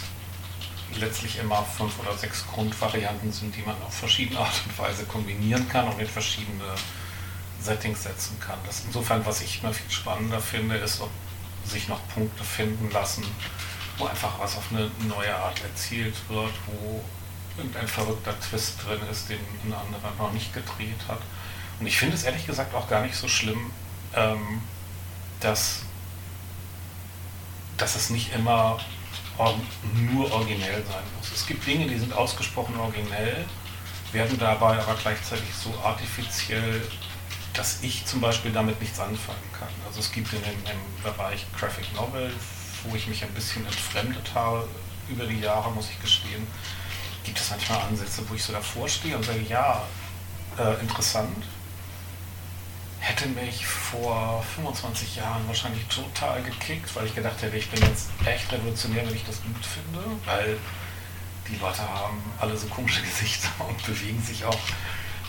letztlich 0.96 1.38
immer 1.38 1.64
fünf 1.64 1.98
oder 1.98 2.16
sechs 2.16 2.46
Grundvarianten 2.46 3.32
sind, 3.32 3.54
die 3.56 3.62
man 3.62 3.80
auf 3.82 3.94
verschiedene 3.94 4.40
Art 4.40 4.62
und 4.66 4.78
Weise 4.78 5.04
kombinieren 5.04 5.68
kann 5.68 5.88
und 5.88 6.00
in 6.00 6.06
verschiedene 6.06 6.74
Settings 7.60 8.02
setzen 8.02 8.38
kann. 8.40 8.58
Das 8.66 8.84
insofern, 8.84 9.24
was 9.26 9.40
ich 9.40 9.62
immer 9.62 9.72
viel 9.72 9.90
spannender 9.90 10.40
finde, 10.40 10.76
ist, 10.76 11.00
ob 11.00 11.10
sich 11.64 11.88
noch 11.88 12.00
Punkte 12.08 12.44
finden 12.44 12.90
lassen, 12.90 13.24
wo 13.98 14.06
einfach 14.06 14.38
was 14.38 14.56
auf 14.56 14.64
eine 14.70 14.90
neue 15.06 15.34
Art 15.34 15.60
erzählt 15.62 16.14
wird, 16.28 16.52
wo 16.66 17.04
irgendein 17.56 17.88
verrückter 17.88 18.38
Twist 18.40 18.76
drin 18.86 19.00
ist, 19.10 19.28
den 19.28 19.40
ein 19.64 19.72
anderer 19.72 20.12
noch 20.18 20.32
nicht 20.32 20.54
gedreht 20.54 21.00
hat. 21.08 21.20
Und 21.80 21.86
ich 21.86 21.98
finde 21.98 22.14
es 22.14 22.24
ehrlich 22.24 22.46
gesagt 22.46 22.74
auch 22.74 22.88
gar 22.88 23.02
nicht 23.02 23.16
so 23.16 23.28
schlimm, 23.28 23.70
ähm, 24.14 24.62
dass, 25.40 25.80
dass 27.76 27.96
es 27.96 28.10
nicht 28.10 28.32
immer 28.34 28.78
nur 29.94 30.32
originell 30.32 30.84
sein 30.84 31.04
muss. 31.16 31.30
Es 31.32 31.46
gibt 31.46 31.66
Dinge, 31.66 31.86
die 31.86 31.98
sind 31.98 32.12
ausgesprochen 32.12 32.78
originell, 32.78 33.44
werden 34.12 34.38
dabei 34.38 34.78
aber 34.78 34.94
gleichzeitig 34.94 35.48
so 35.54 35.72
artifiziell, 35.84 36.82
dass 37.54 37.82
ich 37.82 38.04
zum 38.04 38.20
Beispiel 38.20 38.52
damit 38.52 38.80
nichts 38.80 38.98
anfangen 38.98 39.52
kann. 39.58 39.68
Also 39.86 40.00
es 40.00 40.12
gibt 40.12 40.32
in 40.32 40.42
dem, 40.42 40.50
im 40.50 41.02
Bereich 41.02 41.46
Graphic 41.58 41.92
Novel, 41.94 42.32
wo 42.84 42.96
ich 42.96 43.06
mich 43.06 43.22
ein 43.22 43.32
bisschen 43.32 43.64
entfremdet 43.66 44.30
habe 44.34 44.68
über 45.08 45.24
die 45.24 45.40
Jahre, 45.40 45.70
muss 45.70 45.88
ich 45.90 46.00
gestehen, 46.00 46.46
gibt 47.24 47.38
es 47.38 47.50
manchmal 47.50 47.80
Ansätze, 47.82 48.22
wo 48.28 48.34
ich 48.34 48.42
so 48.42 48.52
davor 48.52 48.88
stehe 48.88 49.16
und 49.16 49.24
sage, 49.24 49.44
ja, 49.48 49.82
äh, 50.58 50.80
interessant, 50.80 51.44
hätte 53.08 53.26
mich 53.28 53.66
vor 53.66 54.44
25 54.54 55.16
Jahren 55.16 55.46
wahrscheinlich 55.48 55.82
total 55.86 56.42
gekickt, 56.42 56.94
weil 56.94 57.06
ich 57.06 57.14
gedacht 57.14 57.40
hätte, 57.40 57.56
ich 57.56 57.70
bin 57.70 57.80
jetzt 57.82 58.10
echt 58.26 58.52
revolutionär, 58.52 59.06
wenn 59.06 59.14
ich 59.14 59.24
das 59.24 59.42
gut 59.42 59.64
finde, 59.64 60.04
weil 60.26 60.58
die 61.48 61.56
Leute 61.56 61.80
haben 61.80 62.22
alle 62.38 62.56
so 62.56 62.66
komische 62.66 63.00
Gesichter 63.08 63.48
und 63.66 63.82
bewegen 63.86 64.22
sich 64.22 64.44
auch 64.44 64.58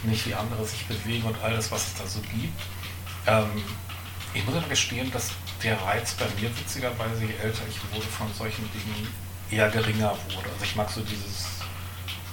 nicht 0.04 0.28
wie 0.28 0.34
andere 0.34 0.66
sich 0.66 0.86
bewegen 0.88 1.24
und 1.24 1.42
alles, 1.42 1.72
was 1.72 1.88
es 1.88 1.96
da 1.96 2.06
so 2.06 2.20
gibt. 2.22 2.62
Ähm, 3.28 3.64
ich 4.34 4.46
muss 4.46 4.56
aber 4.56 4.68
gestehen, 4.68 5.12
dass 5.12 5.32
der 5.64 5.82
Reiz 5.82 6.14
bei 6.14 6.26
mir 6.40 6.50
witzigerweise, 6.58 7.26
je 7.26 7.34
älter 7.42 7.64
ich 7.70 7.80
wurde, 7.94 8.08
von 8.08 8.32
solchen 8.34 8.70
Dingen 8.72 9.08
eher 9.52 9.70
geringer 9.70 10.16
wurde. 10.34 10.50
Also 10.54 10.64
ich 10.64 10.76
mag 10.76 10.90
so 10.90 11.02
dieses 11.02 11.48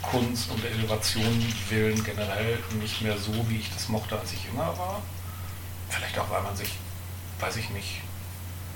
Kunst 0.02 0.50
und 0.50 0.64
Innovation 0.64 1.44
willen 1.70 2.02
generell 2.04 2.58
nicht 2.80 3.00
mehr 3.02 3.16
so, 3.16 3.32
wie 3.48 3.58
ich 3.58 3.70
das 3.72 3.88
mochte, 3.88 4.18
als 4.18 4.32
ich 4.32 4.44
jünger 4.44 4.76
war. 4.78 5.02
Vielleicht 5.96 6.18
auch, 6.18 6.30
weil 6.30 6.42
man 6.42 6.56
sich, 6.56 6.72
weiß 7.40 7.56
ich 7.56 7.70
nicht, 7.70 8.02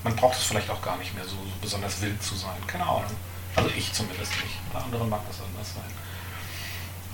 man 0.03 0.17
braucht 0.17 0.39
es 0.39 0.45
vielleicht 0.45 0.71
auch 0.71 0.81
gar 0.81 0.97
nicht 0.97 1.15
mehr 1.15 1.25
so, 1.25 1.37
so 1.37 1.53
besonders 1.61 2.01
wild 2.01 2.23
zu 2.23 2.35
sein. 2.35 2.57
Keine 2.67 2.85
Ahnung. 2.85 3.11
Also 3.57 3.69
ich 3.77 3.93
zumindest 3.93 4.33
nicht. 4.43 4.73
Bei 4.73 4.79
anderen 4.79 5.09
mag 5.09 5.21
das 5.29 5.41
anders 5.43 5.75
sein. 5.75 5.91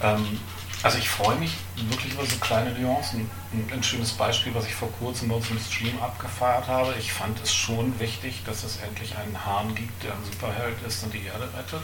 Ähm, 0.03 0.41
also 0.83 0.99
ich 0.99 1.09
freue 1.09 1.37
mich 1.37 1.53
wirklich 1.77 2.13
über 2.13 2.25
so 2.25 2.37
kleine 2.37 2.71
Nuancen. 2.79 3.29
Ein, 3.53 3.69
ein, 3.73 3.83
schönes 3.83 4.13
Beispiel, 4.13 4.55
was 4.55 4.67
ich 4.67 4.75
vor 4.75 4.93
kurzem 4.93 5.29
bei 5.29 5.35
uns 5.35 5.51
im 5.51 5.59
Stream 5.59 6.01
abgefeiert 6.01 6.69
habe. 6.69 6.95
Ich 6.99 7.13
fand 7.13 7.43
es 7.43 7.53
schon 7.53 7.99
wichtig, 7.99 8.43
dass 8.45 8.63
es 8.63 8.77
endlich 8.77 9.17
einen 9.17 9.45
Hahn 9.45 9.75
gibt, 9.75 10.05
der 10.05 10.13
ein 10.13 10.25
Superheld 10.25 10.77
ist 10.87 11.03
und 11.03 11.15
die 11.15 11.25
Erde 11.25 11.49
rettet. 11.57 11.83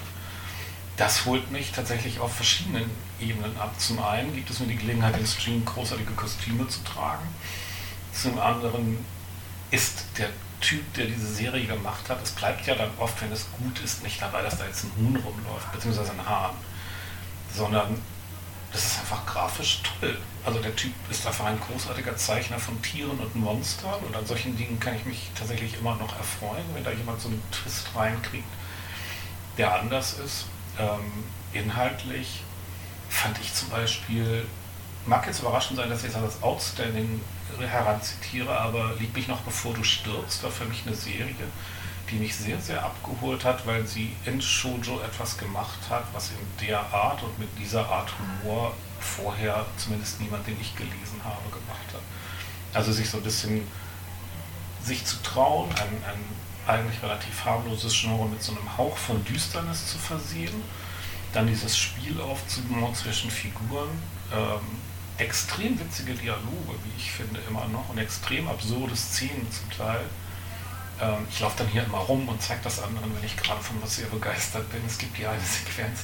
Das 0.97 1.25
holt 1.25 1.51
mich 1.51 1.73
tatsächlich 1.73 2.21
auf 2.21 2.35
verschiedenen 2.35 2.89
Ebenen 3.19 3.57
ab. 3.59 3.75
Zum 3.81 4.01
einen 4.01 4.35
gibt 4.35 4.51
es 4.51 4.61
mir 4.61 4.67
die 4.67 4.77
Gelegenheit, 4.77 5.17
im 5.17 5.27
Stream 5.27 5.65
großartige 5.65 6.13
Kostüme 6.13 6.69
zu 6.69 6.85
tragen. 6.85 7.27
Zum 8.13 8.39
anderen 8.39 9.05
ist 9.71 10.05
der 10.19 10.29
Typ, 10.61 10.95
der 10.95 11.07
diese 11.07 11.27
Serie 11.27 11.67
gemacht 11.67 12.09
hat, 12.09 12.23
es 12.23 12.31
bleibt 12.31 12.67
ja 12.67 12.75
dann 12.75 12.91
oft, 12.99 13.21
wenn 13.21 13.33
es 13.33 13.47
gut 13.59 13.81
ist, 13.81 14.03
nicht 14.03 14.23
dabei, 14.23 14.43
dass 14.43 14.59
da 14.59 14.67
jetzt 14.67 14.85
ein 14.85 14.93
Huhn 14.97 15.17
rumläuft, 15.17 15.73
beziehungsweise 15.73 16.13
ein 16.13 16.25
Hahn, 16.25 16.55
sondern 17.53 18.01
das 18.71 18.87
ist 18.87 19.01
einfach 19.01 19.27
grafisch 19.27 19.81
toll. 19.83 20.17
Also 20.45 20.61
der 20.61 20.75
Typ 20.75 20.93
ist 21.11 21.27
einfach 21.27 21.47
ein 21.47 21.61
großartiger 21.61 22.17
Zeichner 22.17 22.59
von 22.59 22.81
Tieren 22.81 23.19
und 23.19 23.35
Monstern 23.35 24.01
und 24.07 24.17
an 24.17 24.25
solchen 24.25 24.57
Dingen 24.57 24.81
kann 24.81 24.97
ich 24.97 25.05
mich 25.05 25.31
tatsächlich 25.35 25.79
immer 25.79 25.97
noch 25.97 26.17
erfreuen, 26.17 26.65
wenn 26.75 26.85
da 26.85 26.91
jemand 26.91 27.21
so 27.21 27.29
einen 27.29 27.43
Twist 27.51 27.89
reinkriegt, 27.95 28.49
der 29.59 29.81
anders 29.81 30.15
ist. 30.15 30.47
Ähm, 30.79 31.25
inhaltlich 31.53 32.43
fand 33.11 33.39
ich 33.41 33.53
zum 33.53 33.69
Beispiel, 33.69 34.47
mag 35.07 35.27
jetzt 35.27 35.41
überraschend 35.41 35.77
sein, 35.79 35.91
dass 35.91 36.05
ich 36.05 36.13
das 36.13 36.23
als 36.23 36.43
Outstanding 36.43 37.21
heranzitiere, 37.61 38.57
aber 38.59 38.95
Lieb 38.99 39.15
mich 39.15 39.29
noch 39.29 39.41
bevor 39.41 39.75
du 39.75 39.85
stirbst, 39.85 40.43
war 40.43 40.51
für 40.51 40.65
mich 40.65 40.83
eine 40.87 40.95
Serie, 40.95 41.35
die 42.11 42.17
mich 42.17 42.37
sehr, 42.37 42.61
sehr 42.61 42.85
abgeholt 42.85 43.45
hat, 43.45 43.67
weil 43.67 43.87
sie 43.87 44.13
in 44.25 44.41
Shoujo 44.41 45.01
etwas 45.01 45.39
gemacht 45.39 45.79
hat, 45.89 46.05
was 46.13 46.31
in 46.31 46.67
der 46.67 46.81
Art 46.93 47.23
und 47.23 47.39
mit 47.39 47.49
dieser 47.59 47.89
Art 47.89 48.13
Humor 48.19 48.75
vorher 49.01 49.67
zumindest 49.77 50.21
niemand, 50.21 50.47
den 50.47 50.61
ich 50.61 50.77
gelesen 50.77 51.21
habe, 51.25 51.49
gemacht 51.51 51.89
hat. 51.93 52.03
Also 52.75 52.93
sich 52.93 53.09
so 53.09 53.19
ein 53.19 53.23
bisschen 53.23 53.67
sich 54.83 55.05
zu 55.05 55.23
trauen, 55.23 55.71
ein, 55.73 56.05
ein 56.05 56.25
eigentlich 56.67 57.03
relativ 57.03 57.45
harmloses 57.45 57.93
Genre 57.93 58.29
mit 58.29 58.43
so 58.43 58.53
einem 58.53 58.77
Hauch 58.77 58.97
von 58.97 59.25
Düsternis 59.25 59.87
zu 59.87 59.99
versehen, 59.99 60.63
dann 61.33 61.47
dieses 61.47 61.77
Spiel 61.77 62.21
aufzubauen 62.21 62.95
zwischen 62.95 63.31
Figuren, 63.31 63.89
ähm, 64.33 64.61
extrem 65.23 65.79
witzige 65.79 66.15
Dialoge, 66.15 66.75
wie 66.85 66.97
ich 66.97 67.13
finde, 67.13 67.41
immer 67.49 67.67
noch 67.69 67.89
und 67.89 67.99
extrem 67.99 68.49
absurde 68.49 68.97
Szenen 68.97 69.47
zum 69.51 69.71
Teil. 69.71 70.01
Ähm, 71.01 71.27
ich 71.31 71.41
laufe 71.41 71.59
dann 71.59 71.69
hier 71.69 71.85
immer 71.85 71.99
rum 71.99 72.29
und 72.29 72.43
zeige 72.43 72.61
das 72.63 72.83
anderen, 72.83 73.15
wenn 73.15 73.25
ich 73.25 73.37
gerade 73.37 73.63
von 73.63 73.81
was 73.83 73.97
sehr 73.97 74.07
begeistert 74.07 74.71
bin. 74.71 74.81
Es 74.87 74.99
gibt 74.99 75.17
die 75.17 75.27
eine 75.27 75.41
Sequenz, 75.41 76.01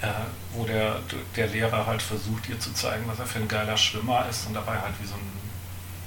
äh, 0.00 0.08
wo 0.54 0.64
der, 0.64 1.00
der 1.36 1.46
Lehrer 1.48 1.86
halt 1.86 2.02
versucht, 2.02 2.48
ihr 2.48 2.58
zu 2.58 2.72
zeigen, 2.72 3.04
was 3.06 3.18
er 3.18 3.26
für 3.26 3.38
ein 3.38 3.48
geiler 3.48 3.76
Schwimmer 3.76 4.26
ist 4.28 4.46
und 4.46 4.54
dabei 4.54 4.80
halt 4.80 4.94
wie 5.00 5.06
so 5.06 5.14
ein 5.14 5.42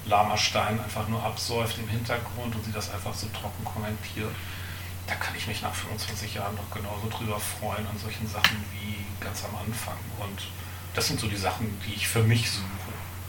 lahmer 0.08 0.38
Stein 0.38 0.80
einfach 0.80 1.08
nur 1.08 1.24
absäuft 1.24 1.78
im 1.78 1.88
Hintergrund 1.88 2.56
und 2.56 2.66
sie 2.66 2.72
das 2.72 2.92
einfach 2.92 3.14
so 3.14 3.28
trocken 3.28 3.64
kommentiert. 3.64 4.34
Da 5.08 5.16
kann 5.16 5.36
ich 5.36 5.48
mich 5.48 5.62
nach 5.62 5.74
25 5.74 6.36
Jahren 6.36 6.56
noch 6.56 6.70
genauso 6.72 7.08
drüber 7.10 7.40
freuen 7.40 7.86
an 7.88 7.98
solchen 8.02 8.28
Sachen 8.28 8.64
wie 8.74 9.06
ganz 9.24 9.44
am 9.44 9.56
Anfang. 9.56 9.98
Und 10.20 10.42
das 10.96 11.08
sind 11.08 11.20
so 11.20 11.28
die 11.28 11.36
Sachen, 11.36 11.68
die 11.86 11.94
ich 11.94 12.08
für 12.08 12.24
mich 12.24 12.50
suche. 12.50 12.66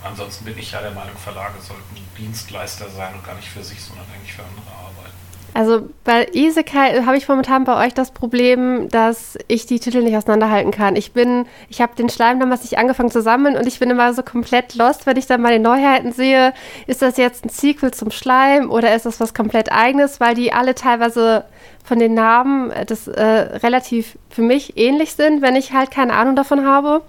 Ansonsten 0.05 0.45
bin 0.45 0.57
ich 0.59 0.73
ja 0.73 0.81
der 0.81 0.93
Meinung, 0.93 1.17
Verlage 1.17 1.55
sollten 1.61 1.83
Dienstleister 2.17 2.89
sein 2.89 3.15
und 3.15 3.25
gar 3.25 3.35
nicht 3.35 3.49
für 3.49 3.63
sich, 3.63 3.83
sondern 3.83 4.07
eigentlich 4.15 4.33
für 4.33 4.43
andere 4.43 4.71
arbeiten. 4.71 5.17
Also 5.57 5.89
bei 6.05 6.29
Isekai 6.35 7.03
habe 7.05 7.17
ich 7.17 7.29
momentan 7.29 7.65
bei 7.65 7.87
euch 7.87 7.95
das 7.95 8.11
Problem, 8.11 8.91
dass 8.91 9.39
ich 9.49 9.65
die 9.65 9.81
Titel 9.81 10.03
nicht 10.03 10.15
auseinanderhalten 10.15 10.71
kann. 10.71 10.97
Ich 10.97 11.13
bin, 11.13 11.47
ich 11.71 11.81
habe 11.81 11.97
den 11.97 12.11
Schleim 12.11 12.39
damals 12.39 12.61
nicht 12.61 12.77
angefangen 12.77 13.11
zu 13.11 13.23
sammeln 13.23 13.57
und 13.57 13.67
ich 13.67 13.79
bin 13.79 13.89
immer 13.89 14.13
so 14.13 14.23
komplett 14.23 14.75
lost, 14.75 15.07
wenn 15.07 15.17
ich 15.17 15.27
dann 15.27 15.41
mal 15.41 15.55
die 15.55 15.59
Neuheiten 15.59 16.13
sehe. 16.13 16.53
Ist 16.87 17.01
das 17.01 17.17
jetzt 17.17 17.47
ein 17.47 17.49
Sequel 17.49 17.91
zum 17.91 18.11
Schleim 18.11 18.71
oder 18.71 18.95
ist 18.95 19.07
das 19.07 19.19
was 19.19 19.33
komplett 19.33 19.73
eigenes, 19.73 20.21
weil 20.21 20.35
die 20.35 20.53
alle 20.53 20.75
teilweise 20.75 21.47
von 21.83 21.99
den 21.99 22.13
Namen 22.13 22.71
äh, 22.71 22.85
das 22.85 23.09
äh, 23.09 23.23
relativ 23.23 24.19
für 24.29 24.43
mich 24.43 24.77
ähnlich 24.77 25.15
sind, 25.15 25.41
wenn 25.41 25.57
ich 25.57 25.73
halt 25.73 25.91
keine 25.91 26.13
Ahnung 26.13 26.37
davon 26.37 26.67
habe. 26.67 27.01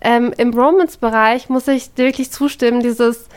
Ähm, 0.00 0.32
Im 0.36 0.52
Romance-Bereich 0.54 1.48
muss 1.48 1.68
ich 1.68 1.90
wirklich 1.96 2.30
zustimmen, 2.30 2.80
dieses, 2.80 3.28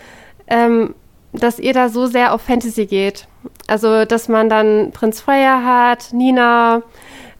ähm, 0.47 0.95
dass 1.33 1.59
ihr 1.59 1.73
da 1.73 1.89
so 1.89 2.05
sehr 2.05 2.33
auf 2.33 2.41
Fantasy 2.41 2.85
geht. 2.85 3.27
Also, 3.67 4.05
dass 4.05 4.29
man 4.29 4.49
dann 4.49 4.91
Prinz 4.91 5.19
Freya 5.21 5.63
hat, 5.63 6.13
Nina, 6.13 6.83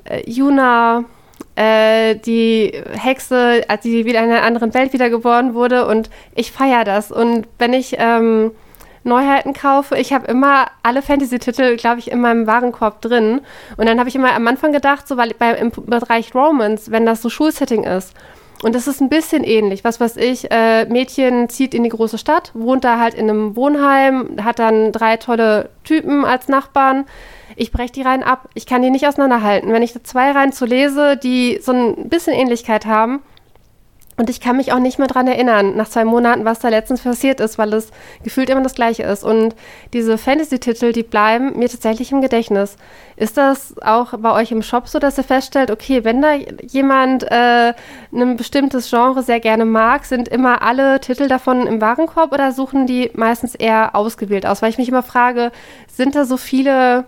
äh, 0.04 0.30
Yuna, 0.30 1.06
äh, 1.56 2.16
die 2.16 2.74
Hexe, 2.92 3.64
als 3.68 3.84
die 3.84 4.06
wieder 4.06 4.24
in 4.24 4.32
einer 4.32 4.44
anderen 4.44 4.74
Welt 4.74 4.94
wiedergeboren 4.94 5.54
wurde 5.54 5.86
und 5.86 6.10
ich 6.36 6.52
feiere 6.52 6.84
das. 6.84 7.12
Und 7.12 7.48
wenn 7.60 7.74
ich 7.74 7.96
ähm, 8.00 8.52
Neuheiten 9.04 9.54
kaufe, 9.54 9.98
ich 9.98 10.14
habe 10.14 10.28
immer 10.28 10.68
alle 10.82 11.02
Fantasy-Titel, 11.02 11.76
glaube 11.76 12.00
ich, 12.00 12.12
in 12.12 12.22
meinem 12.22 12.48
Warenkorb 12.48 13.02
drin. 13.02 13.42
Und 13.78 13.88
dann 13.88 14.00
habe 14.00 14.10
ich 14.10 14.16
immer 14.16 14.34
am 14.34 14.48
Anfang 14.48 14.72
gedacht, 14.72 15.08
so 15.08 15.18
weil 15.18 15.34
bei, 15.38 15.52
im 15.54 15.72
Bereich 15.72 16.34
Romance, 16.34 16.92
wenn 16.92 17.06
das 17.06 17.22
so 17.22 17.30
Schulsetting 17.30 17.84
ist, 17.84 18.14
und 18.64 18.74
das 18.74 18.88
ist 18.88 19.02
ein 19.02 19.10
bisschen 19.10 19.44
ähnlich. 19.44 19.84
Was 19.84 20.00
weiß 20.00 20.18
ich, 20.18 20.50
äh, 20.50 20.86
Mädchen 20.86 21.50
zieht 21.50 21.74
in 21.74 21.84
die 21.84 21.90
große 21.90 22.18
Stadt, 22.18 22.52
wohnt 22.54 22.84
da 22.84 23.00
halt 23.00 23.14
in 23.14 23.30
einem 23.30 23.56
Wohnheim, 23.56 24.38
hat 24.44 24.60
dann 24.60 24.92
drei 24.92 25.18
tolle 25.18 25.70
Typen 25.84 26.24
als 26.24 26.48
Nachbarn. 26.48 27.06
Ich 27.56 27.72
breche 27.72 27.92
die 27.92 28.02
Reihen 28.02 28.24
ab. 28.24 28.50
Ich 28.54 28.66
kann 28.66 28.82
die 28.82 28.90
nicht 28.90 29.08
auseinanderhalten. 29.08 29.72
Wenn 29.72 29.84
ich 29.84 29.94
da 29.94 30.04
zwei 30.04 30.32
Reihen 30.32 30.54
zu 30.54 30.66
lese, 30.66 31.18
die 31.18 31.60
so 31.62 31.72
ein 31.72 32.10
bisschen 32.10 32.34
Ähnlichkeit 32.34 32.86
haben, 32.86 33.22
und 34.18 34.30
ich 34.30 34.40
kann 34.40 34.58
mich 34.58 34.72
auch 34.72 34.80
nicht 34.80 35.00
mehr 35.00 35.08
dran 35.08 35.28
erinnern, 35.28 35.76
nach 35.76 35.90
zwei 35.90 36.06
Monaten, 36.06 36.46
was 36.46 36.60
da 36.60 36.70
letztens 36.70 37.02
passiert 37.02 37.40
ist, 37.40 37.58
weil 37.58 37.74
es 37.74 37.90
gefühlt 38.24 38.50
immer 38.50 38.62
das 38.62 38.76
Gleiche 38.76 39.04
ist. 39.04 39.24
Und 39.24 39.56
diese 39.92 40.18
Fantasy-Titel, 40.18 40.92
die 40.92 41.04
bleiben 41.04 41.58
mir 41.58 41.68
tatsächlich 41.68 42.12
im 42.12 42.22
Gedächtnis. 42.22 42.78
Ist 43.16 43.38
das 43.38 43.76
auch 43.82 44.14
bei 44.20 44.32
euch 44.32 44.52
im 44.52 44.62
Shop 44.62 44.88
so, 44.88 45.00
dass 45.00 45.18
ihr 45.18 45.24
feststellt, 45.24 45.72
okay, 45.72 46.04
wenn 46.04 46.22
da 46.22 46.34
jemand 46.34 47.24
äh, 47.24 47.74
ein 48.12 48.38
bestimmtes 48.38 48.90
Genre 48.90 49.24
sehr 49.24 49.40
gerne 49.40 49.66
mag, 49.66 50.06
sind 50.06 50.28
immer 50.28 50.62
alle 50.62 51.00
Titel 51.00 51.28
davon 51.28 51.66
im 51.66 51.82
Warenkorb 51.82 52.32
oder 52.32 52.52
suchen 52.52 52.86
die 52.86 53.10
meistens 53.16 53.56
eher 53.56 53.96
ausgewählt 53.96 54.46
aus? 54.46 54.62
Weil 54.62 54.70
ich 54.70 54.78
mich 54.78 54.90
immer 54.90 55.04
frage, 55.04 55.52
sind 55.88 56.16
da 56.16 56.26
so 56.26 56.38
viele 56.38 57.06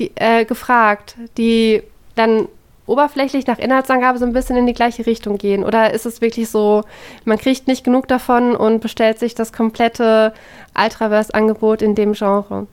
die, 0.00 0.10
äh, 0.16 0.44
gefragt, 0.44 1.16
die 1.36 1.82
dann 2.16 2.48
oberflächlich 2.90 3.46
nach 3.46 3.58
Inhaltsangabe 3.58 4.18
so 4.18 4.26
ein 4.26 4.32
bisschen 4.32 4.56
in 4.56 4.66
die 4.66 4.74
gleiche 4.74 5.06
Richtung 5.06 5.38
gehen? 5.38 5.64
Oder 5.64 5.94
ist 5.94 6.06
es 6.06 6.20
wirklich 6.20 6.50
so, 6.50 6.84
man 7.24 7.38
kriegt 7.38 7.66
nicht 7.68 7.84
genug 7.84 8.08
davon 8.08 8.56
und 8.56 8.80
bestellt 8.80 9.18
sich 9.18 9.34
das 9.34 9.52
komplette 9.52 10.34
Ultraverse-Angebot 10.76 11.82
in 11.82 11.94
dem 11.94 12.12
Genre? 12.12 12.66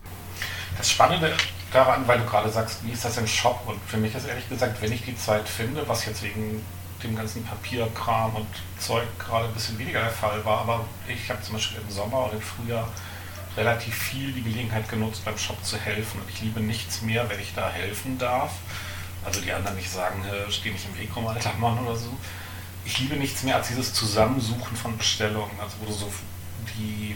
Das 0.78 0.90
Spannende 0.90 1.32
daran, 1.72 2.08
weil 2.08 2.20
du 2.20 2.26
gerade 2.26 2.50
sagst, 2.50 2.86
wie 2.86 2.92
ist 2.92 3.06
das 3.06 3.18
im 3.18 3.28
Shop? 3.28 3.62
Und 3.66 3.80
für 3.86 3.98
mich 3.98 4.16
ist 4.16 4.28
ehrlich 4.28 4.48
gesagt, 4.50 4.82
wenn 4.82 4.92
ich 4.92 5.04
die 5.06 5.16
Zeit 5.16 5.48
finde, 5.48 5.88
was 5.88 6.06
jetzt 6.06 6.24
wegen 6.24 6.64
dem 7.04 7.16
ganzen 7.16 7.44
Papierkram 7.46 8.36
und 8.36 8.48
Zeug 8.80 9.06
gerade 9.20 9.46
ein 9.46 9.54
bisschen 9.54 9.78
weniger 9.78 10.00
der 10.00 10.10
Fall 10.10 10.44
war, 10.44 10.62
aber 10.62 10.86
ich 11.08 11.30
habe 11.30 11.42
zum 11.42 11.54
Beispiel 11.54 11.80
im 11.80 11.94
Sommer 11.94 12.26
und 12.26 12.34
im 12.34 12.42
Frühjahr 12.42 12.88
relativ 13.56 13.94
viel 13.94 14.32
die 14.32 14.44
Gelegenheit 14.44 14.88
genutzt, 14.90 15.26
beim 15.26 15.38
Shop 15.38 15.64
zu 15.64 15.78
helfen. 15.78 16.22
Und 16.22 16.30
ich 16.30 16.42
liebe 16.42 16.60
nichts 16.60 17.02
mehr, 17.02 17.30
wenn 17.30 17.40
ich 17.40 17.54
da 17.56 17.70
helfen 17.70 18.18
darf. 18.18 18.52
Also 19.28 19.42
die 19.42 19.52
anderen 19.52 19.76
nicht 19.76 19.92
sagen, 19.92 20.24
steh 20.50 20.72
nicht 20.72 20.86
im 20.88 20.98
Weg 20.98 21.16
rum, 21.16 21.28
alter 21.28 21.54
Mann 21.60 21.78
oder 21.86 21.96
so. 21.96 22.10
Ich 22.86 22.98
liebe 23.00 23.18
nichts 23.18 23.44
mehr 23.44 23.58
als 23.58 23.68
dieses 23.68 23.94
Zusammensuchen 23.94 24.76
von 24.76 24.98
Bestellungen, 24.98 25.60
also 25.60 25.76
wo 25.82 25.86
du 25.86 25.92
so 25.92 26.12
die 26.80 27.16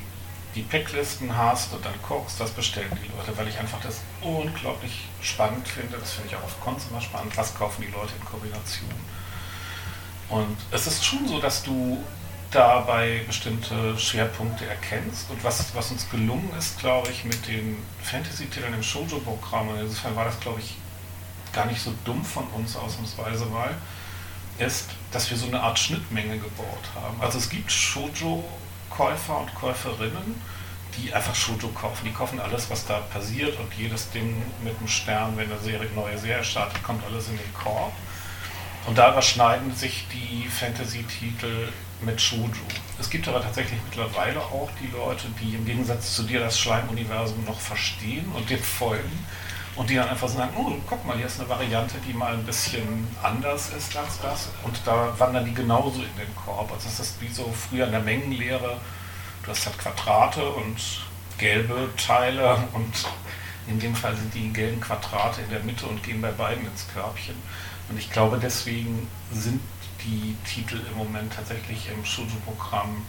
die 0.56 0.64
Packlisten 0.64 1.36
hast 1.36 1.74
und 1.74 1.86
dann 1.86 1.94
guckst, 2.06 2.40
das 2.40 2.52
bestellen 2.52 2.92
die 3.02 3.08
Leute, 3.18 3.38
weil 3.38 3.48
ich 3.48 3.58
einfach 3.58 3.80
das 3.82 4.02
unglaublich 4.22 5.06
spannend 5.22 5.66
finde. 5.68 5.98
Das 5.98 6.12
finde 6.12 6.30
ich 6.30 6.36
auch 6.36 6.44
auf 6.44 6.60
Cons 6.60 6.88
immer 6.90 7.00
spannend. 7.00 7.36
Was 7.38 7.56
kaufen 7.56 7.82
die 7.82 7.92
Leute 7.92 8.14
in 8.20 8.26
Kombination? 8.26 8.92
Und 10.28 10.58
es 10.72 10.88
ist 10.88 11.06
schon 11.06 11.26
so, 11.28 11.40
dass 11.40 11.64
du 11.64 12.04
dabei 12.52 13.22
bestimmte 13.26 13.98
Schwerpunkte 13.98 14.66
erkennst. 14.66 15.30
Und 15.30 15.42
was, 15.42 15.74
was 15.74 15.92
uns 15.92 16.10
gelungen 16.10 16.52
ist, 16.58 16.78
glaube 16.80 17.10
ich, 17.12 17.24
mit 17.24 17.48
den 17.48 17.78
Fantasy-Titeln 18.04 18.74
im 18.74 18.84
Shoujo-Programm, 18.84 19.70
insofern 19.80 20.18
war 20.18 20.26
das, 20.26 20.38
glaube 20.42 20.60
ich, 20.60 20.76
gar 21.54 21.66
nicht 21.66 21.82
so 21.82 21.94
dumm 22.06 22.24
von 22.24 22.46
uns 22.48 22.76
ausnahmsweise, 22.76 23.52
weil 23.52 23.76
ist, 24.58 24.90
dass 25.12 25.30
wir 25.30 25.38
so 25.38 25.48
eine 25.48 25.62
Art 25.62 25.80
Schnittmenge 25.80 26.38
gebaut 26.38 26.90
haben. 26.96 27.20
Also 27.20 27.38
es 27.38 27.50
gibt 27.50 27.72
Shoujo 27.72 28.44
Käufer 28.90 29.40
und 29.40 29.56
Käuferinnen, 29.56 30.42
die 30.98 31.14
einfach 31.14 31.34
Shoujo 31.34 31.70
kaufen. 31.70 32.06
Die 32.06 32.12
kaufen 32.12 32.40
alles, 32.40 32.70
was 32.70 32.86
da 32.86 33.00
passiert 33.00 33.58
und 33.60 33.74
jedes 33.74 34.12
Ding 34.12 34.44
mit 34.64 34.78
einem 34.78 34.88
Stern, 34.88 35.38
wenn 35.38 35.52
eine 35.52 35.60
Serie, 35.60 35.90
neue 35.96 36.18
Serie 36.18 36.44
startet, 36.44 36.84
kommt 36.84 37.04
alles 37.06 37.30
in 37.30 37.38
den 37.38 37.54
Korb. 37.54 37.94
Und 38.86 38.98
da 38.98 39.12
überschneiden 39.12 39.74
sich 39.76 40.06
die 40.12 40.48
Fantasy-Titel 40.48 41.70
mit 42.02 42.20
Shoujo. 42.20 42.66
Es 43.00 43.10
gibt 43.10 43.28
aber 43.28 43.42
tatsächlich 43.42 43.80
mittlerweile 43.86 44.40
auch 44.40 44.70
die 44.82 44.88
Leute, 44.88 45.28
die 45.40 45.56
im 45.56 45.66
Gegensatz 45.66 46.16
zu 46.16 46.24
dir 46.24 46.40
das 46.40 46.60
Schleimuniversum 46.60 47.46
noch 47.46 47.60
verstehen 47.60 48.26
und 48.36 48.50
dem 48.50 48.62
folgen 48.62 49.26
und 49.76 49.90
die 49.90 49.96
dann 49.96 50.10
einfach 50.10 50.28
sagen, 50.28 50.52
oh, 50.58 50.74
guck 50.88 51.06
mal, 51.06 51.16
hier 51.18 51.26
ist 51.26 51.40
eine 51.40 51.50
Variante, 51.50 51.96
die 52.08 52.14
mal 52.14 52.34
ein 52.34 52.44
bisschen 52.44 53.08
anders 53.24 53.70
ist 53.70 53.96
als 53.96 54.20
das 54.22 54.50
und 54.64 54.80
da 54.86 55.14
wandern 55.18 55.46
die 55.46 55.54
genauso 55.54 56.02
in 56.02 56.16
den 56.18 56.36
Korb. 56.36 56.72
Also 56.74 56.88
es 56.90 57.00
ist 57.00 57.22
wie 57.22 57.30
so 57.30 57.52
früher 57.54 57.86
in 57.86 57.92
der 57.92 58.02
Mengenlehre, 58.02 58.80
du 59.44 59.52
hast 59.52 59.66
halt 59.66 59.78
Quadrate 59.78 60.44
und 60.44 61.06
gelbe 61.38 61.90
Teile 61.98 62.64
und 62.74 62.94
in 63.68 63.80
dem 63.80 63.96
Fall 63.96 64.16
sind 64.16 64.34
die 64.34 64.52
gelben 64.52 64.82
Quadrate 64.82 65.42
in 65.42 65.50
der 65.50 65.62
Mitte 65.62 65.86
und 65.86 66.04
gehen 66.04 66.22
bei 66.22 66.32
beiden 66.32 66.66
ins 66.66 66.88
Körbchen. 66.94 67.36
Und 67.90 67.98
ich 67.98 68.12
glaube, 68.12 68.40
deswegen 68.42 69.08
sind 69.32 69.62
die 70.04 70.36
Titel 70.46 70.80
im 70.92 70.98
Moment 70.98 71.34
tatsächlich 71.34 71.90
im 71.92 72.04
Shoujo-Programm 72.04 73.04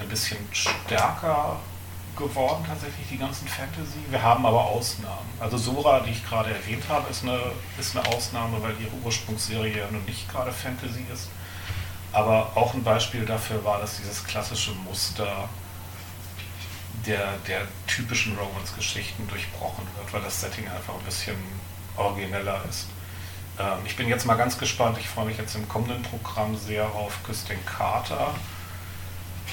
ein 0.00 0.08
bisschen 0.08 0.38
stärker 0.52 1.60
geworden, 2.18 2.64
tatsächlich 2.66 3.06
die 3.10 3.18
ganzen 3.18 3.48
Fantasy. 3.48 3.98
Wir 4.10 4.22
haben 4.22 4.44
aber 4.44 4.64
Ausnahmen. 4.64 5.28
Also 5.40 5.56
Sora, 5.56 6.00
die 6.00 6.10
ich 6.10 6.26
gerade 6.26 6.50
erwähnt 6.52 6.84
habe, 6.88 7.08
ist 7.10 7.22
eine, 7.22 7.40
ist 7.78 7.96
eine 7.96 8.06
Ausnahme, 8.08 8.62
weil 8.62 8.72
ihre 8.80 8.94
Ursprungsserie 9.04 9.78
ja 9.78 9.90
nun 9.90 10.04
nicht 10.04 10.28
gerade 10.30 10.52
Fantasy 10.52 11.04
ist. 11.12 11.28
Aber 12.12 12.52
auch 12.54 12.74
ein 12.74 12.82
Beispiel 12.82 13.24
dafür 13.24 13.64
war, 13.64 13.78
dass 13.80 13.98
dieses 13.98 14.24
klassische 14.24 14.72
Muster 14.72 15.48
der, 17.06 17.34
der 17.46 17.62
typischen 17.86 18.36
Romance-Geschichten 18.36 19.26
durchbrochen 19.28 19.86
wird, 19.96 20.12
weil 20.12 20.22
das 20.22 20.40
Setting 20.40 20.68
einfach 20.68 20.94
ein 20.94 21.04
bisschen 21.04 21.36
origineller 21.96 22.62
ist. 22.68 22.86
Ähm, 23.58 23.78
ich 23.84 23.96
bin 23.96 24.08
jetzt 24.08 24.26
mal 24.26 24.34
ganz 24.34 24.58
gespannt, 24.58 24.98
ich 24.98 25.08
freue 25.08 25.26
mich 25.26 25.38
jetzt 25.38 25.54
im 25.54 25.68
kommenden 25.68 26.02
Programm 26.02 26.56
sehr 26.56 26.86
auf 26.86 27.22
Küstin 27.24 27.58
Carter 27.64 28.34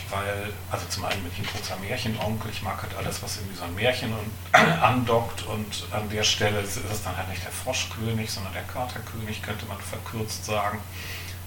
weil, 0.10 0.54
also 0.72 0.86
zum 0.88 1.06
einen 1.06 1.22
bin 1.24 1.32
ich 1.32 1.40
ein 1.40 1.46
großer 1.46 1.78
Märchenonkel, 1.78 2.52
ich 2.52 2.62
mag 2.62 2.82
halt 2.82 2.96
alles, 2.96 3.22
was 3.24 3.38
irgendwie 3.38 3.56
so 3.56 3.64
ein 3.64 3.76
Märchen 3.76 4.14
und, 4.14 4.32
andockt 4.82 5.44
und 5.44 5.86
an 5.92 6.10
der 6.10 6.24
Stelle 6.24 6.60
ist 6.60 6.78
es 6.78 7.04
dann 7.04 7.18
halt 7.18 7.30
nicht 7.30 7.44
der 7.44 7.52
Froschkönig, 7.52 8.32
sondern 8.32 8.54
der 8.54 8.64
Katerkönig, 8.64 9.42
könnte 9.42 9.66
man 9.66 9.80
verkürzt 9.80 10.46
sagen. 10.46 10.80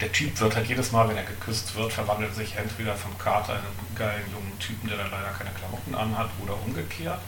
Der 0.01 0.13
Typ 0.13 0.39
wird 0.41 0.55
halt 0.55 0.69
jedes 0.69 0.93
Mal, 0.93 1.09
wenn 1.09 1.17
er 1.17 1.25
geküsst 1.25 1.75
wird, 1.75 1.93
verwandelt 1.93 2.35
sich 2.35 2.57
entweder 2.57 2.95
vom 2.95 3.17
Kater 3.19 3.55
in 3.55 3.59
einen 3.59 3.95
geilen 3.97 4.31
jungen 4.33 4.59
Typen, 4.61 4.89
der 4.89 4.99
dann 4.99 5.11
leider 5.11 5.31
keine 5.31 5.51
Klamotten 5.51 5.95
anhat, 5.95 6.31
oder 6.43 6.55
umgekehrt. 6.65 7.21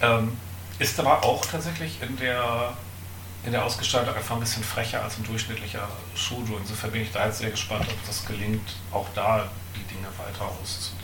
Ähm, 0.00 0.36
ist 0.78 0.98
aber 0.98 1.22
auch 1.22 1.44
tatsächlich 1.44 2.00
in 2.02 2.16
der 2.16 2.72
in 3.44 3.52
der 3.52 3.64
Ausgestaltung 3.64 4.14
einfach 4.14 4.36
ein 4.36 4.40
bisschen 4.40 4.62
frecher 4.62 5.02
als 5.02 5.18
ein 5.18 5.24
durchschnittlicher 5.24 5.88
Shoujo. 6.14 6.58
Insofern 6.58 6.92
bin 6.92 7.02
ich 7.02 7.10
da 7.10 7.26
jetzt 7.26 7.38
sehr 7.38 7.50
gespannt, 7.50 7.86
ob 7.88 8.06
das 8.06 8.24
gelingt, 8.24 8.76
auch 8.92 9.08
da 9.14 9.50
Dinge 9.92 10.08
weiter 10.18 10.50
auszudehnen. 10.60 11.02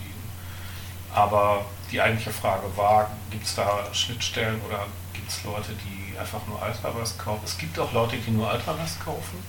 Aber 1.13 1.65
die 1.91 2.01
eigentliche 2.01 2.31
Frage 2.31 2.65
war, 2.77 3.11
gibt 3.31 3.45
es 3.45 3.55
da 3.55 3.87
Schnittstellen 3.93 4.61
oder 4.63 4.87
gibt 5.13 5.31
es 5.31 5.43
Leute, 5.45 5.73
die 5.73 6.19
einfach 6.19 6.47
nur 6.47 6.61
Ultraverse 6.61 7.17
kaufen? 7.17 7.43
Es 7.45 7.57
gibt 7.57 7.79
auch 7.79 7.93
Leute, 7.93 8.17
die 8.17 8.31
nur 8.31 8.53
Ultraverse 8.53 8.99
kaufen 8.99 9.43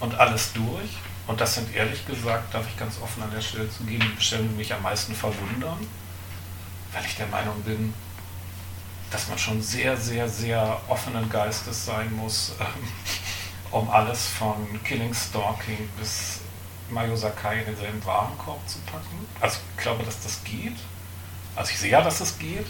und 0.00 0.14
alles 0.16 0.52
durch. 0.52 0.90
Und 1.26 1.40
das 1.40 1.54
sind 1.54 1.74
ehrlich 1.74 2.04
gesagt, 2.06 2.52
darf 2.52 2.66
ich 2.68 2.76
ganz 2.76 3.00
offen 3.00 3.22
an 3.22 3.30
der 3.30 3.40
Stelle 3.40 3.70
zugeben, 3.70 4.04
die 4.06 4.16
Bestellen, 4.16 4.48
die 4.48 4.56
mich 4.56 4.74
am 4.74 4.82
meisten 4.82 5.14
verwundern, 5.14 5.78
weil 6.92 7.04
ich 7.04 7.16
der 7.16 7.28
Meinung 7.28 7.62
bin, 7.62 7.94
dass 9.10 9.28
man 9.28 9.38
schon 9.38 9.62
sehr, 9.62 9.96
sehr, 9.96 10.28
sehr 10.28 10.80
offenen 10.88 11.28
Geistes 11.30 11.86
sein 11.86 12.14
muss, 12.16 12.52
ähm, 12.60 12.88
um 13.70 13.88
alles 13.90 14.26
von 14.26 14.82
Killing 14.84 15.14
Stalking 15.14 15.88
bis 15.98 16.41
Mayo 16.92 17.16
Sakai 17.16 17.60
in 17.60 17.66
denselben 17.66 18.04
Warenkorb 18.04 18.60
zu 18.68 18.78
packen. 18.80 19.26
Also 19.40 19.58
ich 19.76 19.82
glaube, 19.82 20.04
dass 20.04 20.22
das 20.22 20.42
geht. 20.44 20.76
Also 21.56 21.70
ich 21.72 21.78
sehe 21.78 21.90
ja, 21.90 22.02
dass 22.02 22.20
es 22.20 22.38
geht. 22.38 22.66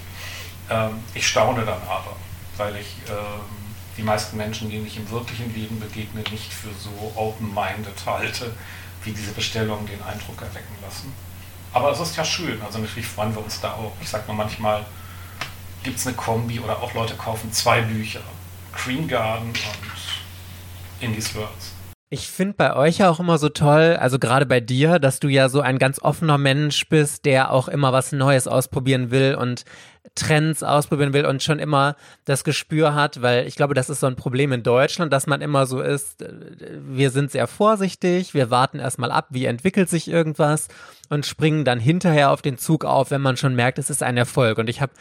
Ähm, 0.70 1.02
ich 1.14 1.26
staune 1.26 1.64
dann 1.64 1.82
aber, 1.82 2.16
weil 2.56 2.76
ich 2.76 2.96
ähm, 3.08 3.62
die 3.96 4.02
meisten 4.02 4.36
Menschen, 4.36 4.70
denen 4.70 4.86
ich 4.86 4.96
im 4.96 5.10
wirklichen 5.10 5.52
Leben 5.54 5.78
begegne, 5.78 6.22
nicht 6.30 6.52
für 6.52 6.72
so 6.78 7.12
open-minded 7.14 8.06
halte, 8.06 8.54
wie 9.04 9.12
diese 9.12 9.32
Bestellungen 9.32 9.86
den 9.86 10.02
Eindruck 10.02 10.40
erwecken 10.40 10.76
lassen. 10.82 11.12
Aber 11.72 11.90
es 11.90 12.00
ist 12.00 12.16
ja 12.16 12.24
schön, 12.24 12.60
also 12.62 12.78
natürlich 12.78 13.06
freuen 13.06 13.34
wir 13.34 13.42
uns 13.42 13.60
da 13.60 13.72
auch. 13.72 13.92
Ich 14.00 14.08
sage 14.08 14.24
nur 14.26 14.36
manchmal, 14.36 14.84
gibt 15.82 15.98
es 15.98 16.06
eine 16.06 16.16
Kombi 16.16 16.60
oder 16.60 16.80
auch 16.80 16.94
Leute 16.94 17.14
kaufen 17.14 17.52
zwei 17.52 17.80
Bücher. 17.80 18.20
Green 18.72 19.08
Garden 19.08 19.48
und 19.48 19.56
Indies 21.00 21.34
Worlds. 21.34 21.71
Ich 22.14 22.28
finde 22.28 22.52
bei 22.52 22.76
euch 22.76 23.02
auch 23.04 23.20
immer 23.20 23.38
so 23.38 23.48
toll, 23.48 23.96
also 23.98 24.18
gerade 24.18 24.44
bei 24.44 24.60
dir, 24.60 24.98
dass 24.98 25.18
du 25.18 25.28
ja 25.28 25.48
so 25.48 25.62
ein 25.62 25.78
ganz 25.78 25.98
offener 25.98 26.36
Mensch 26.36 26.86
bist, 26.90 27.24
der 27.24 27.50
auch 27.50 27.68
immer 27.68 27.94
was 27.94 28.12
Neues 28.12 28.46
ausprobieren 28.46 29.10
will 29.10 29.34
und 29.34 29.64
Trends 30.14 30.62
ausprobieren 30.62 31.14
will 31.14 31.24
und 31.24 31.42
schon 31.42 31.58
immer 31.58 31.96
das 32.26 32.44
Gespür 32.44 32.94
hat, 32.94 33.22
weil 33.22 33.46
ich 33.46 33.56
glaube, 33.56 33.72
das 33.72 33.88
ist 33.88 34.00
so 34.00 34.08
ein 34.08 34.16
Problem 34.16 34.52
in 34.52 34.62
Deutschland, 34.62 35.10
dass 35.10 35.26
man 35.26 35.40
immer 35.40 35.64
so 35.64 35.80
ist, 35.80 36.20
äh, 36.20 36.28
wir 36.86 37.08
sind 37.08 37.30
sehr 37.30 37.46
vorsichtig, 37.46 38.34
wir 38.34 38.50
warten 38.50 38.78
erstmal 38.78 39.10
ab, 39.10 39.28
wie 39.30 39.46
entwickelt 39.46 39.88
sich 39.88 40.06
irgendwas 40.06 40.68
und 41.08 41.24
springen 41.24 41.64
dann 41.64 41.80
hinterher 41.80 42.30
auf 42.30 42.42
den 42.42 42.58
Zug 42.58 42.84
auf, 42.84 43.10
wenn 43.10 43.22
man 43.22 43.38
schon 43.38 43.54
merkt, 43.54 43.78
es 43.78 43.88
ist 43.88 44.02
ein 44.02 44.18
Erfolg. 44.18 44.58
Und 44.58 44.68
ich 44.68 44.82
habe 44.82 44.92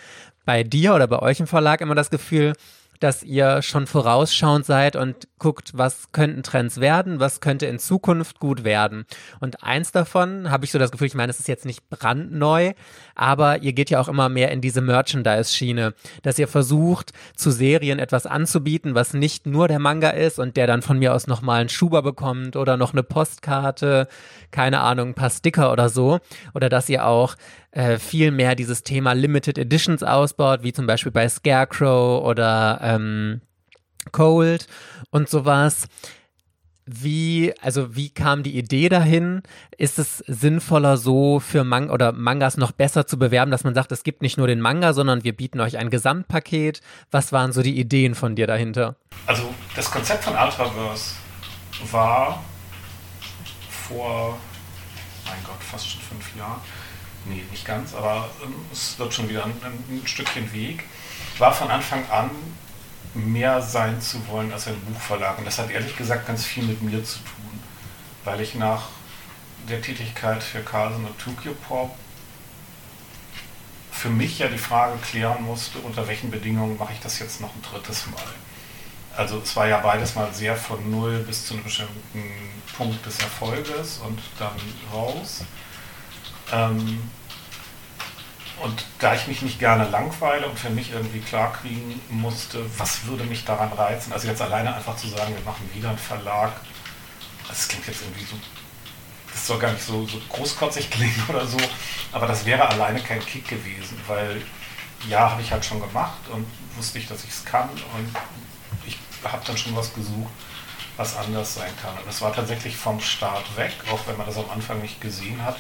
bei 0.46 0.64
dir 0.64 0.96
oder 0.96 1.08
bei 1.08 1.20
euch 1.20 1.42
im 1.42 1.48
Verlag 1.48 1.82
immer 1.82 1.94
das 1.94 2.10
Gefühl, 2.10 2.54
dass 3.02 3.24
ihr 3.24 3.64
schon 3.64 3.88
vorausschauend 3.88 4.66
seid 4.66 4.96
und 4.96 5.28
guckt, 5.42 5.72
was 5.74 6.12
könnten 6.12 6.44
Trends 6.44 6.80
werden, 6.80 7.20
was 7.20 7.42
könnte 7.42 7.66
in 7.66 7.80
Zukunft 7.80 8.40
gut 8.40 8.64
werden. 8.64 9.06
Und 9.40 9.64
eins 9.64 9.92
davon 9.92 10.52
habe 10.52 10.66
ich 10.66 10.72
so 10.72 10.78
das 10.78 10.92
Gefühl, 10.92 11.08
ich 11.08 11.16
meine, 11.16 11.32
es 11.32 11.40
ist 11.40 11.48
jetzt 11.48 11.66
nicht 11.66 11.90
brandneu, 11.90 12.74
aber 13.16 13.64
ihr 13.64 13.74
geht 13.74 13.90
ja 13.90 14.00
auch 14.00 14.08
immer 14.08 14.30
mehr 14.30 14.52
in 14.52 14.62
diese 14.62 14.82
Merchandise-Schiene, 14.82 15.96
dass 16.22 16.38
ihr 16.38 16.48
versucht, 16.48 17.12
zu 17.36 17.50
Serien 17.50 17.98
etwas 17.98 18.28
anzubieten, 18.28 18.94
was 18.94 19.16
nicht 19.16 19.48
nur 19.48 19.68
der 19.68 19.80
Manga 19.80 20.12
ist 20.12 20.38
und 20.38 20.58
der 20.58 20.68
dann 20.68 20.84
von 20.84 21.00
mir 21.00 21.14
aus 21.14 21.26
nochmal 21.26 21.62
einen 21.62 21.70
Schuber 21.70 22.04
bekommt 22.04 22.56
oder 22.56 22.78
noch 22.78 22.94
eine 22.94 23.04
Postkarte, 23.04 24.08
keine 24.52 24.82
Ahnung, 24.82 25.10
ein 25.10 25.16
paar 25.16 25.32
Sticker 25.32 25.72
oder 25.72 25.90
so. 25.90 26.20
Oder 26.54 26.70
dass 26.70 26.88
ihr 26.88 27.08
auch 27.08 27.36
äh, 27.72 27.98
viel 27.98 28.30
mehr 28.30 28.54
dieses 28.54 28.84
Thema 28.84 29.14
Limited 29.14 29.58
Editions 29.58 30.04
ausbaut, 30.04 30.62
wie 30.62 30.72
zum 30.72 30.86
Beispiel 30.86 31.12
bei 31.12 31.28
Scarecrow 31.28 32.24
oder 32.24 32.80
ähm, 32.84 33.42
Cold 34.12 34.68
und 35.12 35.30
sowas. 35.30 35.88
wie, 36.86 37.54
also 37.62 37.96
wie 37.96 38.10
kam 38.10 38.44
die 38.44 38.58
Idee 38.58 38.90
dahin? 38.90 39.44
Ist 39.78 40.00
es 40.00 40.20
sinnvoller, 40.28 40.98
so 40.98 41.40
für 41.40 41.64
Mang 41.64 41.90
oder 41.90 42.12
Mangas 42.12 42.58
noch 42.58 42.72
besser 42.72 43.08
zu 43.08 43.18
bewerben, 43.18 43.52
dass 43.52 43.64
man 43.64 43.74
sagt, 43.74 43.92
es 43.92 44.04
gibt 44.04 44.22
nicht 44.22 44.38
nur 44.38 44.48
den 44.48 44.62
Manga, 44.62 44.94
sondern 44.94 45.24
wir 45.24 45.36
bieten 45.36 45.60
euch 45.62 45.78
ein 45.78 45.90
Gesamtpaket? 45.90 46.82
Was 47.12 47.32
waren 47.32 47.54
so 47.54 47.62
die 47.62 47.80
Ideen 47.80 48.16
von 48.16 48.36
dir 48.36 48.48
dahinter? 48.48 48.96
Also 49.26 49.54
das 49.76 49.90
Konzept 49.90 50.24
von 50.24 50.34
Ultraverse 50.34 51.16
war 51.92 52.44
vor, 53.70 54.38
mein 55.26 55.44
Gott, 55.46 55.64
fast 55.64 55.90
schon 55.90 56.02
fünf 56.02 56.36
Jahren. 56.36 56.60
Nee, 57.26 57.44
nicht 57.52 57.66
ganz, 57.66 57.94
aber 57.94 58.30
ähm, 58.44 58.56
es 58.72 58.98
wird 58.98 59.14
schon 59.14 59.30
wieder 59.30 59.46
ein, 59.46 59.54
ein 59.64 60.02
Stückchen 60.06 60.52
Weg. 60.54 60.84
War 61.38 61.54
von 61.54 61.70
Anfang 61.70 62.04
an 62.10 62.32
mehr 63.14 63.62
sein 63.62 64.02
zu 64.02 64.26
wollen 64.28 64.52
als 64.52 64.68
ein 64.68 64.80
Buchverlag. 64.82 65.38
Und 65.38 65.46
das 65.46 65.60
hat 65.60 65.70
ehrlich 65.70 65.96
gesagt 65.96 66.28
ganz 66.28 66.46
viel 66.46 66.64
mit 66.64 66.82
mir 66.82 67.04
zu 67.04 67.20
tun, 67.20 67.60
weil 68.24 68.42
ich 68.42 68.56
nach 68.56 68.90
der 69.70 69.82
Tätigkeit 69.82 70.42
für 70.42 70.62
Carlsen 70.62 71.06
und 71.06 71.20
Tokyo 71.20 71.54
Pop 71.68 71.96
für 73.92 74.10
mich 74.10 74.40
ja 74.40 74.48
die 74.48 74.58
Frage 74.58 74.98
klären 74.98 75.44
musste, 75.44 75.78
unter 75.80 76.08
welchen 76.08 76.32
Bedingungen 76.32 76.78
mache 76.78 76.94
ich 76.94 77.00
das 77.02 77.20
jetzt 77.20 77.40
noch 77.40 77.54
ein 77.54 77.62
drittes 77.62 78.08
Mal. 78.08 78.24
Also 79.16 79.40
es 79.44 79.56
war 79.56 79.68
ja 79.68 79.78
beides 79.78 80.16
mal 80.16 80.34
sehr 80.34 80.56
von 80.56 80.90
null 80.90 81.20
bis 81.20 81.46
zu 81.46 81.54
einem 81.54 81.64
bestimmten 81.64 82.24
Punkt 82.76 83.06
des 83.06 83.20
Erfolges 83.20 84.00
und 84.00 84.20
dann 84.40 84.56
raus. 84.92 85.44
Ähm, 86.52 87.02
und 88.64 88.86
da 89.00 89.14
ich 89.16 89.28
mich 89.28 89.42
nicht 89.42 89.60
gerne 89.60 89.88
langweile 89.90 90.48
und 90.48 90.58
für 90.58 90.70
mich 90.70 90.92
irgendwie 90.92 91.20
klarkriegen 91.20 92.00
musste, 92.10 92.64
was 92.78 93.06
würde 93.06 93.24
mich 93.24 93.46
daran 93.46 93.74
reizen, 93.74 94.14
also 94.14 94.28
jetzt 94.28 94.42
alleine 94.42 94.76
einfach 94.76 94.96
zu 94.96 95.08
sagen, 95.08 95.34
wir 95.34 95.44
machen 95.44 95.70
wieder 95.74 95.90
einen 95.90 95.98
Verlag, 95.98 96.52
das 97.48 97.68
klingt 97.68 97.88
jetzt 97.88 98.02
irgendwie 98.02 98.26
so, 98.26 98.36
das 99.32 99.48
soll 99.48 99.60
gar 99.60 99.72
nicht 99.72 99.84
so, 99.84 100.06
so 100.06 100.20
großkotzig 100.30 100.90
klingen 100.92 101.24
oder 101.28 101.46
so, 101.46 101.58
aber 102.12 102.28
das 102.28 102.46
wäre 102.46 102.68
alleine 102.68 103.02
kein 103.02 103.20
Kick 103.20 103.48
gewesen, 103.48 104.00
weil 104.08 104.42
ja, 105.10 105.32
habe 105.32 105.42
ich 105.42 105.52
halt 105.52 105.66
schon 105.66 105.80
gemacht 105.80 106.20
und 106.32 106.46
wusste 106.76 107.00
ich, 107.00 107.08
dass 107.08 107.24
ich 107.24 107.32
es 107.32 107.44
kann 107.44 107.70
und 107.70 108.16
ich 108.86 108.98
habe 109.24 109.44
dann 109.46 109.58
schon 109.58 109.76
was 109.76 109.94
gesucht, 109.94 110.32
was 110.98 111.18
anders 111.18 111.56
sein 111.56 111.72
kann. 111.82 111.98
Und 111.98 112.08
es 112.08 112.22
war 112.22 112.34
tatsächlich 112.34 112.76
vom 112.76 113.02
Start 113.02 113.58
weg, 113.58 113.74
auch 113.92 114.06
wenn 114.06 114.18
man 114.18 114.28
das 114.28 114.38
am 114.38 114.50
Anfang 114.52 114.80
nicht 114.82 115.02
gesehen 115.02 115.44
hat 115.44 115.58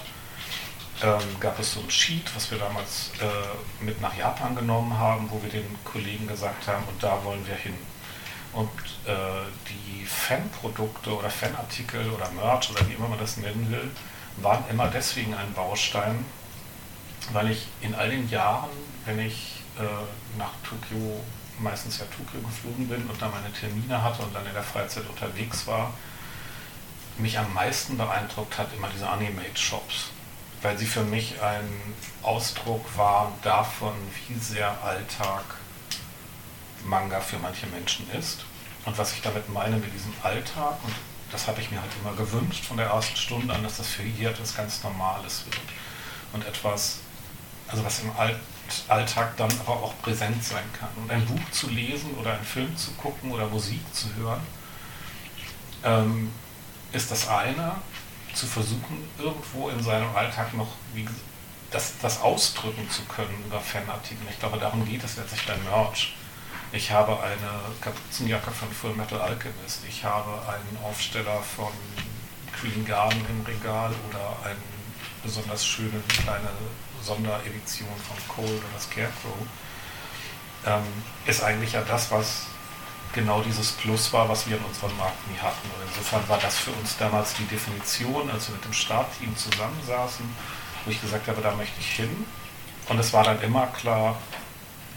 ähm, 1.04 1.40
gab 1.40 1.60
es 1.60 1.74
so 1.74 1.80
ein 1.80 1.90
Sheet, 1.90 2.34
was 2.36 2.52
wir 2.52 2.60
damals 2.60 3.12
äh, 3.20 3.84
mit 3.84 4.00
nach 4.02 4.16
Japan 4.16 4.56
genommen 4.56 4.98
haben, 4.98 5.30
wo 5.32 5.42
wir 5.42 5.50
den 5.50 5.66
Kollegen 5.84 6.28
gesagt 6.28 6.68
haben, 6.68 6.84
und 6.88 7.02
da 7.02 7.24
wollen 7.24 7.46
wir 7.48 7.56
hin. 7.56 7.76
Und 8.54 8.70
äh, 9.06 9.14
die 9.68 10.06
Fanprodukte 10.06 11.16
oder 11.16 11.30
Fanartikel 11.30 12.10
oder 12.12 12.30
Merch 12.32 12.70
oder 12.70 12.88
wie 12.88 12.94
immer 12.94 13.08
man 13.08 13.20
das 13.20 13.38
nennen 13.38 13.72
will, 13.72 13.90
waren 14.38 14.64
immer 14.70 14.88
deswegen 14.88 15.34
ein 15.34 15.54
Baustein, 15.54 16.26
weil 17.34 17.52
ich 17.52 17.68
in 17.82 17.96
all 17.96 18.10
den 18.10 18.30
Jahren, 18.30 18.70
wenn 19.06 19.20
ich 19.20 19.64
äh, 19.80 20.38
nach 20.38 20.52
Tokio, 20.64 21.22
meistens 21.60 22.00
ja 22.00 22.06
Tokio 22.06 22.42
geflogen 22.42 22.88
bin 22.88 23.08
und 23.08 23.22
da 23.22 23.30
meine 23.30 23.52
Termine 23.54 24.04
hatte 24.04 24.24
und 24.24 24.36
dann 24.36 24.46
in 24.46 24.54
der 24.54 24.64
Freizeit 24.64 25.08
unterwegs 25.08 25.66
war, 25.66 25.94
mich 27.18 27.38
am 27.38 27.54
meisten 27.54 27.98
beeindruckt 27.98 28.58
hat 28.58 28.68
immer 28.76 28.90
diese 28.90 29.08
Animate-Shops 29.08 30.12
weil 30.62 30.78
sie 30.78 30.86
für 30.86 31.04
mich 31.04 31.42
ein 31.42 31.68
Ausdruck 32.22 32.86
war 32.96 33.32
davon, 33.44 33.94
wie 34.28 34.36
sehr 34.36 34.72
Alltag 34.84 35.44
Manga 36.86 37.20
für 37.20 37.38
manche 37.38 37.68
Menschen 37.68 38.10
ist. 38.12 38.46
Und 38.86 38.98
was 38.98 39.14
ich 39.14 39.22
damit 39.22 39.48
meine 39.50 39.78
mit 39.78 39.94
diesem 39.94 40.14
Alltag, 40.24 40.76
und 40.84 40.94
das 41.32 41.48
habe 41.48 41.62
ich 41.62 41.72
mir 41.72 41.82
halt 41.82 41.92
immer 42.02 42.16
gewünscht 42.16 42.66
von 42.66 42.78
der 42.78 42.88
ersten 42.88 43.16
Stunde 43.16 43.54
an, 43.54 43.64
dass 43.64 43.78
das 43.78 43.88
für 43.88 44.04
hier 44.04 44.30
etwas 44.30 44.56
ganz 44.56 44.84
Normales 44.84 45.46
wird. 45.46 45.60
Und 46.34 46.46
etwas, 46.46 47.00
also 47.68 47.84
was 47.84 48.02
im 48.02 48.12
Alltag 48.88 49.38
dann 49.38 49.52
aber 49.60 49.74
auch 49.74 49.94
präsent 50.02 50.44
sein 50.44 50.64
kann. 50.80 50.90
Und 50.96 51.12
ein 51.12 51.26
Buch 51.26 51.52
zu 51.52 51.70
lesen 51.70 52.12
oder 52.20 52.34
einen 52.34 52.46
Film 52.46 52.76
zu 52.78 52.92
gucken 52.94 53.32
oder 53.32 53.48
Musik 53.48 53.82
zu 53.94 54.14
hören, 54.16 54.42
ähm, 55.84 56.32
ist 56.92 57.12
das 57.12 57.28
eine 57.28 57.76
zu 58.34 58.46
versuchen, 58.46 59.10
irgendwo 59.18 59.70
in 59.70 59.82
seinem 59.84 60.16
Alltag 60.16 60.54
noch 60.54 60.70
wie, 60.94 61.08
das, 61.72 61.94
das 62.02 62.22
ausdrücken 62.22 62.90
zu 62.90 63.04
können 63.06 63.44
über 63.46 63.60
Fanartikel. 63.60 64.26
Ich 64.30 64.40
glaube, 64.40 64.58
darum 64.58 64.86
geht 64.86 65.04
es 65.04 65.18
letztlich 65.18 65.46
bei 65.46 65.56
Merch. 65.58 66.16
Ich 66.74 66.92
habe 66.92 67.22
eine 67.22 67.76
Kapuzenjacke 67.82 68.52
von 68.52 68.72
Full 68.72 68.94
Metal 68.96 69.20
Alchemist, 69.20 69.82
ich 69.88 70.04
habe 70.06 70.32
einen 70.48 70.78
Aufsteller 70.84 71.42
von 71.42 71.72
Green 72.60 72.86
Garden 72.86 73.26
im 73.30 73.46
Regal 73.46 73.94
oder 74.10 74.38
eine 74.46 74.56
besonders 75.24 75.66
schöne 75.66 76.02
kleine 76.08 76.50
Sonderedition 77.02 77.90
von 78.08 78.36
Cole 78.36 78.58
oder 78.58 78.80
Scarecrow. 78.80 79.36
Ähm, 80.66 80.84
ist 81.26 81.44
eigentlich 81.44 81.74
ja 81.74 81.82
das, 81.82 82.12
was 82.12 82.46
genau 83.14 83.42
dieses 83.42 83.72
Plus 83.74 84.12
war, 84.14 84.30
was 84.30 84.48
wir 84.48 84.58
in 84.58 84.64
unserem 84.64 84.96
Markt 84.98 85.28
nie 85.30 85.38
hatten. 85.38 85.68
Und 85.70 85.88
insofern 85.88 86.28
war 86.28 86.38
das 86.38 86.58
für 86.58 86.72
uns 86.72 86.98
damals 86.98 87.34
die 87.34 87.46
Definition, 87.46 88.30
als 88.30 88.48
wir 88.48 88.56
mit 88.56 88.66
dem 88.66 88.74
Startteam 88.74 89.36
zusammensaßen, 89.36 90.26
wo 90.86 90.92
ich 90.92 91.02
gesagt 91.02 91.28
habe, 91.28 91.42
da 91.42 91.52
möchte 91.56 91.80
ich 91.80 91.92
hin. 91.92 92.26
Und 92.90 93.00
es 93.00 93.14
war 93.14 93.24
dann 93.24 93.42
immer 93.42 93.68
klar, 93.68 94.18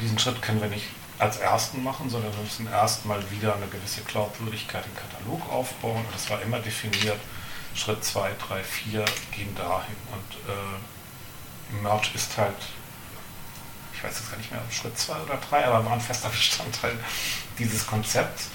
diesen 0.00 0.18
Schritt 0.18 0.40
können 0.42 0.60
wir 0.60 0.68
nicht 0.68 0.86
als 1.18 1.38
ersten 1.38 1.82
machen, 1.82 2.10
sondern 2.10 2.32
wir 2.32 2.42
müssen 2.42 2.66
erstmal 2.66 3.30
wieder 3.30 3.54
eine 3.54 3.66
gewisse 3.66 4.02
Glaubwürdigkeit 4.02 4.84
im 4.86 4.94
Katalog 4.96 5.52
aufbauen. 5.52 6.04
Und 6.04 6.14
es 6.14 6.28
war 6.30 6.42
immer 6.42 6.58
definiert, 6.58 7.20
Schritt 7.74 8.04
2, 8.04 8.30
3, 8.48 8.62
4 8.62 9.04
gehen 9.32 9.54
dahin. 9.54 9.96
Und 10.12 10.52
äh, 10.52 11.82
Merch 11.82 12.14
ist 12.14 12.36
halt 12.36 12.56
ich 14.04 14.10
weiß 14.10 14.20
jetzt 14.20 14.30
gar 14.30 14.38
nicht 14.38 14.50
mehr, 14.50 14.60
Schritt 14.70 14.98
2 14.98 15.14
oder 15.22 15.38
3, 15.48 15.64
aber 15.66 15.84
war 15.86 15.92
ein 15.92 16.00
fester 16.00 16.28
Bestandteil 16.28 16.98
dieses 17.58 17.86
Konzepts. 17.86 18.48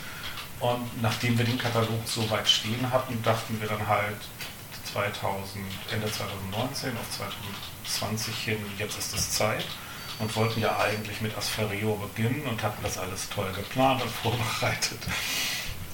Und 0.59 1.01
nachdem 1.01 1.37
wir 1.37 1.45
den 1.45 1.57
Katalog 1.57 2.01
so 2.05 2.29
weit 2.29 2.47
stehen 2.47 2.91
hatten, 2.91 3.21
dachten 3.23 3.59
wir 3.59 3.67
dann 3.67 3.87
halt 3.87 4.17
2000, 4.93 5.63
Ende 5.91 6.11
2019 6.11 6.91
auf 6.97 7.09
2020 7.83 8.35
hin, 8.35 8.57
jetzt 8.77 8.97
ist 8.99 9.15
es 9.15 9.31
Zeit. 9.31 9.65
Und 10.19 10.35
wollten 10.35 10.59
ja 10.59 10.77
eigentlich 10.77 11.21
mit 11.21 11.35
Asferio 11.37 11.95
beginnen 11.95 12.45
und 12.45 12.61
hatten 12.61 12.83
das 12.83 12.97
alles 12.97 13.29
toll 13.29 13.51
geplant 13.55 14.01
und 14.01 14.11
vorbereitet. 14.23 14.99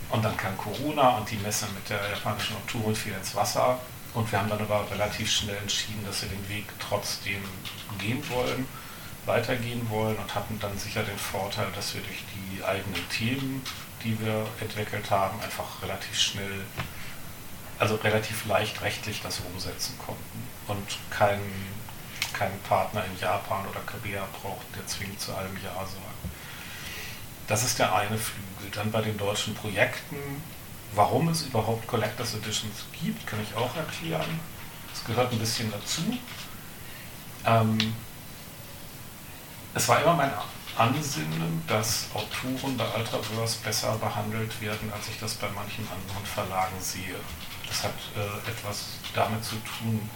Und 0.09 0.25
dann 0.25 0.35
kam 0.35 0.57
Corona 0.57 1.17
und 1.17 1.29
die 1.29 1.37
Messe 1.37 1.67
mit 1.75 1.87
der 1.89 2.09
japanischen 2.09 2.55
Oktober 2.55 2.95
fiel 2.95 3.13
ins 3.13 3.35
Wasser. 3.35 3.79
Und 4.15 4.31
wir 4.31 4.39
haben 4.39 4.49
dann 4.49 4.61
aber 4.61 4.89
relativ 4.89 5.31
schnell 5.31 5.57
entschieden, 5.57 6.03
dass 6.05 6.23
wir 6.23 6.29
den 6.29 6.49
Weg 6.49 6.65
trotzdem 6.79 7.41
gehen 7.99 8.23
wollen 8.29 8.65
weitergehen 9.25 9.89
wollen 9.89 10.17
und 10.17 10.35
hatten 10.35 10.59
dann 10.59 10.77
sicher 10.77 11.03
den 11.03 11.17
Vorteil, 11.17 11.67
dass 11.75 11.93
wir 11.93 12.01
durch 12.01 12.23
die 12.33 12.63
eigenen 12.63 13.09
Themen, 13.09 13.63
die 14.03 14.19
wir 14.19 14.45
entwickelt 14.59 15.09
haben, 15.09 15.39
einfach 15.41 15.81
relativ 15.81 16.17
schnell, 16.19 16.65
also 17.79 17.95
relativ 17.95 18.45
leicht 18.45 18.81
rechtlich 18.81 19.21
das 19.21 19.41
umsetzen 19.51 19.97
konnten 19.97 20.47
und 20.67 20.97
keinen 21.09 21.75
keinen 22.37 22.59
Partner 22.63 23.03
in 23.05 23.19
Japan 23.19 23.65
oder 23.67 23.79
Korea 23.85 24.27
braucht, 24.41 24.65
der 24.75 24.85
zwingend 24.87 25.19
zu 25.19 25.33
allem 25.33 25.55
Ja 25.63 25.73
sagt. 25.79 25.99
Das 27.47 27.63
ist 27.63 27.79
der 27.79 27.95
eine 27.95 28.17
Flügel. 28.17 28.71
Dann 28.73 28.91
bei 28.91 29.01
den 29.01 29.17
deutschen 29.17 29.55
Projekten, 29.55 30.17
warum 30.93 31.29
es 31.29 31.43
überhaupt 31.43 31.87
Collectors 31.87 32.33
Editions 32.33 32.85
gibt, 33.01 33.25
kann 33.25 33.39
ich 33.41 33.55
auch 33.55 33.75
erklären. 33.75 34.39
Es 34.93 35.03
gehört 35.05 35.31
ein 35.31 35.39
bisschen 35.39 35.71
dazu. 35.71 36.01
Ähm, 37.45 37.95
es 39.75 39.89
war 39.89 40.01
immer 40.01 40.13
mein 40.13 40.31
Ansinnen, 40.77 41.63
dass 41.67 42.07
Autoren 42.13 42.77
bei 42.77 42.85
Ultraverse 42.97 43.59
besser 43.63 43.95
behandelt 43.97 44.59
werden, 44.61 44.91
als 44.93 45.09
ich 45.09 45.19
das 45.19 45.35
bei 45.35 45.47
manchen 45.49 45.85
anderen 45.87 46.25
Verlagen 46.25 46.75
sehe. 46.79 47.15
Das 47.67 47.83
hat 47.83 47.93
äh, 48.15 48.49
etwas 48.49 48.99
damit 49.13 49.43
zu 49.43 49.55
tun, 49.55 50.09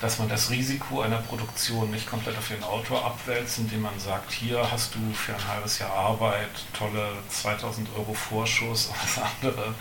dass 0.00 0.18
man 0.18 0.28
das 0.28 0.50
Risiko 0.50 1.00
einer 1.00 1.18
Produktion 1.18 1.90
nicht 1.90 2.06
komplett 2.06 2.36
auf 2.36 2.48
den 2.48 2.62
Autor 2.62 3.04
abwälzt, 3.04 3.58
indem 3.58 3.82
man 3.82 3.98
sagt, 3.98 4.30
hier 4.30 4.70
hast 4.70 4.94
du 4.94 4.98
für 5.14 5.34
ein 5.34 5.48
halbes 5.48 5.78
Jahr 5.78 5.92
Arbeit 5.92 6.50
tolle 6.76 7.12
2000 7.30 7.88
Euro 7.96 8.12
Vorschuss 8.12 8.86
und 8.86 8.96
das 9.02 9.24
andere 9.24 9.74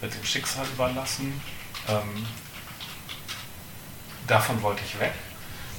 mit 0.00 0.12
dem 0.12 0.24
Schicksal 0.24 0.66
überlassen. 0.66 1.40
Ähm, 1.86 2.26
davon 4.26 4.60
wollte 4.62 4.82
ich 4.84 4.98
weg. 4.98 5.12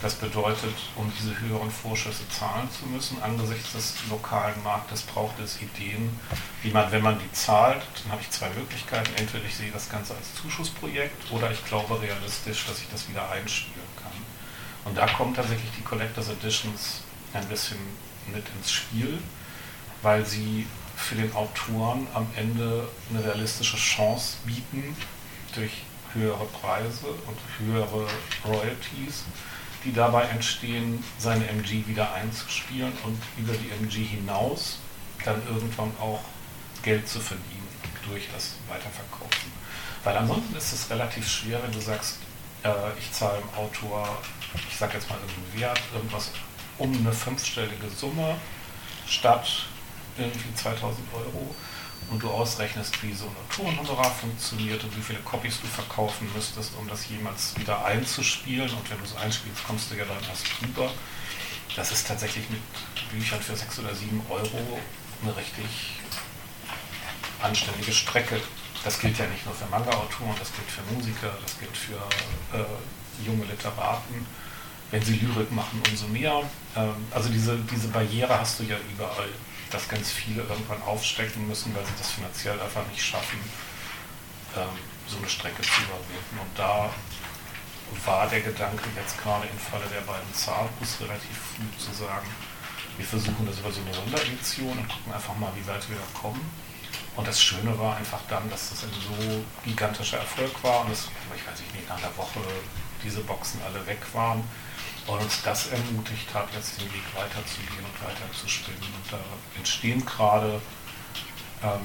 Das 0.01 0.15
bedeutet, 0.15 0.73
um 0.95 1.11
diese 1.19 1.37
höheren 1.41 1.69
Vorschüsse 1.69 2.23
zahlen 2.29 2.69
zu 2.71 2.85
müssen, 2.85 3.21
angesichts 3.21 3.73
des 3.73 3.95
lokalen 4.09 4.63
Marktes 4.63 5.01
braucht 5.01 5.37
es 5.39 5.61
Ideen, 5.61 6.17
wie 6.63 6.71
man, 6.71 6.89
wenn 6.91 7.01
man 7.01 7.19
die 7.19 7.31
zahlt, 7.33 7.81
dann 8.03 8.13
habe 8.13 8.21
ich 8.21 8.29
zwei 8.29 8.49
Möglichkeiten. 8.51 9.09
Entweder 9.17 9.43
ich 9.43 9.55
sehe 9.55 9.71
das 9.71 9.89
Ganze 9.89 10.15
als 10.15 10.33
Zuschussprojekt 10.35 11.29
oder 11.31 11.51
ich 11.51 11.65
glaube 11.65 12.01
realistisch, 12.01 12.65
dass 12.67 12.79
ich 12.79 12.87
das 12.89 13.09
wieder 13.09 13.29
einspielen 13.29 13.75
kann. 14.01 14.13
Und 14.85 14.97
da 14.97 15.05
kommen 15.05 15.33
tatsächlich 15.33 15.69
die 15.77 15.83
Collectors 15.83 16.29
Editions 16.29 17.01
ein 17.33 17.45
bisschen 17.47 17.79
mit 18.33 18.45
ins 18.57 18.71
Spiel, 18.71 19.19
weil 20.01 20.25
sie 20.25 20.65
für 20.95 21.15
den 21.15 21.33
Autoren 21.33 22.07
am 22.13 22.27
Ende 22.35 22.87
eine 23.09 23.23
realistische 23.23 23.77
Chance 23.77 24.37
bieten 24.45 24.95
durch 25.55 25.71
höhere 26.13 26.45
Preise 26.45 27.07
und 27.07 27.37
höhere 27.65 28.07
Royalties, 28.45 29.23
die 29.85 29.93
dabei 29.93 30.23
entstehen, 30.23 31.03
seine 31.17 31.47
MG 31.47 31.87
wieder 31.87 32.13
einzuspielen 32.13 32.91
und 33.05 33.21
über 33.37 33.53
die 33.53 33.69
MG 33.83 34.03
hinaus 34.03 34.79
dann 35.23 35.41
irgendwann 35.47 35.91
auch 35.99 36.21
Geld 36.83 37.07
zu 37.07 37.19
verdienen 37.19 37.67
durch 38.07 38.27
das 38.33 38.55
Weiterverkaufen. 38.67 39.51
Weil 40.03 40.17
ansonsten 40.17 40.55
ist 40.55 40.73
es 40.73 40.89
relativ 40.89 41.27
schwer, 41.29 41.61
wenn 41.63 41.71
du 41.71 41.79
sagst, 41.79 42.17
äh, 42.63 42.69
ich 42.97 43.11
zahle 43.11 43.39
dem 43.39 43.49
Autor, 43.57 44.17
ich 44.69 44.75
sage 44.77 44.93
jetzt 44.93 45.09
mal 45.09 45.17
irgendeinen 45.19 45.59
Wert, 45.59 45.81
irgendwas 45.93 46.31
um 46.77 46.95
eine 46.95 47.11
fünfstellige 47.11 47.89
Summe 47.89 48.35
statt 49.07 49.65
irgendwie 50.17 50.53
2000 50.55 50.99
Euro 51.13 51.55
und 52.11 52.23
du 52.23 52.29
ausrechnest, 52.29 53.01
wie 53.03 53.13
so 53.13 53.25
ein 53.25 53.35
Tourenhonorar 53.55 54.11
funktioniert 54.11 54.83
und 54.83 54.95
wie 54.97 55.01
viele 55.01 55.19
Copies 55.19 55.59
du 55.61 55.67
verkaufen 55.67 56.27
müsstest, 56.35 56.73
um 56.79 56.87
das 56.87 57.07
jemals 57.07 57.57
wieder 57.57 57.85
einzuspielen. 57.85 58.69
Und 58.69 58.89
wenn 58.89 58.97
du 58.97 59.03
es 59.03 59.15
einspielst, 59.15 59.63
kommst 59.65 59.91
du 59.91 59.95
ja 59.95 60.05
dann 60.05 60.17
erst 60.27 60.45
drüber. 60.59 60.91
Das 61.75 61.91
ist 61.91 62.07
tatsächlich 62.07 62.49
mit 62.49 62.61
Büchern 63.11 63.41
für 63.41 63.55
6 63.55 63.79
oder 63.79 63.93
7 63.93 64.21
Euro 64.29 64.79
eine 65.21 65.35
richtig 65.35 65.99
anständige 67.41 67.91
Strecke. 67.91 68.39
Das 68.83 68.99
gilt 68.99 69.17
ja 69.19 69.27
nicht 69.27 69.45
nur 69.45 69.53
für 69.53 69.65
Manga-Autoren, 69.67 70.35
das 70.39 70.51
gilt 70.53 70.69
für 70.71 70.81
Musiker, 70.93 71.31
das 71.43 71.59
gilt 71.59 71.75
für 71.75 71.97
äh, 72.57 73.25
junge 73.25 73.45
Literaten. 73.45 74.25
Wenn 74.91 75.03
sie 75.03 75.13
Lyrik 75.13 75.51
machen, 75.51 75.81
umso 75.87 76.07
mehr. 76.07 76.41
Ähm, 76.75 76.95
also 77.11 77.29
diese, 77.29 77.57
diese 77.71 77.89
Barriere 77.89 78.39
hast 78.39 78.59
du 78.59 78.63
ja 78.63 78.77
überall 78.91 79.29
dass 79.71 79.87
ganz 79.87 80.11
viele 80.11 80.43
irgendwann 80.43 80.81
aufstecken 80.83 81.47
müssen, 81.47 81.73
weil 81.75 81.85
sie 81.85 81.93
das 81.97 82.11
finanziell 82.11 82.59
einfach 82.59 82.85
nicht 82.87 83.03
schaffen, 83.03 83.39
ähm, 84.55 84.77
so 85.07 85.17
eine 85.17 85.29
Strecke 85.29 85.61
zu 85.61 85.81
überwinden. 85.81 86.39
Und 86.39 86.57
da 86.57 86.89
war 88.05 88.27
der 88.27 88.41
Gedanke 88.41 88.83
jetzt 88.95 89.21
gerade 89.21 89.47
im 89.47 89.57
Falle 89.57 89.85
der 89.93 90.01
beiden 90.01 90.33
Zahlbus 90.33 91.01
relativ 91.01 91.37
früh 91.55 91.77
zu 91.77 91.91
sagen, 91.93 92.27
wir 92.97 93.05
versuchen 93.05 93.45
das 93.45 93.59
über 93.59 93.71
so 93.71 93.81
eine 93.81 93.93
Sonderedition 93.93 94.77
und 94.77 94.87
gucken 94.87 95.13
einfach 95.13 95.35
mal, 95.37 95.51
wie 95.55 95.65
weit 95.65 95.87
wir 95.89 95.95
da 95.95 96.19
kommen. 96.19 96.51
Und 97.15 97.27
das 97.27 97.41
Schöne 97.41 97.77
war 97.77 97.97
einfach 97.97 98.21
dann, 98.29 98.49
dass 98.49 98.69
das 98.69 98.83
ein 98.83 98.93
so 98.93 99.43
gigantischer 99.65 100.19
Erfolg 100.19 100.51
war 100.63 100.81
und 100.81 100.91
es, 100.91 101.09
ich 101.35 101.47
weiß 101.47 101.59
nicht, 101.73 101.89
nach 101.89 101.97
einer 101.97 102.15
Woche 102.17 102.39
diese 103.03 103.21
Boxen 103.21 103.61
alle 103.63 103.85
weg 103.87 103.99
waren 104.13 104.43
und 105.09 105.21
uns 105.21 105.41
das 105.43 105.67
ermutigt 105.67 106.31
hat, 106.33 106.47
jetzt 106.53 106.79
den 106.79 106.93
Weg 106.93 107.03
weiterzugehen 107.15 107.83
und 107.83 108.07
weiterzuspinnen. 108.07 108.81
Und 108.81 109.11
da 109.11 109.17
entstehen 109.57 110.05
gerade 110.05 110.61
ähm, 111.63 111.81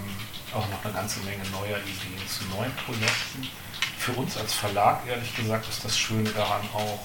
auch 0.53 0.69
noch 0.69 0.85
eine 0.85 0.93
ganze 0.93 1.21
Menge 1.21 1.43
neuer 1.51 1.79
Ideen 1.79 2.29
zu 2.29 2.45
neuen 2.55 2.75
Projekten. 2.77 3.49
Für 3.99 4.13
uns 4.13 4.37
als 4.37 4.53
Verlag, 4.53 5.07
ehrlich 5.07 5.35
gesagt, 5.35 5.69
ist 5.69 5.85
das 5.85 5.99
Schöne 5.99 6.29
daran 6.31 6.61
auch, 6.75 7.01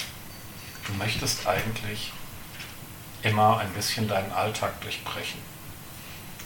du 0.88 0.94
möchtest 0.94 1.48
eigentlich 1.48 2.12
immer 3.24 3.60
ein 3.60 3.72
bisschen 3.72 4.08
deinen 4.08 4.32
Alltag 4.34 4.82
durchbrechen. 4.82 5.40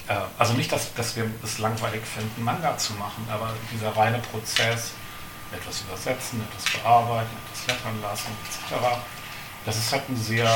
Äh, 0.08 0.18
also 0.38 0.54
nicht, 0.54 0.72
dass, 0.72 0.94
dass 0.94 1.16
wir 1.16 1.26
es 1.44 1.58
langweilig 1.58 2.04
finden, 2.06 2.44
Manga 2.44 2.78
zu 2.78 2.94
machen, 2.94 3.28
aber 3.32 3.54
dieser 3.72 3.96
reine 3.96 4.20
Prozess, 4.20 4.92
etwas 5.52 5.82
übersetzen, 5.82 6.44
etwas 6.52 6.72
bearbeiten, 6.72 7.30
etwas 7.46 7.68
lettern 7.68 8.02
lassen, 8.02 8.32
etc., 8.46 8.98
das 9.66 9.78
ist 9.78 9.92
halt 9.92 10.10
ein 10.10 10.18
sehr, 10.18 10.50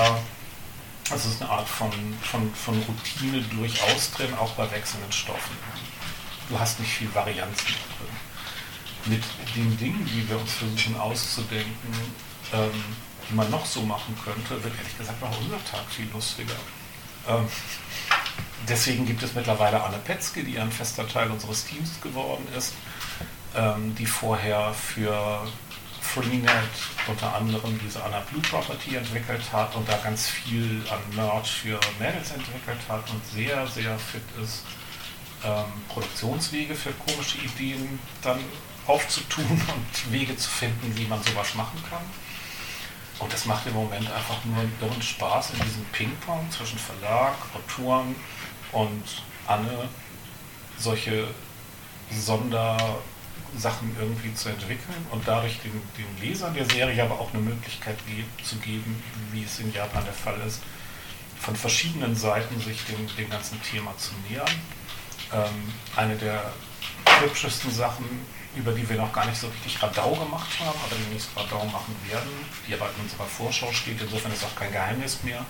also 1.09 1.29
ist 1.29 1.41
eine 1.41 1.49
Art 1.49 1.67
von, 1.67 1.91
von, 2.21 2.53
von 2.53 2.75
Routine 2.83 3.41
durchaus 3.43 4.11
drin, 4.11 4.33
auch 4.35 4.51
bei 4.53 4.69
wechselnden 4.71 5.11
Stoffen. 5.11 5.55
Du 6.49 6.59
hast 6.59 6.79
nicht 6.79 6.91
viel 6.91 7.13
Varianzen 7.13 7.67
drin. 7.67 8.07
Mit 9.05 9.23
den 9.55 9.77
Dingen, 9.77 10.05
die 10.05 10.27
wir 10.29 10.39
uns 10.39 10.53
versuchen 10.53 10.99
auszudenken, 10.99 11.93
ähm, 12.53 12.83
die 13.29 13.35
man 13.35 13.49
noch 13.49 13.65
so 13.65 13.81
machen 13.81 14.17
könnte, 14.23 14.61
wird 14.63 14.77
ehrlich 14.77 14.97
gesagt 14.97 15.21
auch 15.23 15.37
unser 15.39 15.63
Tag 15.65 15.89
viel 15.89 16.07
lustiger. 16.11 16.55
Ähm, 17.27 17.47
deswegen 18.67 19.05
gibt 19.05 19.23
es 19.23 19.33
mittlerweile 19.33 19.81
Anne 19.83 19.97
Petzke, 19.99 20.43
die 20.43 20.59
ein 20.59 20.71
fester 20.71 21.07
Teil 21.07 21.29
unseres 21.31 21.65
Teams 21.65 22.01
geworden 22.01 22.47
ist, 22.57 22.73
ähm, 23.55 23.95
die 23.95 24.05
vorher 24.05 24.73
für 24.73 25.47
Freenet 26.13 26.49
unter 27.07 27.35
anderem 27.35 27.79
diese 27.83 28.03
Anna 28.03 28.19
Blue 28.21 28.41
Property 28.41 28.95
entwickelt 28.95 29.41
hat 29.51 29.75
und 29.75 29.87
da 29.87 29.97
ganz 29.97 30.27
viel 30.27 30.81
an 30.89 30.99
Merch 31.15 31.51
für 31.51 31.79
Mädels 31.99 32.31
entwickelt 32.31 32.79
hat 32.87 33.09
und 33.09 33.25
sehr, 33.25 33.67
sehr 33.67 33.97
fit 33.99 34.23
ist, 34.41 34.63
ähm, 35.43 35.65
Produktionswege 35.89 36.73
für 36.75 36.91
komische 36.93 37.39
Ideen 37.39 37.99
dann 38.21 38.39
aufzutun 38.87 39.45
und 39.75 40.11
Wege 40.11 40.35
zu 40.37 40.49
finden, 40.49 40.95
wie 40.95 41.05
man 41.05 41.21
sowas 41.23 41.53
machen 41.55 41.83
kann. 41.89 42.03
Und 43.19 43.33
das 43.33 43.45
macht 43.45 43.65
im 43.67 43.73
Moment 43.73 44.09
einfach 44.11 44.43
nur 44.45 44.63
irren 44.81 45.01
Spaß 45.01 45.51
in 45.51 45.65
diesem 45.65 45.83
Ping-Pong 45.85 46.49
zwischen 46.51 46.77
Verlag, 46.77 47.33
Autoren 47.53 48.15
und 48.71 49.03
Anne 49.47 49.89
solche 50.77 51.27
Sonder- 52.11 52.99
Sachen 53.55 53.95
irgendwie 53.99 54.33
zu 54.33 54.49
entwickeln 54.49 55.05
und 55.11 55.27
dadurch 55.27 55.59
den, 55.59 55.81
den 55.97 56.21
Lesern 56.21 56.53
der 56.53 56.65
Serie 56.65 57.03
aber 57.03 57.19
auch 57.19 57.33
eine 57.33 57.41
Möglichkeit 57.41 57.97
zu 58.43 58.55
geben, 58.57 59.01
wie 59.31 59.43
es 59.43 59.59
in 59.59 59.73
Japan 59.73 60.03
der 60.03 60.13
Fall 60.13 60.39
ist, 60.45 60.61
von 61.39 61.55
verschiedenen 61.55 62.15
Seiten 62.15 62.59
sich 62.59 62.83
dem, 62.85 63.07
dem 63.15 63.29
ganzen 63.29 63.61
Thema 63.61 63.95
zu 63.97 64.11
nähern. 64.29 64.49
Ähm, 65.31 65.73
eine 65.95 66.15
der 66.15 66.51
hübschesten 67.21 67.71
Sachen, 67.71 68.05
über 68.55 68.71
die 68.71 68.87
wir 68.89 68.97
noch 68.97 69.13
gar 69.13 69.25
nicht 69.25 69.39
so 69.39 69.47
richtig 69.47 69.81
Radau 69.81 70.15
gemacht 70.15 70.49
haben, 70.59 70.79
aber 70.85 70.95
demnächst 70.95 71.29
Radau 71.35 71.65
machen 71.65 71.95
werden, 72.09 72.29
die 72.67 72.73
aber 72.73 72.89
in 72.95 73.03
unserer 73.03 73.25
Vorschau 73.25 73.71
steht, 73.71 74.01
insofern 74.01 74.31
ist 74.31 74.43
auch 74.43 74.55
kein 74.55 74.71
Geheimnis 74.71 75.23
mehr. 75.23 75.45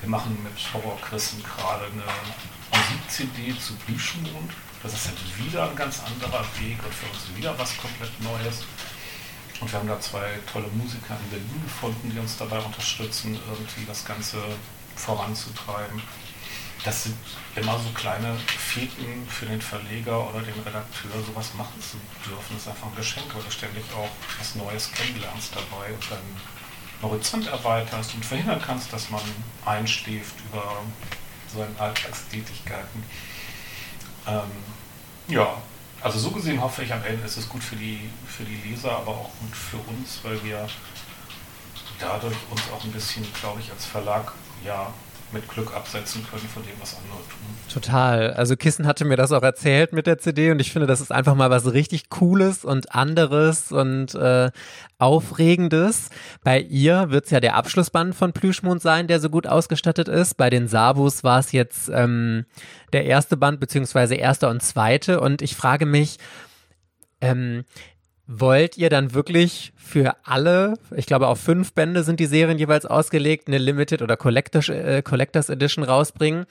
Wir 0.00 0.10
machen 0.10 0.36
mit 0.42 0.52
Horror 0.74 1.00
Christen 1.00 1.42
gerade 1.42 1.86
eine 1.86 2.04
Musik-CD 2.70 3.58
zu 3.58 3.74
Blüschmond 3.76 4.52
das 4.86 4.94
ist 4.94 5.08
halt 5.08 5.38
wieder 5.38 5.68
ein 5.68 5.74
ganz 5.74 6.00
anderer 6.00 6.44
Weg 6.60 6.78
und 6.84 6.94
für 6.94 7.06
uns 7.10 7.36
wieder 7.36 7.58
was 7.58 7.76
komplett 7.76 8.20
Neues. 8.20 8.64
Und 9.60 9.72
wir 9.72 9.78
haben 9.78 9.88
da 9.88 9.98
zwei 10.00 10.38
tolle 10.52 10.68
Musiker 10.68 11.16
in 11.24 11.30
Berlin 11.30 11.62
gefunden, 11.64 12.10
die 12.14 12.18
uns 12.20 12.36
dabei 12.36 12.60
unterstützen, 12.60 13.36
irgendwie 13.48 13.84
das 13.84 14.04
Ganze 14.04 14.38
voranzutreiben. 14.94 16.00
Das 16.84 17.04
sind 17.04 17.16
immer 17.56 17.76
so 17.80 17.88
kleine 17.94 18.36
Feten 18.46 19.26
für 19.28 19.46
den 19.46 19.60
Verleger 19.60 20.28
oder 20.28 20.40
den 20.40 20.54
Redakteur, 20.60 21.10
sowas 21.26 21.52
machen 21.54 21.80
zu 21.80 21.96
dürfen. 22.28 22.54
Das 22.54 22.62
ist 22.62 22.68
einfach 22.68 22.86
ein 22.86 22.94
Geschenk, 22.94 23.34
weil 23.34 23.42
du 23.42 23.50
ständig 23.50 23.82
auch 23.92 24.10
was 24.38 24.54
Neues 24.54 24.92
kennenlernst 24.92 25.52
dabei 25.52 25.92
und 25.92 26.10
deinen 26.10 26.36
Horizont 27.02 27.48
erweiterst 27.48 28.14
und 28.14 28.24
verhindern 28.24 28.62
kannst, 28.64 28.92
dass 28.92 29.10
man 29.10 29.22
einschläft 29.64 30.36
über 30.48 30.84
seine 31.52 31.80
Alltagstätigkeiten. 31.80 33.02
Ähm, 34.26 34.50
ja, 35.28 35.56
also 36.00 36.18
so 36.18 36.30
gesehen 36.30 36.60
hoffe 36.60 36.82
ich 36.82 36.92
am 36.92 37.02
Ende 37.04 37.24
ist 37.24 37.36
es 37.36 37.48
gut 37.48 37.62
für 37.62 37.76
die, 37.76 38.10
für 38.26 38.44
die 38.44 38.56
Leser, 38.68 38.92
aber 38.92 39.12
auch 39.12 39.30
gut 39.40 39.56
für 39.56 39.78
uns, 39.88 40.20
weil 40.22 40.42
wir 40.44 40.68
dadurch 41.98 42.36
uns 42.50 42.62
auch 42.74 42.84
ein 42.84 42.92
bisschen, 42.92 43.26
glaube 43.40 43.60
ich, 43.60 43.70
als 43.70 43.84
Verlag 43.84 44.32
ja 44.64 44.92
mit 45.32 45.48
Glück 45.48 45.74
absetzen 45.74 46.24
können 46.30 46.48
von 46.48 46.62
dem, 46.62 46.72
was 46.80 46.96
andere 46.96 47.18
tun. 47.18 47.56
Total. 47.72 48.32
Also 48.34 48.56
Kissen 48.56 48.86
hatte 48.86 49.04
mir 49.04 49.16
das 49.16 49.32
auch 49.32 49.42
erzählt 49.42 49.92
mit 49.92 50.06
der 50.06 50.18
CD 50.18 50.50
und 50.50 50.60
ich 50.60 50.72
finde, 50.72 50.86
das 50.86 51.00
ist 51.00 51.10
einfach 51.12 51.34
mal 51.34 51.50
was 51.50 51.72
richtig 51.72 52.08
Cooles 52.08 52.64
und 52.64 52.94
anderes 52.94 53.72
und 53.72 54.14
äh, 54.14 54.50
Aufregendes. 54.98 56.10
Bei 56.42 56.60
ihr 56.60 57.10
wird 57.10 57.26
es 57.26 57.30
ja 57.30 57.40
der 57.40 57.56
Abschlussband 57.56 58.14
von 58.14 58.32
Plüschmond 58.32 58.80
sein, 58.80 59.08
der 59.08 59.20
so 59.20 59.28
gut 59.28 59.46
ausgestattet 59.46 60.08
ist. 60.08 60.36
Bei 60.36 60.48
den 60.48 60.68
Sabus 60.68 61.24
war 61.24 61.40
es 61.40 61.52
jetzt 61.52 61.90
ähm, 61.92 62.46
der 62.92 63.04
erste 63.04 63.36
Band, 63.36 63.60
beziehungsweise 63.60 64.14
erster 64.14 64.48
und 64.48 64.62
zweite. 64.62 65.20
Und 65.20 65.42
ich 65.42 65.56
frage 65.56 65.86
mich, 65.86 66.18
ähm, 67.20 67.64
Wollt 68.28 68.76
ihr 68.76 68.90
dann 68.90 69.14
wirklich 69.14 69.72
für 69.76 70.16
alle, 70.24 70.74
ich 70.96 71.06
glaube 71.06 71.28
auf 71.28 71.40
fünf 71.40 71.72
Bände 71.74 72.02
sind 72.02 72.18
die 72.18 72.26
Serien 72.26 72.58
jeweils 72.58 72.84
ausgelegt, 72.84 73.46
eine 73.46 73.58
Limited 73.58 74.02
oder 74.02 74.16
Collectors, 74.16 74.68
äh, 74.68 75.02
Collectors 75.02 75.48
Edition 75.48 75.84
rausbringen? 75.84 76.46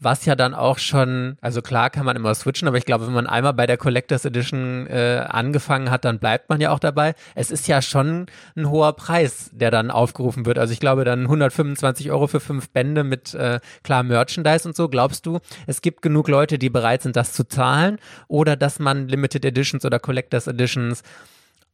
Was 0.00 0.24
ja 0.26 0.36
dann 0.36 0.54
auch 0.54 0.78
schon, 0.78 1.36
also 1.40 1.60
klar 1.60 1.90
kann 1.90 2.04
man 2.04 2.14
immer 2.14 2.34
switchen, 2.34 2.68
aber 2.68 2.78
ich 2.78 2.84
glaube, 2.84 3.06
wenn 3.06 3.14
man 3.14 3.26
einmal 3.26 3.52
bei 3.52 3.66
der 3.66 3.76
Collectors 3.76 4.24
Edition 4.24 4.86
äh, 4.86 5.24
angefangen 5.28 5.90
hat, 5.90 6.04
dann 6.04 6.20
bleibt 6.20 6.48
man 6.48 6.60
ja 6.60 6.70
auch 6.70 6.78
dabei. 6.78 7.14
Es 7.34 7.50
ist 7.50 7.66
ja 7.66 7.82
schon 7.82 8.26
ein 8.56 8.70
hoher 8.70 8.92
Preis, 8.92 9.50
der 9.52 9.72
dann 9.72 9.90
aufgerufen 9.90 10.46
wird. 10.46 10.58
Also 10.58 10.72
ich 10.72 10.78
glaube 10.78 11.04
dann 11.04 11.22
125 11.22 12.12
Euro 12.12 12.28
für 12.28 12.38
fünf 12.38 12.70
Bände 12.70 13.02
mit 13.02 13.34
äh, 13.34 13.58
klar 13.82 14.04
Merchandise 14.04 14.68
und 14.68 14.76
so. 14.76 14.88
Glaubst 14.88 15.26
du, 15.26 15.40
es 15.66 15.82
gibt 15.82 16.00
genug 16.02 16.28
Leute, 16.28 16.58
die 16.58 16.70
bereit 16.70 17.02
sind, 17.02 17.16
das 17.16 17.32
zu 17.32 17.48
zahlen 17.48 17.98
oder 18.28 18.54
dass 18.54 18.78
man 18.78 19.08
Limited 19.08 19.44
Editions 19.44 19.84
oder 19.84 19.98
Collectors 19.98 20.46
Editions 20.46 21.02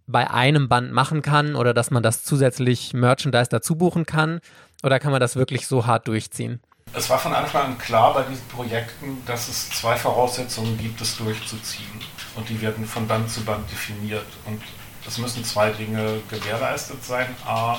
bei 0.06 0.30
einem 0.30 0.68
Band 0.68 0.92
machen 0.92 1.20
kann 1.20 1.56
oder 1.56 1.74
dass 1.74 1.90
man 1.90 2.02
das 2.02 2.24
zusätzlich 2.24 2.94
Merchandise 2.94 3.48
dazu 3.50 3.76
buchen 3.76 4.06
kann? 4.06 4.40
Oder 4.82 4.98
kann 4.98 5.12
man 5.12 5.20
das 5.20 5.36
wirklich 5.36 5.66
so 5.66 5.86
hart 5.86 6.08
durchziehen? 6.08 6.60
Es 6.96 7.10
war 7.10 7.18
von 7.18 7.34
Anfang 7.34 7.62
an 7.66 7.78
klar 7.78 8.14
bei 8.14 8.22
diesen 8.22 8.46
Projekten, 8.48 9.22
dass 9.26 9.48
es 9.48 9.70
zwei 9.70 9.96
Voraussetzungen 9.96 10.78
gibt, 10.78 11.00
es 11.00 11.16
durchzuziehen. 11.16 12.00
Und 12.36 12.48
die 12.48 12.60
werden 12.60 12.86
von 12.86 13.06
Band 13.06 13.30
zu 13.30 13.44
Band 13.44 13.70
definiert. 13.70 14.26
Und 14.44 14.60
es 15.06 15.18
müssen 15.18 15.44
zwei 15.44 15.70
Dinge 15.70 16.20
gewährleistet 16.28 17.04
sein. 17.04 17.34
A, 17.44 17.78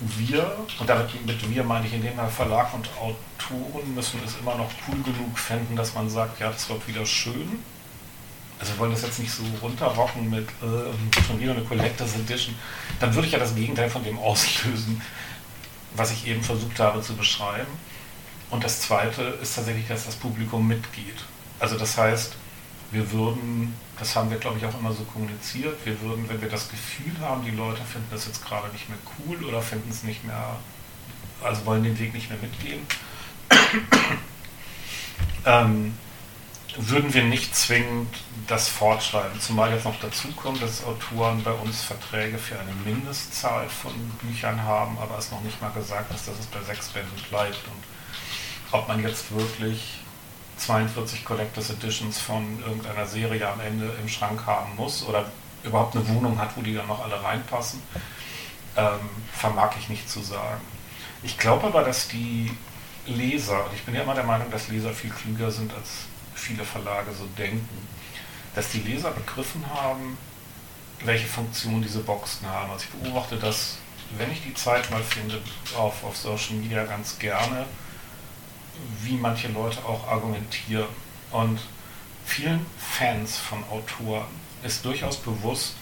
wir, 0.00 0.56
und 0.78 0.88
damit 0.88 1.26
mit 1.26 1.50
wir 1.50 1.62
meine 1.62 1.86
ich 1.86 1.92
in 1.92 2.02
dem 2.02 2.16
Fall 2.16 2.30
Verlag 2.30 2.72
und 2.72 2.88
Autoren, 2.98 3.94
müssen 3.94 4.20
es 4.24 4.36
immer 4.38 4.54
noch 4.54 4.70
cool 4.88 5.02
genug 5.02 5.38
finden, 5.38 5.76
dass 5.76 5.94
man 5.94 6.08
sagt, 6.08 6.40
ja, 6.40 6.50
das 6.50 6.68
wird 6.68 6.86
wieder 6.88 7.04
schön. 7.04 7.62
Also 8.58 8.72
wir 8.72 8.78
wollen 8.78 8.92
das 8.92 9.02
jetzt 9.02 9.18
nicht 9.18 9.32
so 9.32 9.42
runterrocken 9.62 10.28
mit 10.30 10.48
äh, 10.62 11.22
schon 11.26 11.40
wieder 11.40 11.52
eine 11.52 11.64
Collectors 11.64 12.14
Edition. 12.14 12.54
Dann 12.98 13.14
würde 13.14 13.26
ich 13.26 13.32
ja 13.32 13.38
das 13.38 13.54
Gegenteil 13.54 13.90
von 13.90 14.04
dem 14.04 14.18
auslösen, 14.18 15.00
was 15.96 16.12
ich 16.12 16.26
eben 16.26 16.42
versucht 16.42 16.78
habe 16.78 17.02
zu 17.02 17.14
beschreiben. 17.14 17.89
Und 18.50 18.64
das 18.64 18.80
Zweite 18.80 19.22
ist 19.42 19.54
tatsächlich, 19.54 19.86
dass 19.88 20.06
das 20.06 20.16
Publikum 20.16 20.66
mitgeht. 20.66 21.24
Also 21.60 21.78
das 21.78 21.96
heißt, 21.96 22.34
wir 22.90 23.12
würden, 23.12 23.74
das 23.98 24.16
haben 24.16 24.30
wir 24.30 24.38
glaube 24.38 24.58
ich 24.58 24.64
auch 24.64 24.78
immer 24.78 24.92
so 24.92 25.04
kommuniziert, 25.04 25.76
wir 25.84 26.00
würden, 26.00 26.28
wenn 26.28 26.40
wir 26.40 26.48
das 26.48 26.68
Gefühl 26.68 27.12
haben, 27.20 27.44
die 27.44 27.52
Leute 27.52 27.82
finden 27.82 28.08
das 28.10 28.26
jetzt 28.26 28.44
gerade 28.44 28.68
nicht 28.72 28.88
mehr 28.88 28.98
cool 29.18 29.44
oder 29.44 29.62
finden 29.62 29.90
es 29.90 30.02
nicht 30.02 30.24
mehr, 30.24 30.56
also 31.42 31.64
wollen 31.66 31.84
den 31.84 31.98
Weg 31.98 32.12
nicht 32.12 32.28
mehr 32.30 32.38
mitgehen, 32.40 32.80
ähm, 35.46 35.94
würden 36.76 37.12
wir 37.14 37.24
nicht 37.24 37.54
zwingend 37.54 38.08
das 38.46 38.68
fortschreiben. 38.68 39.40
Zumal 39.40 39.72
jetzt 39.72 39.84
noch 39.84 39.98
dazu 40.00 40.28
kommt, 40.32 40.62
dass 40.62 40.84
Autoren 40.84 41.42
bei 41.42 41.52
uns 41.52 41.82
Verträge 41.82 42.38
für 42.38 42.58
eine 42.58 42.72
Mindestzahl 42.84 43.68
von 43.68 43.92
Büchern 44.22 44.62
haben, 44.62 44.98
aber 44.98 45.18
es 45.18 45.30
noch 45.30 45.42
nicht 45.42 45.60
mal 45.60 45.70
gesagt 45.70 46.12
ist, 46.14 46.26
dass 46.28 46.38
es 46.38 46.46
bei 46.46 46.60
sechs 46.62 46.88
Bänden 46.88 47.22
bleibt. 47.28 47.58
Und 47.66 47.82
ob 48.72 48.88
man 48.88 49.02
jetzt 49.02 49.34
wirklich 49.34 49.98
42 50.58 51.24
Collectors 51.24 51.70
Editions 51.70 52.18
von 52.18 52.60
irgendeiner 52.60 53.06
Serie 53.06 53.48
am 53.48 53.60
Ende 53.60 53.92
im 54.00 54.08
Schrank 54.08 54.44
haben 54.46 54.76
muss 54.76 55.02
oder 55.02 55.30
überhaupt 55.64 55.96
eine 55.96 56.06
Wohnung 56.08 56.38
hat, 56.38 56.56
wo 56.56 56.62
die 56.62 56.74
dann 56.74 56.86
noch 56.86 57.02
alle 57.02 57.22
reinpassen, 57.22 57.82
ähm, 58.76 59.10
vermag 59.32 59.72
ich 59.78 59.88
nicht 59.88 60.08
zu 60.08 60.20
sagen. 60.20 60.60
Ich 61.22 61.36
glaube 61.38 61.66
aber, 61.66 61.82
dass 61.82 62.08
die 62.08 62.50
Leser, 63.06 63.64
und 63.66 63.74
ich 63.74 63.82
bin 63.82 63.94
ja 63.94 64.02
immer 64.02 64.14
der 64.14 64.24
Meinung, 64.24 64.50
dass 64.50 64.68
Leser 64.68 64.92
viel 64.92 65.10
klüger 65.10 65.50
sind, 65.50 65.72
als 65.74 66.06
viele 66.34 66.64
Verlage 66.64 67.12
so 67.12 67.26
denken, 67.36 67.86
dass 68.54 68.70
die 68.70 68.80
Leser 68.80 69.10
begriffen 69.10 69.64
haben, 69.74 70.16
welche 71.04 71.26
Funktion 71.26 71.82
diese 71.82 72.00
Boxen 72.00 72.46
haben. 72.46 72.70
Also 72.70 72.84
ich 72.84 73.02
beobachte 73.02 73.36
das, 73.36 73.78
wenn 74.16 74.30
ich 74.30 74.42
die 74.42 74.54
Zeit 74.54 74.90
mal 74.90 75.02
finde, 75.02 75.40
auf, 75.76 76.04
auf 76.04 76.16
Social 76.16 76.56
Media 76.56 76.84
ganz 76.84 77.18
gerne, 77.18 77.66
wie 79.02 79.14
manche 79.14 79.48
Leute 79.48 79.84
auch 79.84 80.06
argumentieren. 80.08 80.88
Und 81.30 81.60
vielen 82.24 82.64
Fans 82.78 83.38
von 83.38 83.62
Autoren 83.70 84.26
ist 84.62 84.84
durchaus 84.84 85.16
bewusst, 85.16 85.74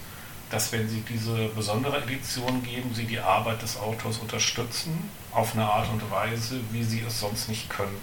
dass 0.49 0.71
wenn 0.71 0.89
sie 0.89 1.01
diese 1.01 1.49
besondere 1.49 2.01
Edition 2.01 2.63
geben, 2.63 2.93
sie 2.93 3.05
die 3.05 3.19
Arbeit 3.19 3.61
des 3.61 3.77
Autors 3.77 4.17
unterstützen, 4.17 5.09
auf 5.31 5.53
eine 5.53 5.65
Art 5.65 5.89
und 5.89 6.09
Weise, 6.09 6.59
wie 6.71 6.83
sie 6.83 7.01
es 7.01 7.19
sonst 7.19 7.49
nicht 7.49 7.69
könnten. 7.69 7.95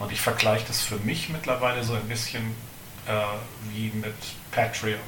Und 0.00 0.10
ich 0.10 0.20
vergleiche 0.20 0.66
das 0.66 0.80
für 0.82 0.96
mich 0.96 1.28
mittlerweile 1.28 1.84
so 1.84 1.94
ein 1.94 2.08
bisschen 2.08 2.54
äh, 3.06 3.12
wie 3.72 3.90
mit 3.90 4.14
Patreon. 4.50 4.98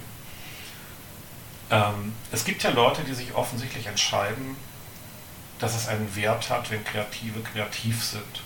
Ähm, 1.70 2.12
es 2.30 2.44
gibt 2.44 2.62
ja 2.62 2.70
Leute, 2.70 3.02
die 3.02 3.14
sich 3.14 3.34
offensichtlich 3.34 3.86
entscheiden, 3.86 4.56
dass 5.58 5.74
es 5.74 5.88
einen 5.88 6.14
Wert 6.14 6.50
hat, 6.50 6.70
wenn 6.70 6.84
Kreative 6.84 7.40
kreativ 7.40 8.04
sind. 8.04 8.42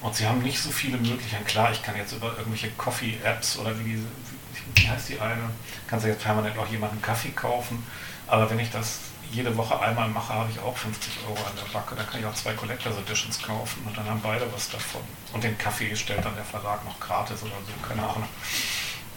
Und 0.00 0.16
sie 0.16 0.26
haben 0.26 0.42
nicht 0.42 0.58
so 0.58 0.70
viele 0.70 0.96
Möglichkeiten. 0.96 1.44
Klar, 1.44 1.72
ich 1.72 1.82
kann 1.82 1.96
jetzt 1.96 2.12
über 2.12 2.36
irgendwelche 2.38 2.70
Coffee-Apps 2.70 3.58
oder 3.58 3.78
wie, 3.80 3.96
wie, 3.96 4.82
wie 4.82 4.88
heißt 4.88 5.10
die 5.10 5.20
eine, 5.20 5.50
kannst 5.86 6.06
du 6.06 6.10
jetzt 6.10 6.22
permanent 6.22 6.56
auch 6.58 6.68
jemanden 6.68 7.02
Kaffee 7.02 7.30
kaufen. 7.30 7.84
Aber 8.26 8.48
wenn 8.48 8.58
ich 8.58 8.70
das 8.70 9.00
jede 9.32 9.56
Woche 9.56 9.78
einmal 9.80 10.08
mache, 10.08 10.32
habe 10.32 10.50
ich 10.50 10.58
auch 10.58 10.76
50 10.76 11.12
Euro 11.28 11.38
an 11.46 11.52
der 11.56 11.72
Backe. 11.72 11.94
Dann 11.94 12.08
kann 12.08 12.20
ich 12.20 12.26
auch 12.26 12.34
zwei 12.34 12.52
Collectors 12.54 12.96
Editions 12.98 13.40
kaufen 13.42 13.82
und 13.86 13.96
dann 13.96 14.06
haben 14.06 14.20
beide 14.22 14.46
was 14.52 14.70
davon. 14.70 15.02
Und 15.32 15.44
den 15.44 15.56
Kaffee 15.56 15.94
stellt 15.94 16.24
dann 16.24 16.34
der 16.34 16.44
Verlag 16.44 16.84
noch 16.84 16.98
gratis 16.98 17.42
oder 17.42 17.52
so, 17.66 17.88
keine 17.88 18.02
Ahnung. 18.02 18.28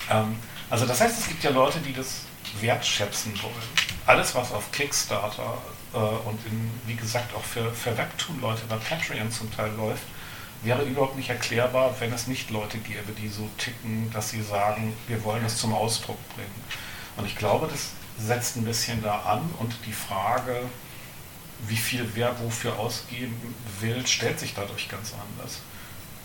Ähm, 0.09 0.37
also 0.69 0.85
das 0.85 1.01
heißt, 1.01 1.19
es 1.19 1.27
gibt 1.27 1.43
ja 1.43 1.49
Leute, 1.49 1.79
die 1.79 1.93
das 1.93 2.21
wertschätzen 2.59 3.33
wollen. 3.41 3.53
Alles, 4.05 4.35
was 4.35 4.51
auf 4.51 4.71
Kickstarter 4.71 5.57
äh, 5.93 5.97
und 5.97 6.45
in, 6.45 6.71
wie 6.85 6.95
gesagt 6.95 7.33
auch 7.35 7.43
für, 7.43 7.71
für 7.71 7.97
Webtoon-Leute 7.97 8.63
bei 8.69 8.75
Patreon 8.75 9.31
zum 9.31 9.51
Teil 9.55 9.71
läuft, 9.75 10.03
wäre 10.63 10.83
überhaupt 10.83 11.15
nicht 11.15 11.29
erklärbar, 11.29 11.93
wenn 11.99 12.13
es 12.13 12.27
nicht 12.27 12.49
Leute 12.49 12.77
gäbe, 12.77 13.11
die 13.11 13.27
so 13.27 13.49
ticken, 13.57 14.09
dass 14.11 14.29
sie 14.29 14.41
sagen, 14.41 14.93
wir 15.07 15.23
wollen 15.23 15.43
es 15.45 15.57
zum 15.57 15.73
Ausdruck 15.73 16.17
bringen. 16.35 16.63
Und 17.17 17.25
ich 17.25 17.35
glaube, 17.35 17.67
das 17.67 17.91
setzt 18.17 18.55
ein 18.55 18.65
bisschen 18.65 19.01
da 19.03 19.19
an 19.19 19.53
und 19.59 19.73
die 19.85 19.93
Frage, 19.93 20.61
wie 21.67 21.77
viel 21.77 22.09
wer 22.13 22.39
wofür 22.39 22.77
ausgeben 22.79 23.55
will, 23.79 24.05
stellt 24.07 24.39
sich 24.39 24.53
dadurch 24.53 24.89
ganz 24.89 25.13
anders. 25.13 25.61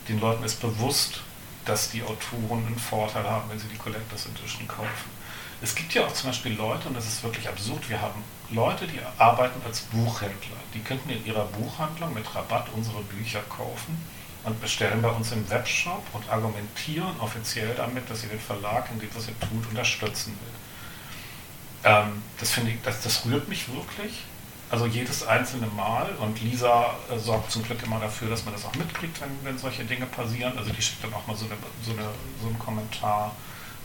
Den 0.08 0.20
Leuten 0.20 0.44
ist 0.44 0.60
bewusst, 0.60 1.20
dass 1.64 1.90
die 1.90 2.02
Autoren 2.02 2.66
einen 2.66 2.78
Vorteil 2.78 3.24
haben, 3.24 3.50
wenn 3.50 3.58
sie 3.58 3.68
die 3.68 3.76
Collectors 3.76 4.26
Edition 4.26 4.66
kaufen. 4.66 5.18
Es 5.60 5.74
gibt 5.74 5.92
ja 5.92 6.06
auch 6.06 6.12
zum 6.12 6.30
Beispiel 6.30 6.54
Leute, 6.54 6.88
und 6.88 6.96
das 6.96 7.06
ist 7.06 7.22
wirklich 7.22 7.48
absurd, 7.48 7.88
wir 7.90 8.00
haben 8.00 8.22
Leute, 8.50 8.86
die 8.86 9.00
arbeiten 9.18 9.60
als 9.66 9.80
Buchhändler. 9.80 10.56
Die 10.72 10.80
könnten 10.80 11.10
in 11.10 11.26
ihrer 11.26 11.44
Buchhandlung 11.46 12.14
mit 12.14 12.34
Rabatt 12.34 12.68
unsere 12.74 13.02
Bücher 13.02 13.42
kaufen 13.48 14.00
und 14.44 14.60
bestellen 14.60 15.02
bei 15.02 15.10
uns 15.10 15.32
im 15.32 15.48
Webshop 15.50 16.02
und 16.12 16.28
argumentieren 16.30 17.18
offiziell 17.20 17.74
damit, 17.74 18.08
dass 18.08 18.22
sie 18.22 18.28
den 18.28 18.40
Verlag 18.40 18.88
in 18.92 19.00
dem, 19.00 19.08
was 19.14 19.28
er 19.28 19.38
tut, 19.40 19.68
unterstützen 19.68 20.38
will. 20.40 21.90
Ähm, 21.90 22.22
das 22.38 22.50
finde 22.50 22.72
ich, 22.72 22.82
das, 22.82 23.02
das 23.02 23.24
rührt 23.26 23.48
mich 23.48 23.72
wirklich. 23.72 24.24
Also 24.70 24.86
jedes 24.86 25.26
einzelne 25.26 25.66
Mal. 25.68 26.10
Und 26.20 26.40
Lisa 26.42 26.94
äh, 27.10 27.18
sorgt 27.18 27.50
zum 27.50 27.62
Glück 27.62 27.82
immer 27.82 28.00
dafür, 28.00 28.28
dass 28.28 28.44
man 28.44 28.54
das 28.54 28.64
auch 28.64 28.74
mitkriegt, 28.74 29.20
wenn, 29.20 29.30
wenn 29.42 29.58
solche 29.58 29.84
Dinge 29.84 30.06
passieren. 30.06 30.56
Also 30.58 30.72
die 30.72 30.82
schickt 30.82 31.02
dann 31.02 31.14
auch 31.14 31.26
mal 31.26 31.36
so, 31.36 31.46
eine, 31.46 31.54
so, 31.84 31.92
eine, 31.92 32.08
so 32.40 32.48
einen 32.48 32.58
Kommentar 32.58 33.34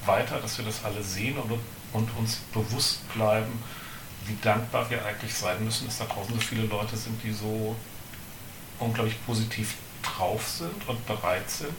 weiter, 0.06 0.39
dass 0.39 0.58
wir 0.58 0.66
das 0.66 0.84
alle 0.84 1.01
sehen 1.01 1.38
und, 1.38 1.60
und 1.93 2.10
uns 2.18 2.38
bewusst 2.54 3.08
bleiben, 3.14 3.64
wie 4.26 4.38
dankbar 4.41 4.89
wir 4.89 5.06
eigentlich 5.06 5.34
sein 5.34 5.64
müssen, 5.64 5.88
dass 5.88 5.99
da 5.99 6.06
draußen 6.06 6.34
so 6.34 6.41
viele 6.41 6.66
Leute 6.66 6.95
sind, 6.97 7.22
die 7.24 7.32
so 7.32 7.76
unglaublich 8.80 9.16
positiv 9.26 9.76
drauf 10.04 10.47
sind 10.47 10.88
und 10.88 11.06
bereit 11.06 11.49
sind, 11.49 11.70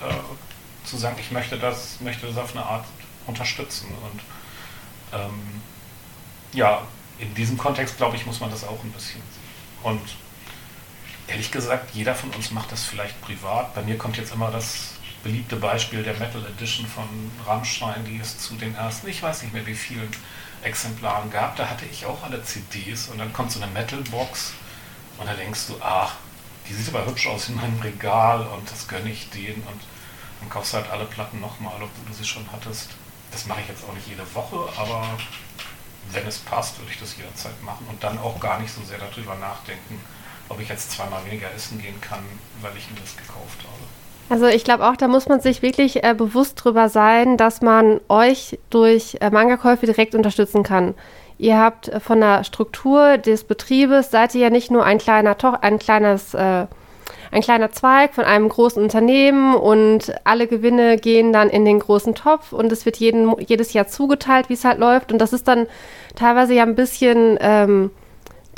äh, 0.00 0.86
zu 0.86 0.96
sagen, 0.96 1.16
ich 1.20 1.30
möchte 1.30 1.58
das, 1.58 2.00
möchte 2.00 2.26
das 2.26 2.36
auf 2.36 2.54
eine 2.54 2.64
Art 2.64 2.84
unterstützen. 3.26 3.88
Und 3.88 4.20
ähm, 5.18 5.62
ja, 6.52 6.82
in 7.18 7.34
diesem 7.34 7.58
Kontext, 7.58 7.96
glaube 7.96 8.16
ich, 8.16 8.26
muss 8.26 8.40
man 8.40 8.50
das 8.50 8.64
auch 8.64 8.82
ein 8.82 8.92
bisschen 8.92 9.22
sehen. 9.32 9.44
Und 9.82 10.00
ehrlich 11.26 11.50
gesagt, 11.50 11.94
jeder 11.94 12.14
von 12.14 12.30
uns 12.30 12.50
macht 12.50 12.72
das 12.72 12.84
vielleicht 12.84 13.20
privat. 13.20 13.74
Bei 13.74 13.82
mir 13.82 13.96
kommt 13.96 14.16
jetzt 14.16 14.32
immer 14.32 14.50
das 14.50 14.94
beliebte 15.22 15.56
Beispiel 15.56 16.02
der 16.02 16.14
Metal 16.14 16.44
Edition 16.46 16.86
von 16.86 17.04
Rammstein, 17.46 18.04
die 18.04 18.18
es 18.18 18.38
zu 18.38 18.54
den 18.56 18.74
ersten, 18.74 19.08
ich 19.08 19.22
weiß 19.22 19.42
nicht 19.42 19.54
mehr 19.54 19.66
wie 19.66 19.74
vielen 19.74 20.08
Exemplaren 20.62 21.30
gab. 21.30 21.56
Da 21.56 21.68
hatte 21.68 21.86
ich 21.90 22.04
auch 22.04 22.22
alle 22.22 22.42
CDs 22.44 23.08
und 23.08 23.18
dann 23.18 23.32
kommt 23.32 23.50
so 23.50 23.60
eine 23.60 23.72
Metal-Box 23.72 24.52
und 25.18 25.26
da 25.26 25.34
denkst 25.34 25.66
du, 25.68 25.76
ach, 25.80 26.16
die 26.68 26.74
sieht 26.74 26.94
aber 26.94 27.06
hübsch 27.06 27.26
aus 27.26 27.48
in 27.48 27.56
meinem 27.56 27.78
Regal 27.80 28.46
und 28.46 28.70
das 28.70 28.88
gönne 28.88 29.10
ich 29.10 29.30
denen 29.30 29.62
und 29.70 29.80
dann 30.40 30.48
kaufst 30.50 30.72
du 30.72 30.78
halt 30.78 30.90
alle 30.90 31.04
Platten 31.04 31.40
nochmal, 31.40 31.74
obwohl 31.74 32.06
du 32.08 32.14
sie 32.14 32.24
schon 32.24 32.46
hattest. 32.52 32.90
Das 33.30 33.46
mache 33.46 33.60
ich 33.62 33.68
jetzt 33.68 33.84
auch 33.88 33.94
nicht 33.94 34.06
jede 34.08 34.22
Woche, 34.34 34.56
aber 34.78 35.02
wenn 36.12 36.26
es 36.26 36.38
passt, 36.38 36.78
würde 36.78 36.90
ich 36.92 37.00
das 37.00 37.16
jederzeit 37.16 37.60
machen 37.62 37.86
und 37.90 38.02
dann 38.02 38.18
auch 38.18 38.38
gar 38.40 38.60
nicht 38.60 38.72
so 38.72 38.82
sehr 38.82 38.98
darüber 38.98 39.34
nachdenken, 39.36 40.00
ob 40.48 40.60
ich 40.60 40.68
jetzt 40.68 40.92
zweimal 40.92 41.24
weniger 41.24 41.52
essen 41.54 41.80
gehen 41.80 42.00
kann, 42.00 42.22
weil 42.60 42.72
ich 42.76 42.90
mir 42.90 43.00
das 43.00 43.16
gekauft 43.16 43.58
habe. 43.60 43.84
Also 44.30 44.46
ich 44.46 44.64
glaube 44.64 44.88
auch, 44.88 44.96
da 44.96 45.08
muss 45.08 45.28
man 45.28 45.40
sich 45.40 45.60
wirklich 45.62 46.02
äh, 46.02 46.14
bewusst 46.14 46.62
drüber 46.62 46.88
sein, 46.88 47.36
dass 47.36 47.60
man 47.60 48.00
euch 48.08 48.58
durch 48.70 49.18
äh, 49.20 49.30
Manga-Käufe 49.30 49.86
direkt 49.86 50.14
unterstützen 50.14 50.62
kann. 50.62 50.94
Ihr 51.38 51.58
habt 51.58 51.88
äh, 51.88 52.00
von 52.00 52.20
der 52.20 52.44
Struktur 52.44 53.18
des 53.18 53.44
Betriebes, 53.44 54.10
seid 54.10 54.34
ihr 54.34 54.42
ja 54.42 54.50
nicht 54.50 54.70
nur 54.70 54.84
ein 54.84 54.98
kleiner, 54.98 55.36
ein 55.62 55.78
kleines 55.78 56.34
äh, 56.34 56.66
ein 57.34 57.42
kleiner 57.42 57.72
Zweig 57.72 58.14
von 58.14 58.24
einem 58.24 58.48
großen 58.48 58.80
Unternehmen 58.80 59.56
und 59.56 60.14
alle 60.22 60.46
Gewinne 60.46 60.98
gehen 60.98 61.32
dann 61.32 61.50
in 61.50 61.64
den 61.64 61.80
großen 61.80 62.14
Topf 62.14 62.52
und 62.52 62.70
es 62.70 62.86
wird 62.86 62.96
jeden, 62.98 63.34
jedes 63.40 63.72
Jahr 63.72 63.88
zugeteilt, 63.88 64.48
wie 64.48 64.54
es 64.54 64.64
halt 64.64 64.78
läuft. 64.78 65.10
Und 65.10 65.18
das 65.18 65.32
ist 65.32 65.48
dann 65.48 65.66
teilweise 66.14 66.54
ja 66.54 66.62
ein 66.62 66.76
bisschen 66.76 67.36
ähm, 67.40 67.90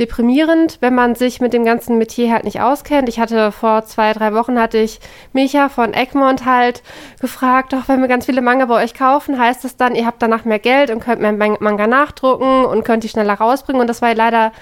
deprimierend, 0.00 0.78
wenn 0.80 0.94
man 0.94 1.14
sich 1.14 1.40
mit 1.40 1.52
dem 1.52 1.64
ganzen 1.64 1.98
Metier 1.98 2.32
halt 2.32 2.44
nicht 2.44 2.60
auskennt. 2.60 3.08
Ich 3.08 3.18
hatte 3.18 3.52
vor 3.52 3.84
zwei, 3.84 4.12
drei 4.12 4.34
Wochen 4.34 4.58
hatte 4.58 4.78
ich 4.78 5.00
Micha 5.32 5.68
von 5.68 5.94
Egmont 5.94 6.44
halt 6.44 6.82
gefragt, 7.20 7.72
doch 7.72 7.88
wenn 7.88 8.00
wir 8.00 8.08
ganz 8.08 8.26
viele 8.26 8.42
Manga 8.42 8.66
bei 8.66 8.82
euch 8.82 8.94
kaufen, 8.94 9.38
heißt 9.38 9.64
das 9.64 9.76
dann, 9.76 9.94
ihr 9.94 10.06
habt 10.06 10.22
danach 10.22 10.44
mehr 10.44 10.58
Geld 10.58 10.90
und 10.90 11.00
könnt 11.00 11.20
mehr 11.20 11.32
Manga 11.32 11.86
nachdrucken 11.86 12.64
und 12.64 12.84
könnt 12.84 13.04
die 13.04 13.08
schneller 13.08 13.34
rausbringen. 13.34 13.80
Und 13.80 13.88
das 13.88 14.02
war 14.02 14.14
leider 14.14 14.52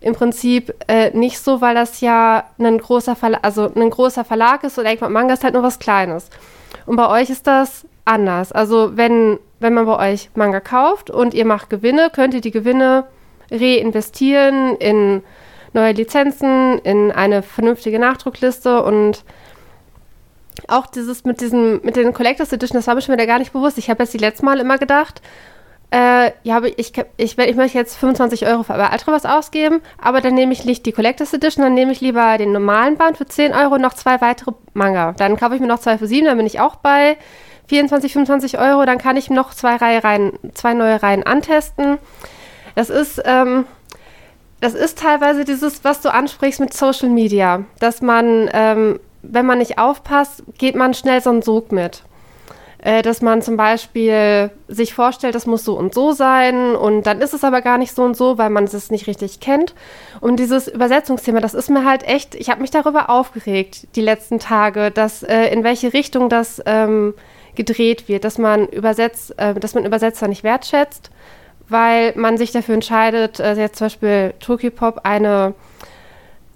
im 0.00 0.14
Prinzip 0.14 0.74
äh, 0.88 1.10
nicht 1.16 1.38
so, 1.40 1.60
weil 1.60 1.74
das 1.74 2.00
ja 2.00 2.44
ein 2.58 2.78
großer 2.78 3.16
Verlag, 3.16 3.40
also 3.42 3.70
ein 3.74 3.90
großer 3.90 4.24
Verlag 4.24 4.64
ist 4.64 4.78
und 4.78 4.86
Egmont 4.86 5.12
Manga 5.12 5.34
ist 5.34 5.44
halt 5.44 5.54
nur 5.54 5.62
was 5.62 5.78
Kleines. 5.78 6.30
Und 6.86 6.96
bei 6.96 7.08
euch 7.08 7.30
ist 7.30 7.46
das 7.46 7.86
anders. 8.04 8.52
Also 8.52 8.96
wenn, 8.96 9.38
wenn 9.60 9.74
man 9.74 9.86
bei 9.86 10.12
euch 10.12 10.30
Manga 10.34 10.60
kauft 10.60 11.10
und 11.10 11.34
ihr 11.34 11.44
macht 11.44 11.70
Gewinne, 11.70 12.10
könnt 12.12 12.34
ihr 12.34 12.40
die 12.40 12.50
Gewinne 12.50 13.04
reinvestieren 13.50 14.76
in 14.76 15.22
neue 15.72 15.92
Lizenzen, 15.92 16.78
in 16.80 17.12
eine 17.12 17.42
vernünftige 17.42 17.98
Nachdruckliste 17.98 18.82
und 18.82 19.24
auch 20.68 20.86
dieses 20.86 21.24
mit 21.24 21.40
diesem, 21.40 21.80
mit 21.82 21.96
den 21.96 22.12
Collectors 22.12 22.52
Edition, 22.52 22.78
das 22.78 22.86
war 22.86 22.94
mir 22.94 23.02
schon 23.02 23.14
wieder 23.14 23.26
gar 23.26 23.38
nicht 23.38 23.52
bewusst. 23.52 23.78
Ich 23.78 23.88
habe 23.88 24.02
jetzt 24.02 24.14
die 24.14 24.18
letzten 24.18 24.44
Mal 24.44 24.58
immer 24.58 24.78
gedacht, 24.78 25.22
äh, 25.92 26.30
ja, 26.44 26.62
ich, 26.76 26.92
ich, 27.16 27.38
ich 27.38 27.56
möchte 27.56 27.78
jetzt 27.78 27.96
25 27.96 28.46
Euro 28.46 28.62
für 28.62 28.74
Ultra 28.74 29.12
was 29.12 29.26
ausgeben, 29.26 29.80
aber 29.98 30.20
dann 30.20 30.34
nehme 30.34 30.52
ich 30.52 30.64
nicht 30.64 30.86
die 30.86 30.92
Collectors 30.92 31.32
Edition, 31.32 31.64
dann 31.64 31.74
nehme 31.74 31.90
ich 31.92 32.00
lieber 32.00 32.38
den 32.38 32.52
normalen 32.52 32.96
Band 32.96 33.16
für 33.16 33.26
10 33.26 33.54
Euro 33.54 33.74
und 33.74 33.80
noch 33.80 33.94
zwei 33.94 34.20
weitere 34.20 34.52
Manga. 34.72 35.12
Dann 35.12 35.36
kaufe 35.36 35.54
ich 35.56 35.60
mir 35.60 35.66
noch 35.66 35.80
zwei 35.80 35.98
für 35.98 36.06
7, 36.06 36.26
dann 36.26 36.36
bin 36.36 36.46
ich 36.46 36.60
auch 36.60 36.76
bei 36.76 37.16
24, 37.66 38.12
25 38.12 38.58
Euro, 38.58 38.84
dann 38.84 38.98
kann 38.98 39.16
ich 39.16 39.30
noch 39.30 39.52
zwei, 39.52 39.76
Reihe 39.76 40.04
rein, 40.04 40.32
zwei 40.54 40.74
neue 40.74 41.02
Reihen 41.02 41.24
antesten. 41.24 41.98
Das 42.74 42.90
ist, 42.90 43.20
ähm, 43.24 43.64
das 44.60 44.74
ist 44.74 44.98
teilweise 44.98 45.44
dieses, 45.44 45.84
was 45.84 46.00
du 46.00 46.12
ansprichst 46.12 46.60
mit 46.60 46.74
Social 46.74 47.08
Media, 47.08 47.64
dass 47.78 48.02
man, 48.02 48.48
ähm, 48.52 49.00
wenn 49.22 49.46
man 49.46 49.58
nicht 49.58 49.78
aufpasst, 49.78 50.42
geht 50.58 50.74
man 50.74 50.94
schnell 50.94 51.20
so 51.20 51.30
einen 51.30 51.42
Sog 51.42 51.72
mit 51.72 52.04
äh, 52.82 53.02
dass 53.02 53.20
man 53.20 53.42
zum 53.42 53.56
Beispiel 53.56 54.50
sich 54.68 54.94
vorstellt, 54.94 55.34
das 55.34 55.46
muss 55.46 55.64
so 55.64 55.76
und 55.76 55.94
so 55.94 56.12
sein 56.12 56.74
und 56.74 57.04
dann 57.04 57.20
ist 57.20 57.34
es 57.34 57.44
aber 57.44 57.60
gar 57.60 57.78
nicht 57.78 57.94
so 57.94 58.02
und 58.02 58.16
so, 58.16 58.38
weil 58.38 58.50
man 58.50 58.64
es 58.64 58.90
nicht 58.90 59.06
richtig 59.06 59.40
kennt. 59.40 59.74
Und 60.20 60.36
dieses 60.36 60.68
Übersetzungsthema, 60.68 61.40
das 61.40 61.54
ist 61.54 61.70
mir 61.70 61.84
halt 61.84 62.04
echt, 62.04 62.34
ich 62.34 62.50
habe 62.50 62.60
mich 62.60 62.70
darüber 62.70 63.10
aufgeregt 63.10 63.88
die 63.96 64.00
letzten 64.00 64.38
Tage, 64.38 64.90
dass 64.90 65.22
äh, 65.22 65.46
in 65.48 65.64
welche 65.64 65.92
Richtung 65.92 66.28
das 66.28 66.62
ähm, 66.66 67.14
gedreht 67.54 68.08
wird, 68.08 68.24
dass 68.24 68.38
man 68.38 68.66
übersetzt, 68.68 69.38
äh, 69.38 69.54
dass 69.54 69.74
man 69.74 69.84
Übersetzer 69.84 70.28
nicht 70.28 70.44
wertschätzt, 70.44 71.10
weil 71.70 72.12
man 72.16 72.36
sich 72.36 72.52
dafür 72.52 72.74
entscheidet, 72.74 73.40
äh, 73.40 73.54
jetzt 73.54 73.76
zum 73.76 73.86
Beispiel 73.86 74.34
Tokyo 74.40 74.70
Pop 74.70 75.00
eine 75.04 75.54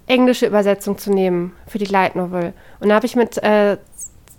englische 0.07 0.45
Übersetzung 0.45 0.97
zu 0.97 1.11
nehmen 1.11 1.53
für 1.67 1.79
die 1.79 1.85
Light 1.85 2.15
Novel. 2.15 2.53
Und 2.79 2.89
da 2.89 2.95
habe 2.95 3.05
ich 3.05 3.15
mit 3.15 3.41
äh, 3.41 3.77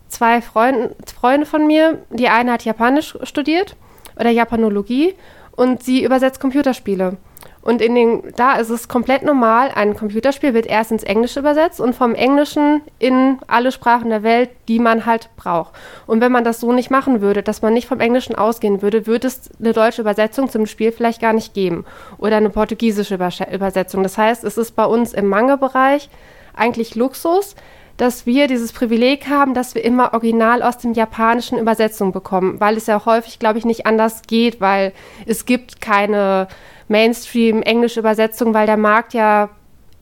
zwei 0.09 0.41
Freunden, 0.41 0.95
Freunde 1.13 1.47
von 1.47 1.67
mir. 1.67 1.99
Die 2.11 2.29
eine 2.29 2.53
hat 2.53 2.65
Japanisch 2.65 3.19
studiert 3.23 3.77
oder 4.19 4.31
Japanologie 4.31 5.15
und 5.57 5.83
sie 5.83 6.05
übersetzt 6.05 6.41
Computerspiele. 6.41 7.17
Und 7.63 7.83
in 7.83 7.95
den, 7.95 8.23
da 8.37 8.57
ist 8.57 8.71
es 8.71 8.89
komplett 8.89 9.23
normal, 9.23 9.71
ein 9.75 9.97
Computerspiel 9.97 10.55
wird 10.55 10.67
erst 10.67 10.93
ins 10.93 11.03
Englische 11.03 11.41
übersetzt 11.41 11.81
und 11.81 11.95
vom 11.95 12.15
Englischen 12.15 12.81
in 12.99 13.39
alle 13.49 13.73
Sprachen 13.73 14.11
der 14.11 14.23
Welt, 14.23 14.51
die 14.69 14.79
man 14.79 15.05
halt 15.05 15.31
braucht. 15.37 15.75
Und 16.07 16.21
wenn 16.21 16.31
man 16.31 16.45
das 16.45 16.61
so 16.61 16.73
nicht 16.73 16.91
machen 16.91 17.21
würde, 17.21 17.43
dass 17.43 17.63
man 17.63 17.73
nicht 17.73 17.89
vom 17.89 18.01
Englischen 18.01 18.37
ausgehen 18.37 18.83
würde, 18.83 19.07
würde 19.07 19.27
es 19.27 19.51
eine 19.59 19.73
deutsche 19.73 20.03
Übersetzung 20.03 20.49
zum 20.49 20.67
Spiel 20.67 20.93
vielleicht 20.93 21.21
gar 21.21 21.33
nicht 21.33 21.55
geben. 21.55 21.85
Oder 22.19 22.37
eine 22.37 22.51
portugiesische 22.51 23.15
Übersetzung. 23.15 24.03
Das 24.03 24.17
heißt, 24.17 24.45
es 24.45 24.59
ist 24.59 24.77
bei 24.77 24.85
uns 24.85 25.13
im 25.13 25.27
Manga-Bereich 25.27 26.09
eigentlich 26.55 26.95
Luxus, 26.95 27.57
dass 27.97 28.27
wir 28.27 28.47
dieses 28.47 28.73
Privileg 28.73 29.29
haben, 29.29 29.55
dass 29.55 29.75
wir 29.75 29.85
immer 29.85 30.13
original 30.13 30.63
aus 30.63 30.79
dem 30.79 30.93
Japanischen 30.93 31.59
Übersetzung 31.59 32.13
bekommen, 32.13 32.61
weil 32.61 32.77
es 32.77 32.87
ja 32.87 33.05
häufig, 33.05 33.39
glaube 33.39 33.59
ich, 33.59 33.65
nicht 33.65 33.87
anders 33.87 34.23
geht, 34.27 34.61
weil 34.61 34.93
es 35.25 35.47
gibt 35.47 35.81
keine 35.81 36.49
Mainstream-englische 36.89 38.01
Übersetzung, 38.01 38.55
weil 38.55 38.67
der 38.67 38.77
Markt 38.77 39.15
ja 39.15 39.51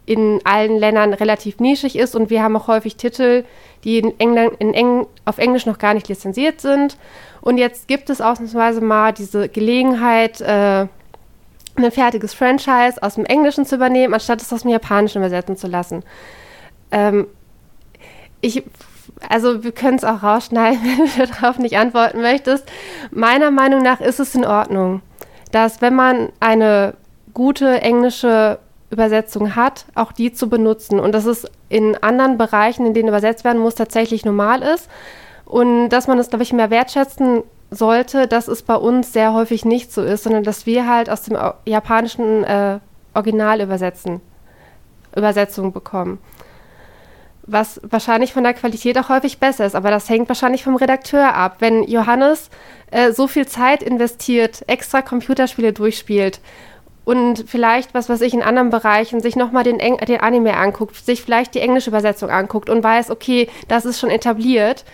in 0.07 0.41
allen 0.45 0.79
Ländern 0.79 1.15
relativ 1.15 1.61
nischig 1.61 1.97
ist 1.97 2.15
und 2.15 2.29
wir 2.29 2.43
haben 2.43 2.57
auch 2.57 2.69
häufig 2.69 2.97
Titel, 2.97 3.45
die 3.85 3.99
in 3.99 4.19
Engl 4.21 4.53
in 4.59 4.75
Eng 4.75 5.07
auf 5.25 5.39
Englisch 5.39 5.67
noch 5.67 5.79
gar 5.79 5.95
nicht 5.95 6.09
lizenziert 6.09 6.61
sind. 6.61 6.99
Und 7.41 7.59
jetzt 7.59 7.89
gibt 7.89 8.11
es 8.11 8.21
ausnahmsweise 8.21 8.81
mal 8.81 9.13
diese 9.13 9.49
Gelegenheit, 9.49 10.41
äh, 10.41 10.87
ein 11.77 11.91
fertiges 11.91 12.35
Franchise 12.35 13.03
aus 13.03 13.17
dem 13.17 13.25
Englischen 13.25 13.67
zu 13.67 13.77
übernehmen, 13.77 14.15
anstatt 14.15 14.41
es 14.41 14.53
aus 14.53 14.63
dem 14.63 14.71
Japanischen 14.71 15.19
übersetzen 15.19 15.57
zu 15.57 15.67
lassen. 15.67 16.05
Ähm, 16.91 17.27
ich, 18.41 18.63
also 19.29 19.65
wir 19.65 19.73
können 19.73 19.97
es 19.97 20.05
auch 20.05 20.23
rausschneiden, 20.23 20.81
wenn 21.17 21.27
du 21.27 21.33
darauf 21.33 21.59
nicht 21.59 21.77
antworten 21.77 22.21
möchtest. 22.21 22.71
Meiner 23.11 23.51
Meinung 23.51 23.83
nach 23.83 24.01
ist 24.01 24.21
es 24.21 24.35
in 24.35 24.45
Ordnung, 24.45 25.03
dass 25.55 25.81
wenn 25.81 25.95
man 25.95 26.31
eine 26.41 26.95
gute 27.33 27.81
englische 27.81 28.59
Übersetzung 28.91 29.55
hat, 29.55 29.87
auch 29.95 30.11
die 30.11 30.33
zu 30.33 30.49
benutzen. 30.49 30.99
Und 30.99 31.13
dass 31.13 31.27
es 31.27 31.47
in 31.69 31.97
anderen 32.03 32.39
Bereichen, 32.39 32.87
in 32.87 32.95
denen 32.95 33.09
übersetzt 33.09 33.45
werden 33.45 33.63
muss, 33.63 33.77
tatsächlich 33.77 34.25
normal 34.25 34.63
ist. 34.63 34.89
Und 35.45 35.91
dass 35.91 36.09
man 36.09 36.19
es, 36.19 36.29
glaube 36.29 36.43
ich, 36.43 36.53
mehr 36.53 36.71
wertschätzen 36.71 37.45
sollte, 37.71 38.27
dass 38.27 38.49
es 38.49 38.63
bei 38.63 38.75
uns 38.75 39.13
sehr 39.13 39.33
häufig 39.33 39.65
nicht 39.65 39.93
so 39.93 40.03
ist, 40.03 40.25
sondern 40.25 40.43
dass 40.43 40.67
wir 40.67 40.89
halt 40.89 41.09
aus 41.09 41.23
dem 41.23 41.37
japanischen 41.65 42.43
äh, 42.45 42.79
Original 43.15 43.61
übersetzen, 43.61 44.21
Übersetzungen 45.15 45.73
bekommen 45.73 46.19
was 47.47 47.81
wahrscheinlich 47.83 48.33
von 48.33 48.45
der 48.45 48.55
Qualität 48.55 48.99
auch 48.99 49.09
häufig 49.09 49.39
besser 49.39 49.67
ist. 49.67 49.75
Aber 49.75 49.91
das 49.91 50.09
hängt 50.09 50.29
wahrscheinlich 50.29 50.65
vom 50.65 50.77
Redakteur 50.77 51.35
ab. 51.35 51.57
Wenn 51.59 51.83
Johannes 51.85 52.51
äh, 52.91 53.13
so 53.13 53.27
viel 53.27 53.47
Zeit 53.47 53.83
investiert, 53.83 54.65
extra 54.67 55.03
Computerspiele 55.03 55.73
durchspielt 55.73 56.41
und 57.05 57.45
vielleicht, 57.47 57.93
was 57.93 58.09
weiß 58.09 58.23
ich, 58.23 58.33
in 58.33 58.43
anderen 58.43 58.71
Bereichen 58.71 59.21
sich 59.21 59.37
nochmal 59.37 59.63
den, 59.63 59.79
den 59.79 60.21
Anime 60.21 60.57
anguckt, 60.57 60.97
sich 60.97 61.23
vielleicht 61.23 61.55
die 61.55 61.61
englische 61.61 61.91
Übersetzung 61.91 62.31
anguckt 62.31 62.71
und 62.71 62.83
weiß, 62.83 63.11
okay, 63.11 63.49
das 63.69 63.85
ist 63.85 64.01
schon 64.01 64.11
etabliert, 64.11 64.85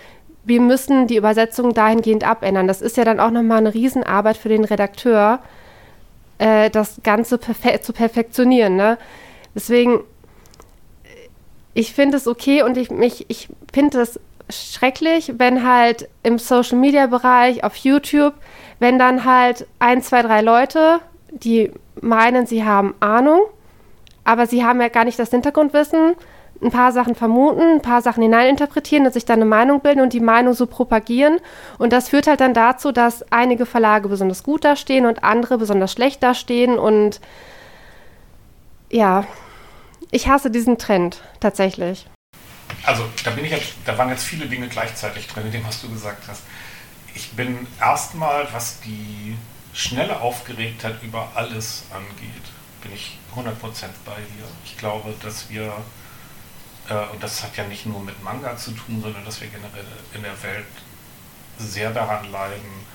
wir 0.44 0.60
müssen 0.60 1.06
die 1.06 1.16
Übersetzung 1.16 1.74
dahingehend 1.74 2.24
abändern. 2.24 2.66
Das 2.66 2.80
ist 2.80 2.96
ja 2.96 3.04
dann 3.04 3.20
auch 3.20 3.30
nochmal 3.30 3.58
eine 3.58 3.74
Riesenarbeit 3.74 4.36
für 4.36 4.48
den 4.48 4.64
Redakteur, 4.64 5.40
äh, 6.38 6.70
das 6.70 7.00
Ganze 7.04 7.38
perfe 7.38 7.80
zu 7.80 7.92
perfektionieren. 7.92 8.74
Ne? 8.74 8.98
Deswegen 9.54 10.00
ich 11.74 11.92
finde 11.94 12.16
es 12.16 12.26
okay 12.26 12.62
und 12.62 12.76
ich, 12.76 12.90
ich 13.28 13.48
finde 13.72 14.00
es 14.00 14.20
schrecklich, 14.48 15.34
wenn 15.38 15.66
halt 15.66 16.08
im 16.22 16.38
Social 16.38 16.78
Media 16.78 17.06
Bereich, 17.06 17.62
auf 17.64 17.76
YouTube, 17.76 18.34
wenn 18.78 18.98
dann 18.98 19.24
halt 19.24 19.66
ein, 19.78 20.02
zwei, 20.02 20.22
drei 20.22 20.40
Leute, 20.40 21.00
die 21.30 21.70
meinen, 22.00 22.46
sie 22.46 22.64
haben 22.64 22.94
Ahnung, 23.00 23.42
aber 24.24 24.46
sie 24.46 24.64
haben 24.64 24.80
ja 24.80 24.88
gar 24.88 25.04
nicht 25.04 25.18
das 25.18 25.30
Hintergrundwissen, 25.30 26.14
ein 26.62 26.70
paar 26.70 26.92
Sachen 26.92 27.14
vermuten, 27.14 27.62
ein 27.62 27.82
paar 27.82 28.02
Sachen 28.02 28.22
hineininterpretieren 28.22 29.06
und 29.06 29.12
sich 29.12 29.24
dann 29.24 29.38
eine 29.38 29.46
Meinung 29.46 29.80
bilden 29.80 30.02
und 30.02 30.12
die 30.12 30.20
Meinung 30.20 30.52
so 30.52 30.66
propagieren. 30.66 31.38
Und 31.78 31.92
das 31.92 32.10
führt 32.10 32.26
halt 32.26 32.40
dann 32.40 32.52
dazu, 32.52 32.92
dass 32.92 33.24
einige 33.32 33.64
Verlage 33.64 34.08
besonders 34.08 34.42
gut 34.42 34.64
dastehen 34.64 35.06
und 35.06 35.24
andere 35.24 35.56
besonders 35.56 35.92
schlecht 35.92 36.22
dastehen 36.22 36.78
und 36.78 37.20
ja, 38.90 39.24
ich 40.10 40.28
hasse 40.28 40.50
diesen 40.50 40.78
Trend 40.78 41.22
tatsächlich. 41.40 42.06
Also 42.84 43.04
da 43.24 43.30
bin 43.30 43.44
ich 43.44 43.50
jetzt, 43.50 43.74
da 43.84 43.98
waren 43.98 44.08
jetzt 44.08 44.24
viele 44.24 44.46
Dinge 44.46 44.68
gleichzeitig 44.68 45.26
drin, 45.28 45.44
in 45.46 45.52
dem, 45.52 45.66
was 45.66 45.82
du 45.82 45.90
gesagt 45.90 46.22
hast. 46.28 46.42
Ich 47.14 47.32
bin 47.32 47.66
erstmal, 47.80 48.50
was 48.52 48.80
die 48.80 49.36
schnelle 49.72 50.20
Aufgeregtheit 50.20 51.02
über 51.02 51.30
alles 51.34 51.84
angeht, 51.92 52.44
bin 52.82 52.92
ich 52.92 53.18
100% 53.34 53.46
bei 54.04 54.16
dir. 54.16 54.44
Ich 54.64 54.76
glaube, 54.78 55.14
dass 55.22 55.50
wir, 55.50 55.72
äh, 56.88 57.06
und 57.12 57.20
das 57.22 57.42
hat 57.42 57.56
ja 57.56 57.64
nicht 57.64 57.86
nur 57.86 58.00
mit 58.00 58.22
Manga 58.22 58.56
zu 58.56 58.70
tun, 58.72 59.00
sondern 59.02 59.24
dass 59.24 59.40
wir 59.40 59.48
generell 59.48 59.86
in 60.14 60.22
der 60.22 60.40
Welt 60.42 60.66
sehr 61.58 61.90
daran 61.90 62.30
leiden, 62.30 62.86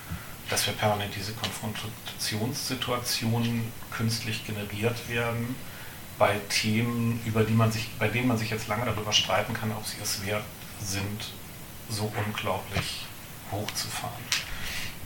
dass 0.50 0.66
wir 0.66 0.74
permanent 0.74 1.14
diese 1.14 1.32
Konfrontationssituationen 1.32 3.72
künstlich 3.90 4.46
generiert 4.46 5.08
werden 5.08 5.56
bei 6.18 6.38
Themen, 6.48 7.20
über 7.24 7.44
die 7.44 7.52
man 7.52 7.70
sich, 7.70 7.90
bei 7.98 8.08
denen 8.08 8.28
man 8.28 8.38
sich 8.38 8.50
jetzt 8.50 8.68
lange 8.68 8.86
darüber 8.86 9.12
streiten 9.12 9.52
kann, 9.54 9.70
ob 9.72 9.86
sie 9.86 9.96
es 10.02 10.24
wert 10.24 10.44
sind, 10.80 11.32
so 11.88 12.10
unglaublich 12.26 13.06
hochzufahren. 13.50 14.24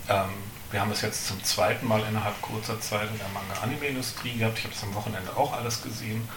Ähm, 0.08 0.30
wir 0.70 0.80
haben 0.80 0.92
es 0.92 1.02
jetzt 1.02 1.26
zum 1.26 1.42
zweiten 1.42 1.86
Mal 1.86 2.02
innerhalb 2.08 2.40
kurzer 2.42 2.80
Zeit 2.80 3.08
in 3.11 3.18
der 3.18 3.28
Manga-Anime-Industrie 3.28 4.38
gehabt. 4.38 4.58
Ich 4.58 4.64
habe 4.64 4.74
es 4.74 4.82
am 4.82 4.94
Wochenende 4.94 5.36
auch 5.36 5.52
alles 5.52 5.82
gesehen. 5.82 6.28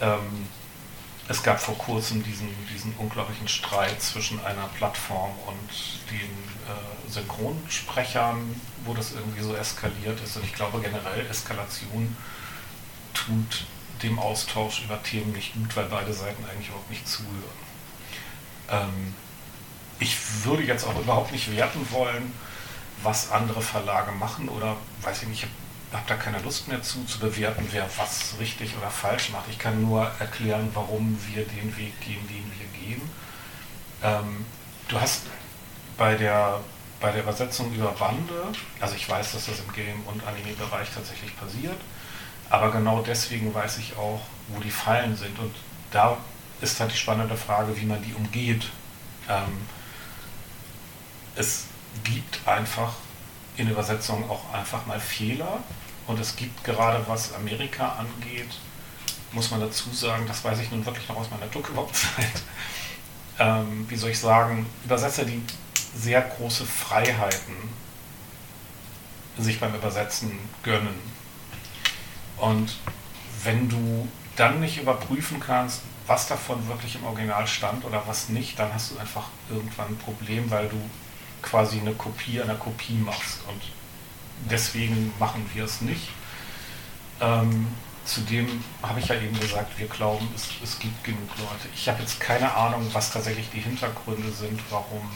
Ähm, 0.00 0.46
es 1.28 1.42
gab 1.42 1.60
vor 1.60 1.76
kurzem 1.76 2.22
diesen, 2.22 2.48
diesen 2.72 2.94
unglaublichen 2.96 3.48
Streit 3.48 4.00
zwischen 4.02 4.44
einer 4.44 4.68
Plattform 4.78 5.30
und 5.46 5.70
den 6.10 6.20
äh, 6.20 7.10
Synchronsprechern, 7.10 8.60
wo 8.84 8.94
das 8.94 9.12
irgendwie 9.12 9.42
so 9.42 9.54
eskaliert 9.54 10.20
ist. 10.24 10.36
Und 10.36 10.44
ich 10.44 10.54
glaube 10.54 10.80
generell 10.80 11.26
Eskalation 11.26 12.16
tut 13.14 13.66
dem 14.02 14.18
Austausch 14.18 14.82
über 14.84 15.02
Themen 15.02 15.32
nicht 15.32 15.54
gut, 15.54 15.76
weil 15.76 15.86
beide 15.86 16.12
Seiten 16.12 16.44
eigentlich 16.44 16.68
überhaupt 16.68 16.90
nicht 16.90 17.06
zuhören. 17.08 17.60
Ähm, 18.70 19.14
ich 19.98 20.16
würde 20.44 20.62
jetzt 20.62 20.86
auch 20.86 20.98
überhaupt 20.98 21.32
nicht 21.32 21.54
werten 21.54 21.86
wollen, 21.90 22.32
was 23.02 23.30
andere 23.30 23.62
Verlage 23.62 24.12
machen 24.12 24.48
oder 24.48 24.76
weiß 25.02 25.22
ich 25.22 25.28
nicht, 25.28 25.46
habe 25.92 26.04
da 26.06 26.14
keine 26.14 26.38
Lust 26.40 26.68
mehr 26.68 26.82
zu, 26.82 27.04
zu 27.04 27.18
bewerten, 27.18 27.66
wer 27.70 27.88
was 27.96 28.34
richtig 28.38 28.76
oder 28.76 28.90
falsch 28.90 29.30
macht. 29.30 29.46
Ich 29.50 29.58
kann 29.58 29.82
nur 29.82 30.10
erklären, 30.18 30.70
warum 30.74 31.18
wir 31.32 31.44
den 31.44 31.76
Weg 31.76 32.00
gehen, 32.00 32.26
den 32.28 32.50
wir 32.58 32.80
gehen. 32.80 33.02
Ähm, 34.02 34.44
du 34.88 35.00
hast 35.00 35.22
bei 35.96 36.14
der, 36.14 36.60
bei 37.00 37.10
der 37.10 37.22
Übersetzung 37.22 37.72
über 37.74 37.92
Bande, 37.92 38.52
also 38.80 38.94
ich 38.94 39.08
weiß, 39.08 39.32
dass 39.32 39.46
das 39.46 39.60
im 39.60 39.72
Game- 39.72 40.04
und 40.06 40.24
Anime-Bereich 40.26 40.88
tatsächlich 40.94 41.36
passiert, 41.38 41.78
aber 42.50 42.72
genau 42.72 43.00
deswegen 43.00 43.54
weiß 43.54 43.78
ich 43.78 43.96
auch, 43.96 44.20
wo 44.48 44.60
die 44.60 44.70
Fallen 44.70 45.16
sind. 45.16 45.38
Und 45.38 45.54
da 45.92 46.16
ist 46.60 46.78
halt 46.80 46.92
die 46.92 46.96
spannende 46.96 47.36
Frage, 47.36 47.76
wie 47.80 47.86
man 47.86 48.02
die 48.02 48.12
umgeht. 48.12 48.66
Ähm, 49.28 49.66
es 51.36 51.66
gibt 52.04 52.46
einfach 52.46 52.92
in 53.56 53.70
Übersetzungen 53.70 54.28
auch 54.28 54.52
einfach 54.52 54.84
mal 54.86 54.98
Fehler. 54.98 55.60
Und 56.06 56.18
es 56.18 56.34
gibt 56.34 56.64
gerade, 56.64 57.04
was 57.06 57.34
Amerika 57.34 57.96
angeht, 57.98 58.50
muss 59.32 59.50
man 59.52 59.60
dazu 59.60 59.92
sagen, 59.92 60.26
das 60.26 60.42
weiß 60.42 60.58
ich 60.58 60.70
nun 60.72 60.84
wirklich 60.84 61.08
noch 61.08 61.16
aus 61.16 61.30
meiner 61.30 61.46
Druckwort-Zeit, 61.46 62.42
ähm, 63.38 63.86
wie 63.88 63.96
soll 63.96 64.10
ich 64.10 64.18
sagen, 64.18 64.66
Übersetzer, 64.84 65.24
die 65.24 65.40
sehr 65.94 66.20
große 66.20 66.66
Freiheiten 66.66 67.54
sich 69.38 69.60
beim 69.60 69.74
Übersetzen 69.74 70.36
gönnen. 70.64 71.19
Und 72.40 72.76
wenn 73.44 73.68
du 73.68 74.08
dann 74.36 74.60
nicht 74.60 74.80
überprüfen 74.80 75.40
kannst, 75.40 75.82
was 76.06 76.26
davon 76.26 76.66
wirklich 76.68 76.96
im 76.96 77.04
Original 77.04 77.46
stand 77.46 77.84
oder 77.84 78.02
was 78.06 78.28
nicht, 78.30 78.58
dann 78.58 78.72
hast 78.74 78.90
du 78.90 78.98
einfach 78.98 79.28
irgendwann 79.48 79.88
ein 79.88 79.98
Problem, 79.98 80.50
weil 80.50 80.68
du 80.68 80.76
quasi 81.42 81.78
eine 81.78 81.92
Kopie 81.92 82.40
einer 82.40 82.56
Kopie 82.56 82.94
machst. 82.94 83.40
Und 83.48 83.62
deswegen 84.50 85.12
machen 85.18 85.48
wir 85.54 85.64
es 85.64 85.80
nicht. 85.80 86.08
Ähm, 87.20 87.68
zudem 88.04 88.64
habe 88.82 89.00
ich 89.00 89.08
ja 89.08 89.16
eben 89.16 89.38
gesagt, 89.38 89.78
wir 89.78 89.86
glauben, 89.86 90.26
es, 90.34 90.48
es 90.64 90.78
gibt 90.78 91.04
genug 91.04 91.28
Leute. 91.38 91.68
Ich 91.74 91.88
habe 91.88 92.00
jetzt 92.00 92.18
keine 92.18 92.52
Ahnung, 92.54 92.88
was 92.92 93.12
tatsächlich 93.12 93.48
die 93.54 93.60
Hintergründe 93.60 94.32
sind, 94.32 94.60
warum 94.70 95.08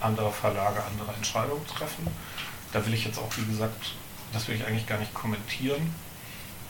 andere 0.00 0.32
Verlage 0.32 0.82
andere 0.84 1.14
Entscheidungen 1.14 1.66
treffen. 1.66 2.06
Da 2.72 2.84
will 2.84 2.94
ich 2.94 3.04
jetzt 3.04 3.18
auch, 3.18 3.30
wie 3.36 3.50
gesagt, 3.50 3.94
das 4.32 4.48
will 4.48 4.56
ich 4.56 4.66
eigentlich 4.66 4.86
gar 4.86 4.98
nicht 4.98 5.14
kommentieren. 5.14 5.94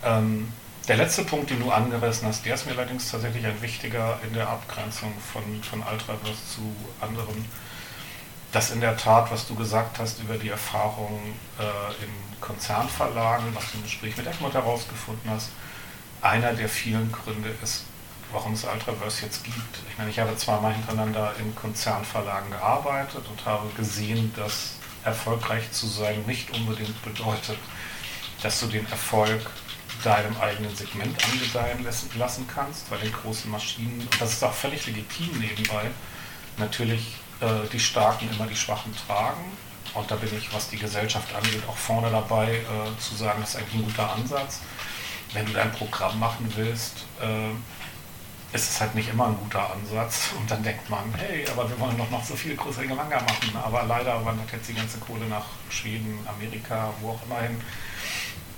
Ähm, 0.04 0.52
der 0.88 0.96
letzte 0.96 1.24
Punkt, 1.24 1.50
den 1.50 1.60
du 1.60 1.70
angerissen 1.70 2.26
hast, 2.26 2.44
der 2.44 2.54
ist 2.54 2.66
mir 2.66 2.72
allerdings 2.72 3.10
tatsächlich 3.10 3.44
ein 3.46 3.60
wichtiger 3.62 4.18
in 4.26 4.32
der 4.34 4.48
Abgrenzung 4.48 5.12
von, 5.32 5.42
von 5.62 5.80
Ultraverse 5.80 6.46
zu 6.54 6.74
anderen 7.00 7.44
das 8.52 8.70
in 8.70 8.80
der 8.80 8.96
Tat, 8.96 9.30
was 9.30 9.46
du 9.46 9.54
gesagt 9.54 9.98
hast 9.98 10.20
über 10.20 10.36
die 10.36 10.48
Erfahrung 10.48 11.20
äh, 11.58 12.04
in 12.04 12.40
Konzernverlagen, 12.40 13.54
was 13.54 13.70
du 13.70 13.78
im 13.78 13.84
Gespräch 13.84 14.16
mit 14.16 14.26
Egmont 14.26 14.54
herausgefunden 14.54 15.30
hast, 15.30 15.50
einer 16.20 16.52
der 16.52 16.68
vielen 16.68 17.12
Gründe 17.12 17.50
ist, 17.62 17.84
warum 18.32 18.54
es 18.54 18.64
Ultraverse 18.64 19.26
jetzt 19.26 19.44
gibt. 19.44 19.78
Ich 19.88 19.98
meine, 19.98 20.10
ich 20.10 20.18
habe 20.18 20.36
zweimal 20.36 20.72
hintereinander 20.72 21.34
in 21.38 21.54
Konzernverlagen 21.54 22.50
gearbeitet 22.50 23.24
und 23.28 23.46
habe 23.46 23.68
gesehen, 23.76 24.32
dass 24.36 24.74
erfolgreich 25.04 25.70
zu 25.70 25.86
sein 25.86 26.24
nicht 26.26 26.50
unbedingt 26.50 27.02
bedeutet, 27.04 27.58
dass 28.42 28.60
du 28.60 28.66
den 28.66 28.86
Erfolg 28.90 29.48
deinem 30.04 30.36
eigenen 30.40 30.74
Segment 30.74 31.16
angedeihen 31.24 31.84
lassen 32.18 32.46
kannst, 32.52 32.90
bei 32.90 32.96
den 32.96 33.12
großen 33.12 33.50
Maschinen, 33.50 34.00
und 34.00 34.20
das 34.20 34.32
ist 34.32 34.44
auch 34.44 34.52
völlig 34.52 34.86
legitim 34.86 35.38
nebenbei, 35.38 35.90
natürlich 36.56 37.16
äh, 37.40 37.68
die 37.72 37.80
Starken 37.80 38.28
immer 38.30 38.46
die 38.46 38.56
Schwachen 38.56 38.94
tragen. 39.06 39.44
Und 39.94 40.08
da 40.10 40.14
bin 40.16 40.28
ich, 40.36 40.52
was 40.54 40.68
die 40.68 40.76
Gesellschaft 40.76 41.34
angeht, 41.34 41.62
auch 41.66 41.76
vorne 41.76 42.10
dabei 42.10 42.58
äh, 42.58 43.00
zu 43.00 43.16
sagen, 43.16 43.40
das 43.40 43.50
ist 43.50 43.56
eigentlich 43.56 43.74
ein 43.74 43.84
guter 43.84 44.12
Ansatz. 44.12 44.60
Wenn 45.32 45.46
du 45.46 45.52
dein 45.52 45.72
Programm 45.72 46.18
machen 46.20 46.52
willst, 46.54 47.06
äh, 47.20 47.50
ist 48.52 48.70
es 48.70 48.80
halt 48.80 48.94
nicht 48.94 49.08
immer 49.08 49.26
ein 49.26 49.36
guter 49.36 49.72
Ansatz. 49.72 50.30
Und 50.38 50.48
dann 50.50 50.62
denkt 50.62 50.88
man, 50.90 51.12
hey, 51.16 51.44
aber 51.50 51.68
wir 51.68 51.78
wollen 51.80 51.96
doch 51.98 52.10
noch 52.10 52.24
so 52.24 52.36
viel 52.36 52.54
größere 52.54 52.86
Manga 52.86 53.20
machen. 53.20 53.56
Aber 53.56 53.84
leider 53.84 54.24
wandert 54.24 54.52
jetzt 54.52 54.68
die 54.68 54.74
ganze 54.74 54.98
Kohle 54.98 55.26
nach 55.26 55.46
Schweden, 55.70 56.18
Amerika, 56.26 56.92
wo 57.00 57.10
auch 57.10 57.22
immer 57.26 57.40
hin. 57.40 57.60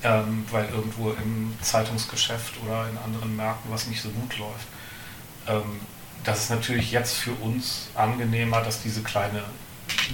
Ähm, 0.04 0.44
weil 0.50 0.68
irgendwo 0.68 1.12
im 1.12 1.56
Zeitungsgeschäft 1.60 2.54
oder 2.64 2.88
in 2.88 2.98
anderen 2.98 3.36
Märkten 3.36 3.70
was 3.70 3.86
nicht 3.86 4.02
so 4.02 4.08
gut 4.08 4.36
läuft. 4.38 4.66
Ähm, 5.46 5.80
das 6.24 6.44
ist 6.44 6.50
natürlich 6.50 6.90
jetzt 6.90 7.14
für 7.14 7.32
uns 7.34 7.88
angenehmer, 7.94 8.62
dass 8.62 8.82
diese 8.82 9.02
kleine 9.02 9.44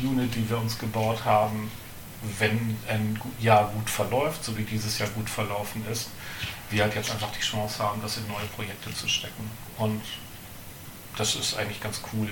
Unit, 0.03 0.34
die 0.34 0.49
wir 0.49 0.59
uns 0.59 0.78
gebaut 0.78 1.24
haben, 1.24 1.70
wenn 2.39 2.76
ein 2.89 3.20
Jahr 3.41 3.68
gut 3.68 3.89
verläuft, 3.89 4.45
so 4.45 4.57
wie 4.57 4.64
dieses 4.64 4.99
Jahr 4.99 5.09
gut 5.11 5.30
verlaufen 5.30 5.84
ist, 5.91 6.09
wir 6.70 6.82
halt 6.82 6.95
jetzt 6.95 7.11
einfach 7.11 7.30
die 7.30 7.41
Chance 7.41 7.82
haben, 7.82 8.03
das 8.03 8.16
in 8.16 8.26
neue 8.26 8.47
Projekte 8.57 8.93
zu 8.93 9.09
stecken. 9.09 9.51
Und 9.76 10.03
das 11.16 11.34
ist 11.36 11.57
eigentlich 11.57 11.80
ganz 11.80 12.01
cool, 12.12 12.28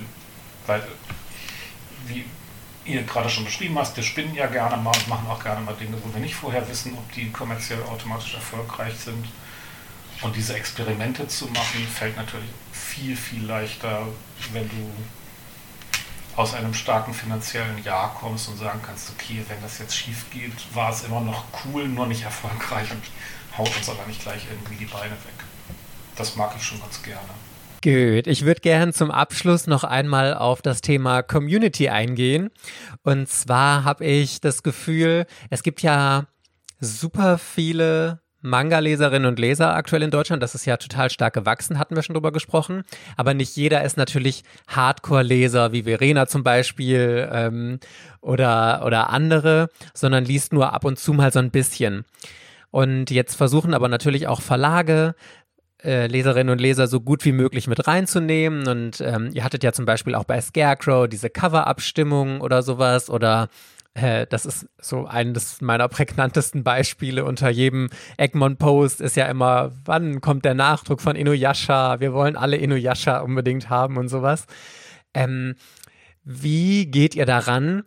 weil, 0.66 0.82
wie 2.06 2.24
ihr 2.86 3.02
gerade 3.02 3.28
schon 3.28 3.44
beschrieben 3.44 3.78
hast, 3.78 3.96
wir 3.96 4.04
spinnen 4.04 4.34
ja 4.34 4.46
gerne 4.46 4.76
mal 4.76 4.96
und 4.96 5.08
machen 5.08 5.26
auch 5.28 5.42
gerne 5.42 5.60
mal 5.60 5.74
Dinge, 5.74 5.96
wo 6.02 6.12
wir 6.12 6.20
nicht 6.20 6.34
vorher 6.34 6.68
wissen, 6.68 6.94
ob 6.94 7.12
die 7.12 7.30
kommerziell 7.30 7.82
automatisch 7.82 8.34
erfolgreich 8.34 8.94
sind. 8.94 9.26
Und 10.22 10.34
diese 10.34 10.54
Experimente 10.54 11.28
zu 11.28 11.46
machen, 11.48 11.86
fällt 11.92 12.16
natürlich 12.16 12.48
viel, 12.72 13.16
viel 13.16 13.44
leichter, 13.44 14.06
wenn 14.52 14.68
du 14.68 14.90
aus 16.36 16.54
einem 16.54 16.74
starken 16.74 17.12
finanziellen 17.14 17.82
Jahr 17.82 18.14
kommst 18.14 18.48
und 18.48 18.58
sagen 18.58 18.80
kannst, 18.84 19.10
okay, 19.10 19.44
wenn 19.48 19.60
das 19.62 19.78
jetzt 19.78 19.96
schief 19.96 20.26
geht, 20.30 20.52
war 20.74 20.90
es 20.90 21.02
immer 21.02 21.20
noch 21.20 21.44
cool, 21.64 21.88
nur 21.88 22.06
nicht 22.06 22.22
erfolgreich 22.22 22.90
und 22.90 23.02
haut 23.56 23.74
uns 23.76 23.88
aber 23.88 24.06
nicht 24.06 24.22
gleich 24.22 24.46
irgendwie 24.50 24.76
die 24.76 24.90
Beine 24.90 25.12
weg. 25.12 25.44
Das 26.14 26.36
mag 26.36 26.54
ich 26.56 26.62
schon 26.62 26.80
ganz 26.80 27.02
gerne. 27.02 27.28
Gut, 27.86 28.26
ich 28.26 28.44
würde 28.44 28.62
gerne 28.62 28.92
zum 28.92 29.12
Abschluss 29.12 29.68
noch 29.68 29.84
einmal 29.84 30.34
auf 30.34 30.60
das 30.60 30.80
Thema 30.80 31.22
Community 31.22 31.88
eingehen. 31.88 32.50
Und 33.04 33.28
zwar 33.28 33.84
habe 33.84 34.04
ich 34.04 34.40
das 34.40 34.64
Gefühl, 34.64 35.24
es 35.50 35.62
gibt 35.62 35.82
ja 35.82 36.24
super 36.80 37.38
viele 37.38 38.22
Manga-Leserinnen 38.40 39.28
und 39.28 39.38
Leser 39.38 39.72
aktuell 39.76 40.02
in 40.02 40.10
Deutschland. 40.10 40.42
Das 40.42 40.56
ist 40.56 40.64
ja 40.64 40.78
total 40.78 41.10
stark 41.10 41.34
gewachsen, 41.34 41.78
hatten 41.78 41.94
wir 41.94 42.02
schon 42.02 42.14
drüber 42.14 42.32
gesprochen. 42.32 42.82
Aber 43.16 43.34
nicht 43.34 43.54
jeder 43.54 43.84
ist 43.84 43.96
natürlich 43.96 44.42
Hardcore-Leser, 44.66 45.70
wie 45.70 45.84
Verena 45.84 46.26
zum 46.26 46.42
Beispiel 46.42 47.28
ähm, 47.30 47.78
oder, 48.20 48.82
oder 48.84 49.10
andere, 49.10 49.68
sondern 49.94 50.24
liest 50.24 50.52
nur 50.52 50.72
ab 50.72 50.84
und 50.84 50.98
zu 50.98 51.12
mal 51.12 51.32
so 51.32 51.38
ein 51.38 51.52
bisschen. 51.52 52.04
Und 52.72 53.12
jetzt 53.12 53.36
versuchen 53.36 53.74
aber 53.74 53.88
natürlich 53.88 54.26
auch 54.26 54.42
Verlage, 54.42 55.14
äh, 55.86 56.08
Leserinnen 56.08 56.52
und 56.52 56.60
Leser 56.60 56.88
so 56.88 57.00
gut 57.00 57.24
wie 57.24 57.32
möglich 57.32 57.68
mit 57.68 57.86
reinzunehmen. 57.86 58.66
Und 58.66 59.00
ähm, 59.00 59.30
ihr 59.32 59.44
hattet 59.44 59.62
ja 59.62 59.72
zum 59.72 59.86
Beispiel 59.86 60.14
auch 60.14 60.24
bei 60.24 60.40
Scarecrow 60.40 61.08
diese 61.08 61.30
Cover-Abstimmung 61.30 62.40
oder 62.40 62.62
sowas 62.62 63.08
oder 63.08 63.48
das 64.28 64.44
ist 64.44 64.68
so 64.78 65.06
eines 65.06 65.62
meiner 65.62 65.88
prägnantesten 65.88 66.62
Beispiele 66.62 67.24
unter 67.24 67.48
jedem 67.48 67.88
Egmont-Post 68.18 69.00
ist 69.00 69.16
ja 69.16 69.24
immer, 69.24 69.72
wann 69.86 70.20
kommt 70.20 70.44
der 70.44 70.52
Nachdruck 70.52 71.00
von 71.00 71.16
Inuyasha? 71.16 71.98
Wir 71.98 72.12
wollen 72.12 72.36
alle 72.36 72.58
Inuyasha 72.58 73.20
unbedingt 73.20 73.70
haben 73.70 73.96
und 73.96 74.08
sowas. 74.08 74.44
Ähm, 75.14 75.54
wie 76.24 76.86
geht 76.90 77.14
ihr 77.14 77.24
daran, 77.24 77.84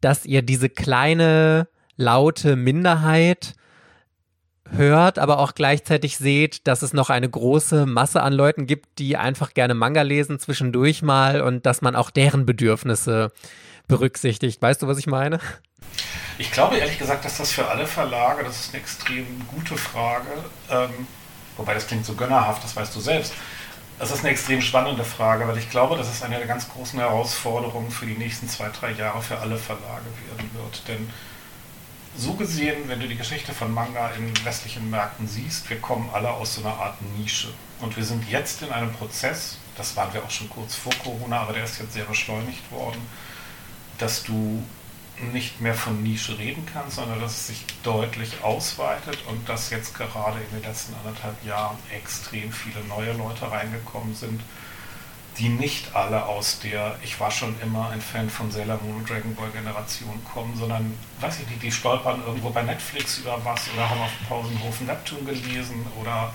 dass 0.00 0.26
ihr 0.26 0.42
diese 0.42 0.68
kleine, 0.68 1.68
laute 1.96 2.56
Minderheit 2.56 3.54
hört, 4.76 5.18
aber 5.18 5.38
auch 5.38 5.54
gleichzeitig 5.54 6.18
seht, 6.18 6.66
dass 6.66 6.82
es 6.82 6.92
noch 6.92 7.10
eine 7.10 7.28
große 7.28 7.86
Masse 7.86 8.22
an 8.22 8.32
Leuten 8.32 8.66
gibt, 8.66 8.98
die 8.98 9.16
einfach 9.16 9.54
gerne 9.54 9.74
Manga 9.74 10.02
lesen 10.02 10.38
zwischendurch 10.38 11.02
mal 11.02 11.40
und 11.40 11.66
dass 11.66 11.82
man 11.82 11.96
auch 11.96 12.10
deren 12.10 12.46
Bedürfnisse 12.46 13.32
berücksichtigt. 13.88 14.60
Weißt 14.60 14.82
du, 14.82 14.86
was 14.86 14.98
ich 14.98 15.06
meine? 15.06 15.40
Ich 16.38 16.50
glaube 16.50 16.76
ehrlich 16.76 16.98
gesagt, 16.98 17.24
dass 17.24 17.38
das 17.38 17.52
für 17.52 17.68
alle 17.68 17.86
Verlage, 17.86 18.42
das 18.44 18.60
ist 18.60 18.74
eine 18.74 18.82
extrem 18.82 19.26
gute 19.48 19.76
Frage, 19.76 20.26
ähm, 20.70 21.06
wobei 21.56 21.74
das 21.74 21.86
klingt 21.86 22.04
so 22.04 22.14
gönnerhaft, 22.14 22.64
das 22.64 22.74
weißt 22.74 22.94
du 22.94 23.00
selbst. 23.00 23.32
Das 23.98 24.10
ist 24.10 24.20
eine 24.20 24.30
extrem 24.30 24.60
spannende 24.60 25.04
Frage, 25.04 25.46
weil 25.46 25.56
ich 25.56 25.70
glaube, 25.70 25.96
dass 25.96 26.10
es 26.10 26.22
eine 26.24 26.38
der 26.38 26.48
ganz 26.48 26.68
großen 26.68 26.98
Herausforderungen 26.98 27.92
für 27.92 28.06
die 28.06 28.16
nächsten 28.16 28.48
zwei, 28.48 28.68
drei 28.68 28.90
Jahre 28.90 29.22
für 29.22 29.38
alle 29.38 29.56
Verlage 29.56 30.06
werden 30.28 30.50
wird. 30.54 30.88
Denn 30.88 31.08
so 32.16 32.34
gesehen, 32.34 32.88
wenn 32.88 33.00
du 33.00 33.08
die 33.08 33.16
Geschichte 33.16 33.52
von 33.52 33.72
Manga 33.72 34.10
in 34.10 34.32
westlichen 34.44 34.88
Märkten 34.88 35.26
siehst, 35.26 35.68
wir 35.68 35.80
kommen 35.80 36.08
alle 36.12 36.30
aus 36.30 36.54
so 36.54 36.60
einer 36.60 36.76
Art 36.76 36.96
Nische. 37.16 37.48
Und 37.80 37.96
wir 37.96 38.04
sind 38.04 38.28
jetzt 38.30 38.62
in 38.62 38.70
einem 38.70 38.92
Prozess, 38.92 39.58
das 39.76 39.96
waren 39.96 40.12
wir 40.14 40.22
auch 40.22 40.30
schon 40.30 40.48
kurz 40.48 40.74
vor 40.74 40.92
Corona, 41.02 41.40
aber 41.40 41.54
der 41.54 41.64
ist 41.64 41.80
jetzt 41.80 41.92
sehr 41.92 42.04
beschleunigt 42.04 42.70
worden, 42.70 43.00
dass 43.98 44.22
du 44.22 44.62
nicht 45.32 45.60
mehr 45.60 45.74
von 45.74 46.02
Nische 46.02 46.38
reden 46.38 46.66
kannst, 46.72 46.96
sondern 46.96 47.20
dass 47.20 47.32
es 47.32 47.46
sich 47.48 47.64
deutlich 47.82 48.42
ausweitet 48.42 49.18
und 49.28 49.48
dass 49.48 49.70
jetzt 49.70 49.94
gerade 49.94 50.38
in 50.40 50.58
den 50.58 50.68
letzten 50.68 50.94
anderthalb 50.94 51.44
Jahren 51.44 51.78
extrem 51.92 52.52
viele 52.52 52.84
neue 52.84 53.12
Leute 53.12 53.50
reingekommen 53.50 54.14
sind, 54.14 54.40
die 55.38 55.48
nicht 55.48 55.94
alle 55.94 56.26
aus 56.26 56.60
der, 56.60 56.96
ich 57.02 57.18
war 57.18 57.30
schon 57.30 57.60
immer 57.60 57.90
ein 57.90 58.00
Fan 58.00 58.30
von 58.30 58.50
Sailor 58.50 58.78
Moon 58.82 58.98
und 58.98 59.10
Dragon 59.10 59.34
Ball 59.34 59.50
Generation 59.50 60.22
kommen, 60.32 60.56
sondern, 60.56 60.96
weiß 61.20 61.40
ich 61.40 61.48
nicht, 61.48 61.62
die 61.62 61.72
stolpern 61.72 62.22
irgendwo 62.24 62.50
bei 62.50 62.62
Netflix 62.62 63.18
über 63.18 63.38
was 63.44 63.68
oder 63.74 63.90
haben 63.90 64.00
auf 64.00 64.12
Pausenhof 64.28 64.80
Neptun 64.82 65.26
gelesen 65.26 65.84
oder 66.00 66.32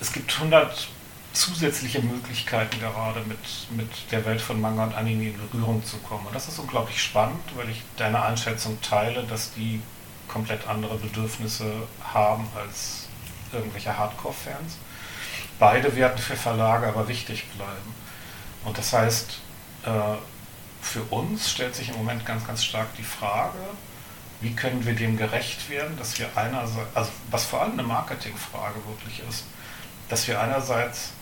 es 0.00 0.12
gibt 0.12 0.38
hundert 0.38 0.88
zusätzliche 1.34 2.00
Möglichkeiten 2.00 2.78
gerade 2.78 3.20
mit, 3.20 3.38
mit 3.76 3.90
der 4.12 4.24
Welt 4.24 4.40
von 4.40 4.60
Manga 4.60 4.84
und 4.84 4.94
Anime 4.94 5.30
in 5.30 5.48
Berührung 5.50 5.84
zu 5.84 5.98
kommen. 5.98 6.26
Und 6.26 6.34
das 6.34 6.48
ist 6.48 6.58
unglaublich 6.58 7.02
spannend, 7.02 7.42
weil 7.56 7.68
ich 7.68 7.82
deine 7.96 8.22
Einschätzung 8.22 8.80
teile, 8.80 9.24
dass 9.24 9.52
die 9.52 9.82
komplett 10.28 10.66
andere 10.68 10.96
Bedürfnisse 10.96 11.70
haben 12.12 12.46
als 12.56 13.08
irgendwelche 13.52 13.96
Hardcore-Fans. 13.96 14.78
Beide 15.64 15.96
werden 15.96 16.18
für 16.18 16.36
Verlage 16.36 16.86
aber 16.86 17.08
wichtig 17.08 17.46
bleiben. 17.56 17.94
Und 18.66 18.76
das 18.76 18.92
heißt, 18.92 19.38
äh, 19.86 19.88
für 20.82 21.02
uns 21.04 21.50
stellt 21.50 21.74
sich 21.74 21.88
im 21.88 21.96
Moment 21.96 22.26
ganz, 22.26 22.46
ganz 22.46 22.62
stark 22.62 22.94
die 22.96 23.02
Frage, 23.02 23.56
wie 24.42 24.54
können 24.54 24.84
wir 24.84 24.94
dem 24.94 25.16
gerecht 25.16 25.70
werden, 25.70 25.96
dass 25.96 26.18
wir 26.18 26.28
einerseits, 26.36 26.94
also 26.94 27.10
was 27.30 27.46
vor 27.46 27.62
allem 27.62 27.72
eine 27.72 27.82
Marketingfrage 27.82 28.74
wirklich 28.86 29.22
ist, 29.26 29.44
dass 30.10 30.28
wir 30.28 30.38
einerseits 30.38 31.12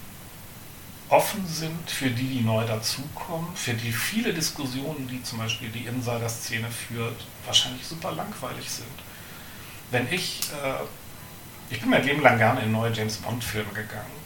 offen 1.09 1.47
sind 1.47 1.88
für 1.88 2.11
die, 2.11 2.26
die 2.26 2.40
neu 2.40 2.66
dazukommen, 2.66 3.55
für 3.55 3.74
die 3.74 3.93
viele 3.93 4.34
Diskussionen, 4.34 5.07
die 5.07 5.22
zum 5.22 5.38
Beispiel 5.38 5.68
die 5.68 5.86
Insider-Szene 5.86 6.66
führt, 6.68 7.26
wahrscheinlich 7.47 7.86
super 7.86 8.11
langweilig 8.11 8.68
sind. 8.68 8.99
Wenn 9.93 10.12
ich, 10.12 10.40
äh, 10.51 11.72
ich 11.72 11.80
bin 11.80 11.90
mein 11.90 12.05
Leben 12.05 12.22
lang 12.22 12.38
gerne 12.38 12.62
in 12.62 12.72
neue 12.72 12.90
James 12.90 13.18
Bond-Filme 13.18 13.72
gegangen, 13.72 14.22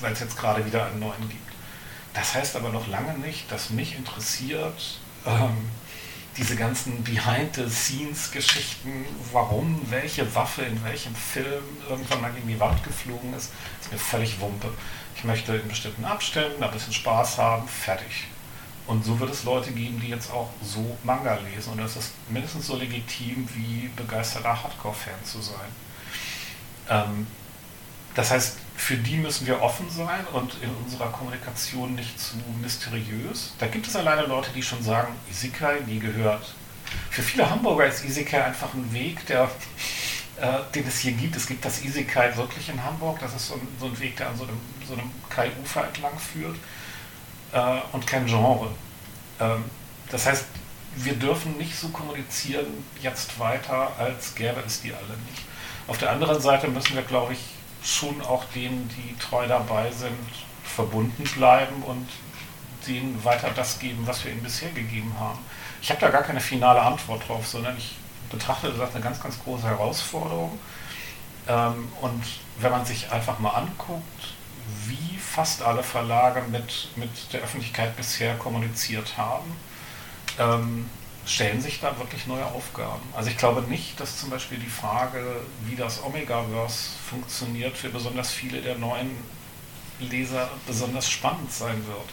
weil 0.00 0.12
es 0.12 0.20
jetzt 0.20 0.36
gerade 0.36 0.64
wieder 0.64 0.86
einen 0.86 1.00
neuen 1.00 1.28
gibt. 1.28 1.52
Das 2.14 2.34
heißt 2.34 2.56
aber 2.56 2.70
noch 2.70 2.86
lange 2.86 3.18
nicht, 3.18 3.50
dass 3.50 3.70
mich 3.70 3.96
interessiert, 3.96 5.00
ähm, 5.26 5.70
diese 6.36 6.56
ganzen 6.56 7.04
Behind-the-Scenes-Geschichten, 7.04 9.04
warum 9.32 9.80
welche 9.90 10.34
Waffe 10.34 10.62
in 10.62 10.82
welchem 10.84 11.14
Film 11.14 11.62
irgendwann 11.88 12.20
mal 12.20 12.32
in 12.36 12.48
die 12.48 12.58
Wand 12.58 12.82
geflogen 12.82 13.32
ist, 13.34 13.52
ist 13.80 13.92
mir 13.92 13.98
völlig 13.98 14.40
Wumpe. 14.40 14.68
Ich 15.16 15.24
möchte 15.24 15.54
in 15.54 15.68
bestimmten 15.68 16.04
Abständen 16.04 16.62
ein 16.62 16.70
bisschen 16.72 16.92
Spaß 16.92 17.38
haben, 17.38 17.68
fertig. 17.68 18.26
Und 18.86 19.04
so 19.04 19.18
wird 19.18 19.30
es 19.30 19.44
Leute 19.44 19.72
geben, 19.72 20.00
die 20.00 20.08
jetzt 20.08 20.30
auch 20.30 20.50
so 20.62 20.98
Manga 21.04 21.36
lesen. 21.36 21.72
Und 21.72 21.78
das 21.78 21.96
ist 21.96 22.12
mindestens 22.28 22.66
so 22.66 22.76
legitim 22.76 23.48
wie 23.54 23.88
begeisterter 23.96 24.62
Hardcore-Fan 24.62 25.24
zu 25.24 25.40
sein. 25.40 25.68
Ähm, 26.90 27.26
das 28.14 28.30
heißt, 28.30 28.58
für 28.76 28.96
die 28.96 29.16
müssen 29.16 29.46
wir 29.46 29.62
offen 29.62 29.88
sein 29.88 30.26
und 30.32 30.56
in 30.62 30.70
unserer 30.84 31.10
Kommunikation 31.10 31.94
nicht 31.94 32.18
zu 32.20 32.36
mysteriös. 32.60 33.54
Da 33.58 33.66
gibt 33.66 33.86
es 33.86 33.96
alleine 33.96 34.26
Leute, 34.26 34.50
die 34.54 34.62
schon 34.62 34.82
sagen, 34.82 35.14
Isekai 35.30 35.80
nie 35.86 35.98
gehört. 35.98 36.54
Für 37.10 37.22
viele 37.22 37.48
Hamburger 37.48 37.86
ist 37.86 38.04
Isekai 38.04 38.44
einfach 38.44 38.74
ein 38.74 38.92
Weg, 38.92 39.24
der, 39.26 39.50
äh, 40.40 40.58
den 40.74 40.86
es 40.86 40.98
hier 40.98 41.12
gibt. 41.12 41.36
Es 41.36 41.46
gibt 41.46 41.64
das 41.64 41.82
Isekai 41.82 42.36
wirklich 42.36 42.68
in 42.68 42.82
Hamburg. 42.82 43.20
Das 43.20 43.34
ist 43.34 43.48
so 43.48 43.54
ein, 43.54 43.68
so 43.78 43.86
ein 43.86 43.98
Weg, 44.00 44.16
der 44.16 44.28
an 44.28 44.36
so 44.36 44.44
einem, 44.44 44.60
so 44.86 44.94
einem 44.94 45.10
Kai-Ufer 45.30 45.86
entlang 45.86 46.18
führt 46.18 46.56
äh, 47.52 47.80
und 47.92 48.06
kein 48.06 48.26
Genre. 48.26 48.70
Ähm, 49.40 49.64
das 50.10 50.26
heißt, 50.26 50.44
wir 50.96 51.14
dürfen 51.14 51.56
nicht 51.56 51.76
so 51.76 51.88
kommunizieren 51.88 52.66
jetzt 53.00 53.38
weiter, 53.38 53.92
als 53.98 54.34
gäbe 54.34 54.62
es 54.66 54.80
die 54.82 54.92
alle 54.92 55.16
nicht. 55.30 55.42
Auf 55.86 55.98
der 55.98 56.10
anderen 56.10 56.40
Seite 56.40 56.68
müssen 56.68 56.94
wir, 56.94 57.02
glaube 57.02 57.32
ich, 57.32 57.40
schon 57.84 58.20
auch 58.22 58.44
denen, 58.54 58.88
die 58.88 59.16
treu 59.18 59.46
dabei 59.46 59.90
sind, 59.92 60.18
verbunden 60.64 61.24
bleiben 61.36 61.82
und 61.82 62.08
denen 62.86 63.22
weiter 63.24 63.50
das 63.54 63.78
geben, 63.78 64.06
was 64.06 64.24
wir 64.24 64.32
ihnen 64.32 64.42
bisher 64.42 64.70
gegeben 64.70 65.14
haben. 65.18 65.38
Ich 65.82 65.90
habe 65.90 66.00
da 66.00 66.10
gar 66.10 66.22
keine 66.22 66.40
finale 66.40 66.80
Antwort 66.80 67.28
drauf, 67.28 67.46
sondern 67.46 67.76
ich 67.76 67.96
betrachte 68.30 68.70
das 68.70 68.80
als 68.80 68.94
eine 68.94 69.04
ganz, 69.04 69.20
ganz 69.20 69.38
große 69.42 69.66
Herausforderung. 69.66 70.58
Ähm, 71.46 71.88
und 72.00 72.24
wenn 72.58 72.70
man 72.70 72.84
sich 72.84 73.10
einfach 73.12 73.38
mal 73.38 73.50
anguckt, 73.50 74.34
wie 74.86 75.18
fast 75.18 75.62
alle 75.62 75.82
Verlage 75.82 76.42
mit, 76.50 76.88
mit 76.96 77.32
der 77.32 77.42
Öffentlichkeit 77.42 77.96
bisher 77.96 78.34
kommuniziert 78.36 79.16
haben, 79.16 79.56
ähm, 80.38 80.90
stellen 81.26 81.60
sich 81.60 81.80
da 81.80 81.98
wirklich 81.98 82.26
neue 82.26 82.44
Aufgaben. 82.46 83.02
Also 83.14 83.30
ich 83.30 83.36
glaube 83.36 83.62
nicht, 83.62 83.98
dass 83.98 84.20
zum 84.20 84.30
Beispiel 84.30 84.58
die 84.58 84.66
Frage, 84.66 85.40
wie 85.66 85.76
das 85.76 86.02
Omegaverse 86.02 86.90
funktioniert, 87.08 87.76
für 87.76 87.88
besonders 87.88 88.30
viele 88.30 88.60
der 88.60 88.76
neuen 88.76 89.10
Leser 90.00 90.50
besonders 90.66 91.10
spannend 91.10 91.52
sein 91.52 91.86
wird. 91.86 92.08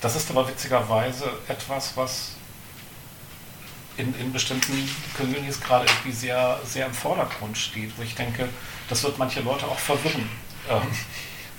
Das 0.00 0.16
ist 0.16 0.30
aber 0.30 0.48
witzigerweise 0.48 1.24
etwas, 1.48 1.96
was 1.96 2.32
in, 3.96 4.14
in 4.18 4.32
bestimmten 4.32 4.88
Communities 5.16 5.60
gerade 5.60 5.86
irgendwie 5.86 6.12
sehr, 6.12 6.60
sehr 6.64 6.86
im 6.86 6.94
Vordergrund 6.94 7.56
steht, 7.56 7.92
wo 7.96 8.02
ich 8.02 8.14
denke, 8.14 8.48
das 8.88 9.02
wird 9.02 9.18
manche 9.18 9.40
Leute 9.40 9.66
auch 9.66 9.78
verwirren. 9.78 10.28
Ähm, 10.68 10.82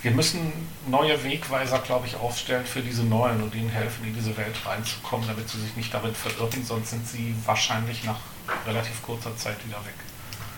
wir 0.02 0.12
müssen 0.12 0.52
neue 0.86 1.22
Wegweiser, 1.24 1.78
glaube 1.80 2.06
ich, 2.06 2.16
aufstellen 2.16 2.64
für 2.64 2.80
diese 2.80 3.02
Neuen 3.02 3.42
und 3.42 3.54
ihnen 3.54 3.68
helfen, 3.68 4.06
in 4.06 4.14
diese 4.14 4.36
Welt 4.36 4.54
reinzukommen, 4.64 5.26
damit 5.26 5.48
sie 5.48 5.60
sich 5.60 5.74
nicht 5.76 5.92
darin 5.92 6.14
verirren, 6.14 6.64
sonst 6.64 6.90
sind 6.90 7.06
sie 7.06 7.34
wahrscheinlich 7.44 8.04
nach 8.04 8.20
relativ 8.66 9.02
kurzer 9.02 9.36
Zeit 9.36 9.56
wieder 9.66 9.78
weg. 9.78 9.94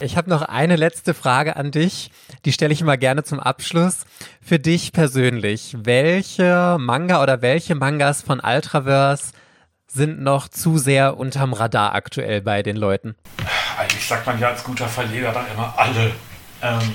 Ich 0.00 0.16
habe 0.16 0.30
noch 0.30 0.42
eine 0.42 0.76
letzte 0.76 1.12
Frage 1.12 1.56
an 1.56 1.70
dich. 1.70 2.10
Die 2.44 2.52
stelle 2.52 2.72
ich 2.72 2.80
immer 2.80 2.96
gerne 2.96 3.22
zum 3.22 3.38
Abschluss. 3.38 4.06
Für 4.40 4.58
dich 4.58 4.92
persönlich, 4.92 5.76
welche 5.78 6.78
Manga 6.78 7.22
oder 7.22 7.42
welche 7.42 7.74
Mangas 7.74 8.22
von 8.22 8.40
Ultraverse 8.40 9.32
sind 9.86 10.22
noch 10.22 10.48
zu 10.48 10.78
sehr 10.78 11.18
unterm 11.18 11.52
Radar 11.52 11.94
aktuell 11.94 12.40
bei 12.40 12.62
den 12.62 12.76
Leuten? 12.76 13.14
Eigentlich 13.78 14.06
sagt 14.06 14.26
man 14.26 14.38
ja 14.38 14.48
als 14.48 14.64
guter 14.64 14.88
Verleger 14.88 15.32
dann 15.32 15.46
immer 15.52 15.74
alle. 15.76 16.12
Ähm, 16.62 16.94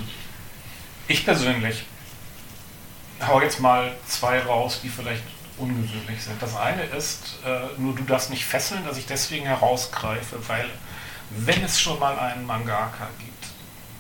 ich 1.08 1.26
persönlich 1.26 1.86
hau 3.26 3.42
jetzt 3.42 3.60
mal 3.60 3.96
zwei 4.08 4.40
raus, 4.40 4.80
die 4.84 4.90
vielleicht 4.90 5.24
ungewöhnlich 5.58 6.22
sind. 6.22 6.42
Das 6.42 6.56
eine 6.56 6.84
ist, 6.84 7.40
äh, 7.46 7.80
nur 7.80 7.96
du 7.96 8.04
darfst 8.04 8.30
nicht 8.30 8.46
fesseln, 8.46 8.86
dass 8.86 8.98
ich 8.98 9.06
deswegen 9.06 9.46
herausgreife, 9.46 10.38
weil 10.48 10.70
wenn 11.30 11.64
es 11.64 11.80
schon 11.80 12.00
mal 12.00 12.18
einen 12.20 12.46
Mangaka 12.46 13.08
gibt, 13.20 13.46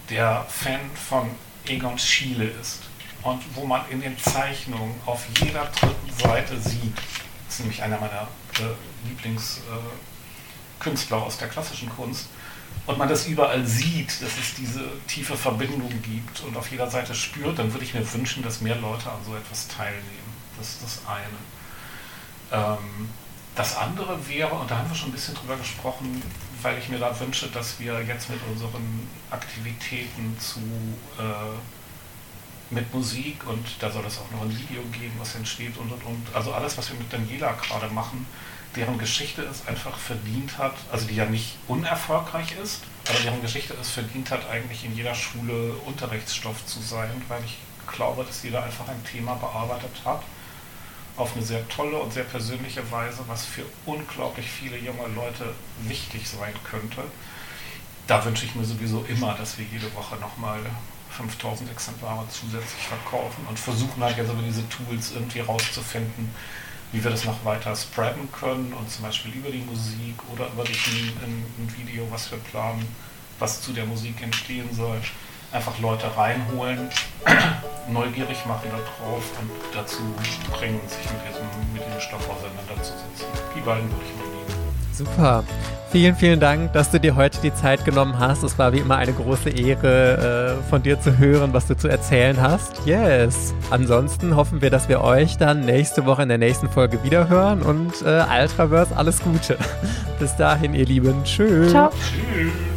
der 0.10 0.46
Fan 0.50 0.82
von 1.10 1.32
Egon 1.66 1.98
Schiele 1.98 2.46
ist 2.46 2.82
und 3.24 3.42
wo 3.56 3.66
man 3.66 3.82
in 3.90 4.02
den 4.02 4.18
Zeichnungen 4.20 5.00
auf 5.06 5.26
jeder 5.40 5.66
dritten 5.80 6.12
Seite 6.18 6.60
sieht, 6.60 6.98
das 6.98 7.56
ist 7.56 7.60
nämlich 7.62 7.82
einer 7.82 8.00
meiner 8.00 8.28
äh, 8.60 9.08
Lieblingskünstler 9.08 11.18
äh, 11.18 11.22
aus 11.22 11.38
der 11.38 11.48
klassischen 11.48 11.90
Kunst, 11.90 12.28
und 12.86 12.98
man 12.98 13.10
das 13.10 13.28
überall 13.28 13.66
sieht, 13.66 14.10
dass 14.22 14.38
es 14.38 14.54
diese 14.58 14.84
tiefe 15.08 15.36
Verbindung 15.36 15.90
gibt 16.04 16.42
und 16.42 16.56
auf 16.56 16.70
jeder 16.70 16.90
Seite 16.90 17.16
spürt, 17.16 17.58
dann 17.58 17.74
würde 17.74 17.84
ich 17.84 17.94
mir 17.94 18.14
wünschen, 18.14 18.44
dass 18.44 18.62
mehr 18.62 18.76
Leute 18.76 19.10
an 19.10 19.20
so 19.26 19.36
etwas 19.36 19.68
teilnehmen. 19.68 20.36
Das 20.58 20.70
ist 20.70 20.84
das 20.84 21.02
eine. 21.08 22.76
Ähm, 22.78 23.10
das 23.56 23.78
andere 23.78 24.28
wäre, 24.28 24.54
und 24.54 24.70
da 24.70 24.78
haben 24.78 24.90
wir 24.90 24.96
schon 24.96 25.10
ein 25.10 25.14
bisschen 25.14 25.34
drüber 25.34 25.56
gesprochen, 25.56 26.22
weil 26.62 26.78
ich 26.78 26.90
mir 26.90 27.00
da 27.00 27.18
wünsche, 27.20 27.48
dass 27.48 27.80
wir 27.80 28.02
jetzt 28.04 28.30
mit 28.30 28.40
unseren 28.52 29.08
Aktivitäten 29.32 30.38
zu 30.40 30.60
äh, 31.18 31.56
mit 32.70 32.94
Musik 32.94 33.48
und 33.48 33.66
da 33.80 33.92
soll 33.92 34.04
es 34.06 34.18
auch 34.18 34.30
noch 34.32 34.42
ein 34.42 34.50
Video 34.50 34.82
geben, 34.92 35.14
was 35.20 35.36
entsteht 35.36 35.78
und 35.78 35.92
und 35.92 36.04
und. 36.04 36.28
Also 36.34 36.54
alles, 36.54 36.78
was 36.78 36.90
wir 36.90 36.98
mit 36.98 37.12
Daniela 37.14 37.54
gerade 37.54 37.88
machen, 37.94 38.26
deren 38.76 38.98
Geschichte 38.98 39.42
es 39.44 39.68
einfach 39.68 39.98
verdient 39.98 40.58
hat, 40.58 40.76
also 40.92 41.08
die 41.08 41.16
ja 41.16 41.26
nicht 41.26 41.58
unerfolgreich 41.68 42.56
ist, 42.62 42.82
aber 43.08 43.20
deren 43.20 43.42
Geschichte 43.42 43.76
es 43.80 43.90
verdient 43.90 44.32
hat, 44.32 44.50
eigentlich 44.50 44.84
in 44.86 44.96
jeder 44.96 45.16
Schule 45.16 45.74
Unterrichtsstoff 45.86 46.66
zu 46.66 46.82
sein, 46.82 47.10
weil 47.28 47.44
ich 47.44 47.58
glaube, 47.88 48.24
dass 48.24 48.44
jeder 48.44 48.64
einfach 48.64 48.88
ein 48.88 49.04
Thema 49.06 49.36
bearbeitet 49.36 49.92
hat, 50.04 50.24
auf 51.18 51.36
eine 51.36 51.46
sehr 51.46 51.68
tolle 51.70 51.98
und 51.98 52.12
sehr 52.12 52.24
persönliche 52.24 52.90
Weise, 52.92 53.24
was 53.28 53.46
für 53.46 53.64
unglaublich 53.86 54.48
viele 54.48 54.78
junge 54.78 55.08
Leute 55.16 55.54
wichtig 55.84 56.28
sein 56.28 56.54
könnte. 56.70 57.04
Da 58.08 58.24
wünsche 58.26 58.46
ich 58.46 58.56
mir 58.56 58.66
sowieso 58.66 59.06
immer, 59.08 59.34
dass 59.34 59.58
wir 59.58 59.66
jede 59.72 59.94
Woche 59.96 60.16
nochmal 60.18 60.60
5000 61.12 61.72
Exemplare 61.72 62.26
zusätzlich 62.30 62.88
verkaufen 62.88 63.46
und 63.48 63.58
versuchen 63.58 64.04
halt 64.04 64.18
jetzt 64.18 64.32
über 64.32 64.42
diese 64.42 64.68
Tools 64.68 65.12
irgendwie 65.14 65.40
rauszufinden, 65.40 66.30
wie 66.92 67.04
wir 67.04 67.12
das 67.12 67.26
noch 67.26 67.44
weiter 67.44 67.76
spreaden 67.76 68.32
können 68.32 68.74
und 68.74 68.90
zum 68.90 69.04
Beispiel 69.06 69.34
über 69.34 69.50
die 69.50 69.60
Musik 69.60 70.16
oder 70.34 70.48
über 70.48 70.64
ein, 70.64 71.74
Video, 71.78 72.08
was 72.12 72.32
wir 72.32 72.38
planen, 72.40 72.86
was 73.40 73.62
zu 73.62 73.74
der 73.74 73.86
Musik 73.86 74.22
entstehen 74.22 74.70
soll, 74.74 75.00
einfach 75.52 75.78
Leute 75.80 76.16
reinholen, 76.16 76.90
neugierig 77.90 78.46
machen 78.46 78.70
darauf 78.72 79.24
und 79.40 79.50
dazu 79.74 80.02
bringen, 80.52 80.80
sich 80.88 81.12
mit 81.12 81.22
diesem, 81.28 81.74
mit 81.74 81.86
diesem 81.86 82.00
Stoff 82.00 82.30
auseinanderzusetzen. 82.30 83.28
Die 83.56 83.62
beiden 83.62 83.90
würde 83.92 84.06
ich 84.06 84.16
mal. 84.16 84.35
Super. 84.98 85.44
Vielen, 85.92 86.16
vielen 86.16 86.40
Dank, 86.40 86.74
dass 86.74 86.92
du 86.92 87.00
dir 87.00 87.16
heute 87.16 87.40
die 87.42 87.54
Zeit 87.54 87.86
genommen 87.86 88.20
hast. 88.20 88.44
Es 88.44 88.60
war 88.60 88.74
wie 88.74 88.80
immer 88.80 88.98
eine 88.98 89.14
große 89.14 89.50
Ehre, 89.50 90.58
äh, 90.60 90.70
von 90.70 90.84
dir 90.84 91.00
zu 91.00 91.18
hören, 91.18 91.54
was 91.54 91.68
du 91.68 91.78
zu 91.78 91.88
erzählen 91.88 92.42
hast. 92.42 92.86
Yes. 92.86 93.54
Ansonsten 93.70 94.36
hoffen 94.36 94.62
wir, 94.62 94.70
dass 94.70 94.90
wir 94.90 95.02
euch 95.02 95.38
dann 95.38 95.62
nächste 95.62 96.06
Woche 96.06 96.24
in 96.24 96.30
der 96.30 96.38
nächsten 96.38 96.70
Folge 96.70 97.02
wiederhören 97.04 97.62
und 97.62 98.02
äh, 98.02 98.24
Ultraverse 98.42 98.96
alles 98.98 99.22
Gute. 99.22 99.58
Bis 100.20 100.36
dahin, 100.36 100.74
ihr 100.74 100.86
Lieben. 100.86 101.24
Tschüss. 101.24 101.72
Ciao. 101.72 101.90
Tschüss. 101.92 102.75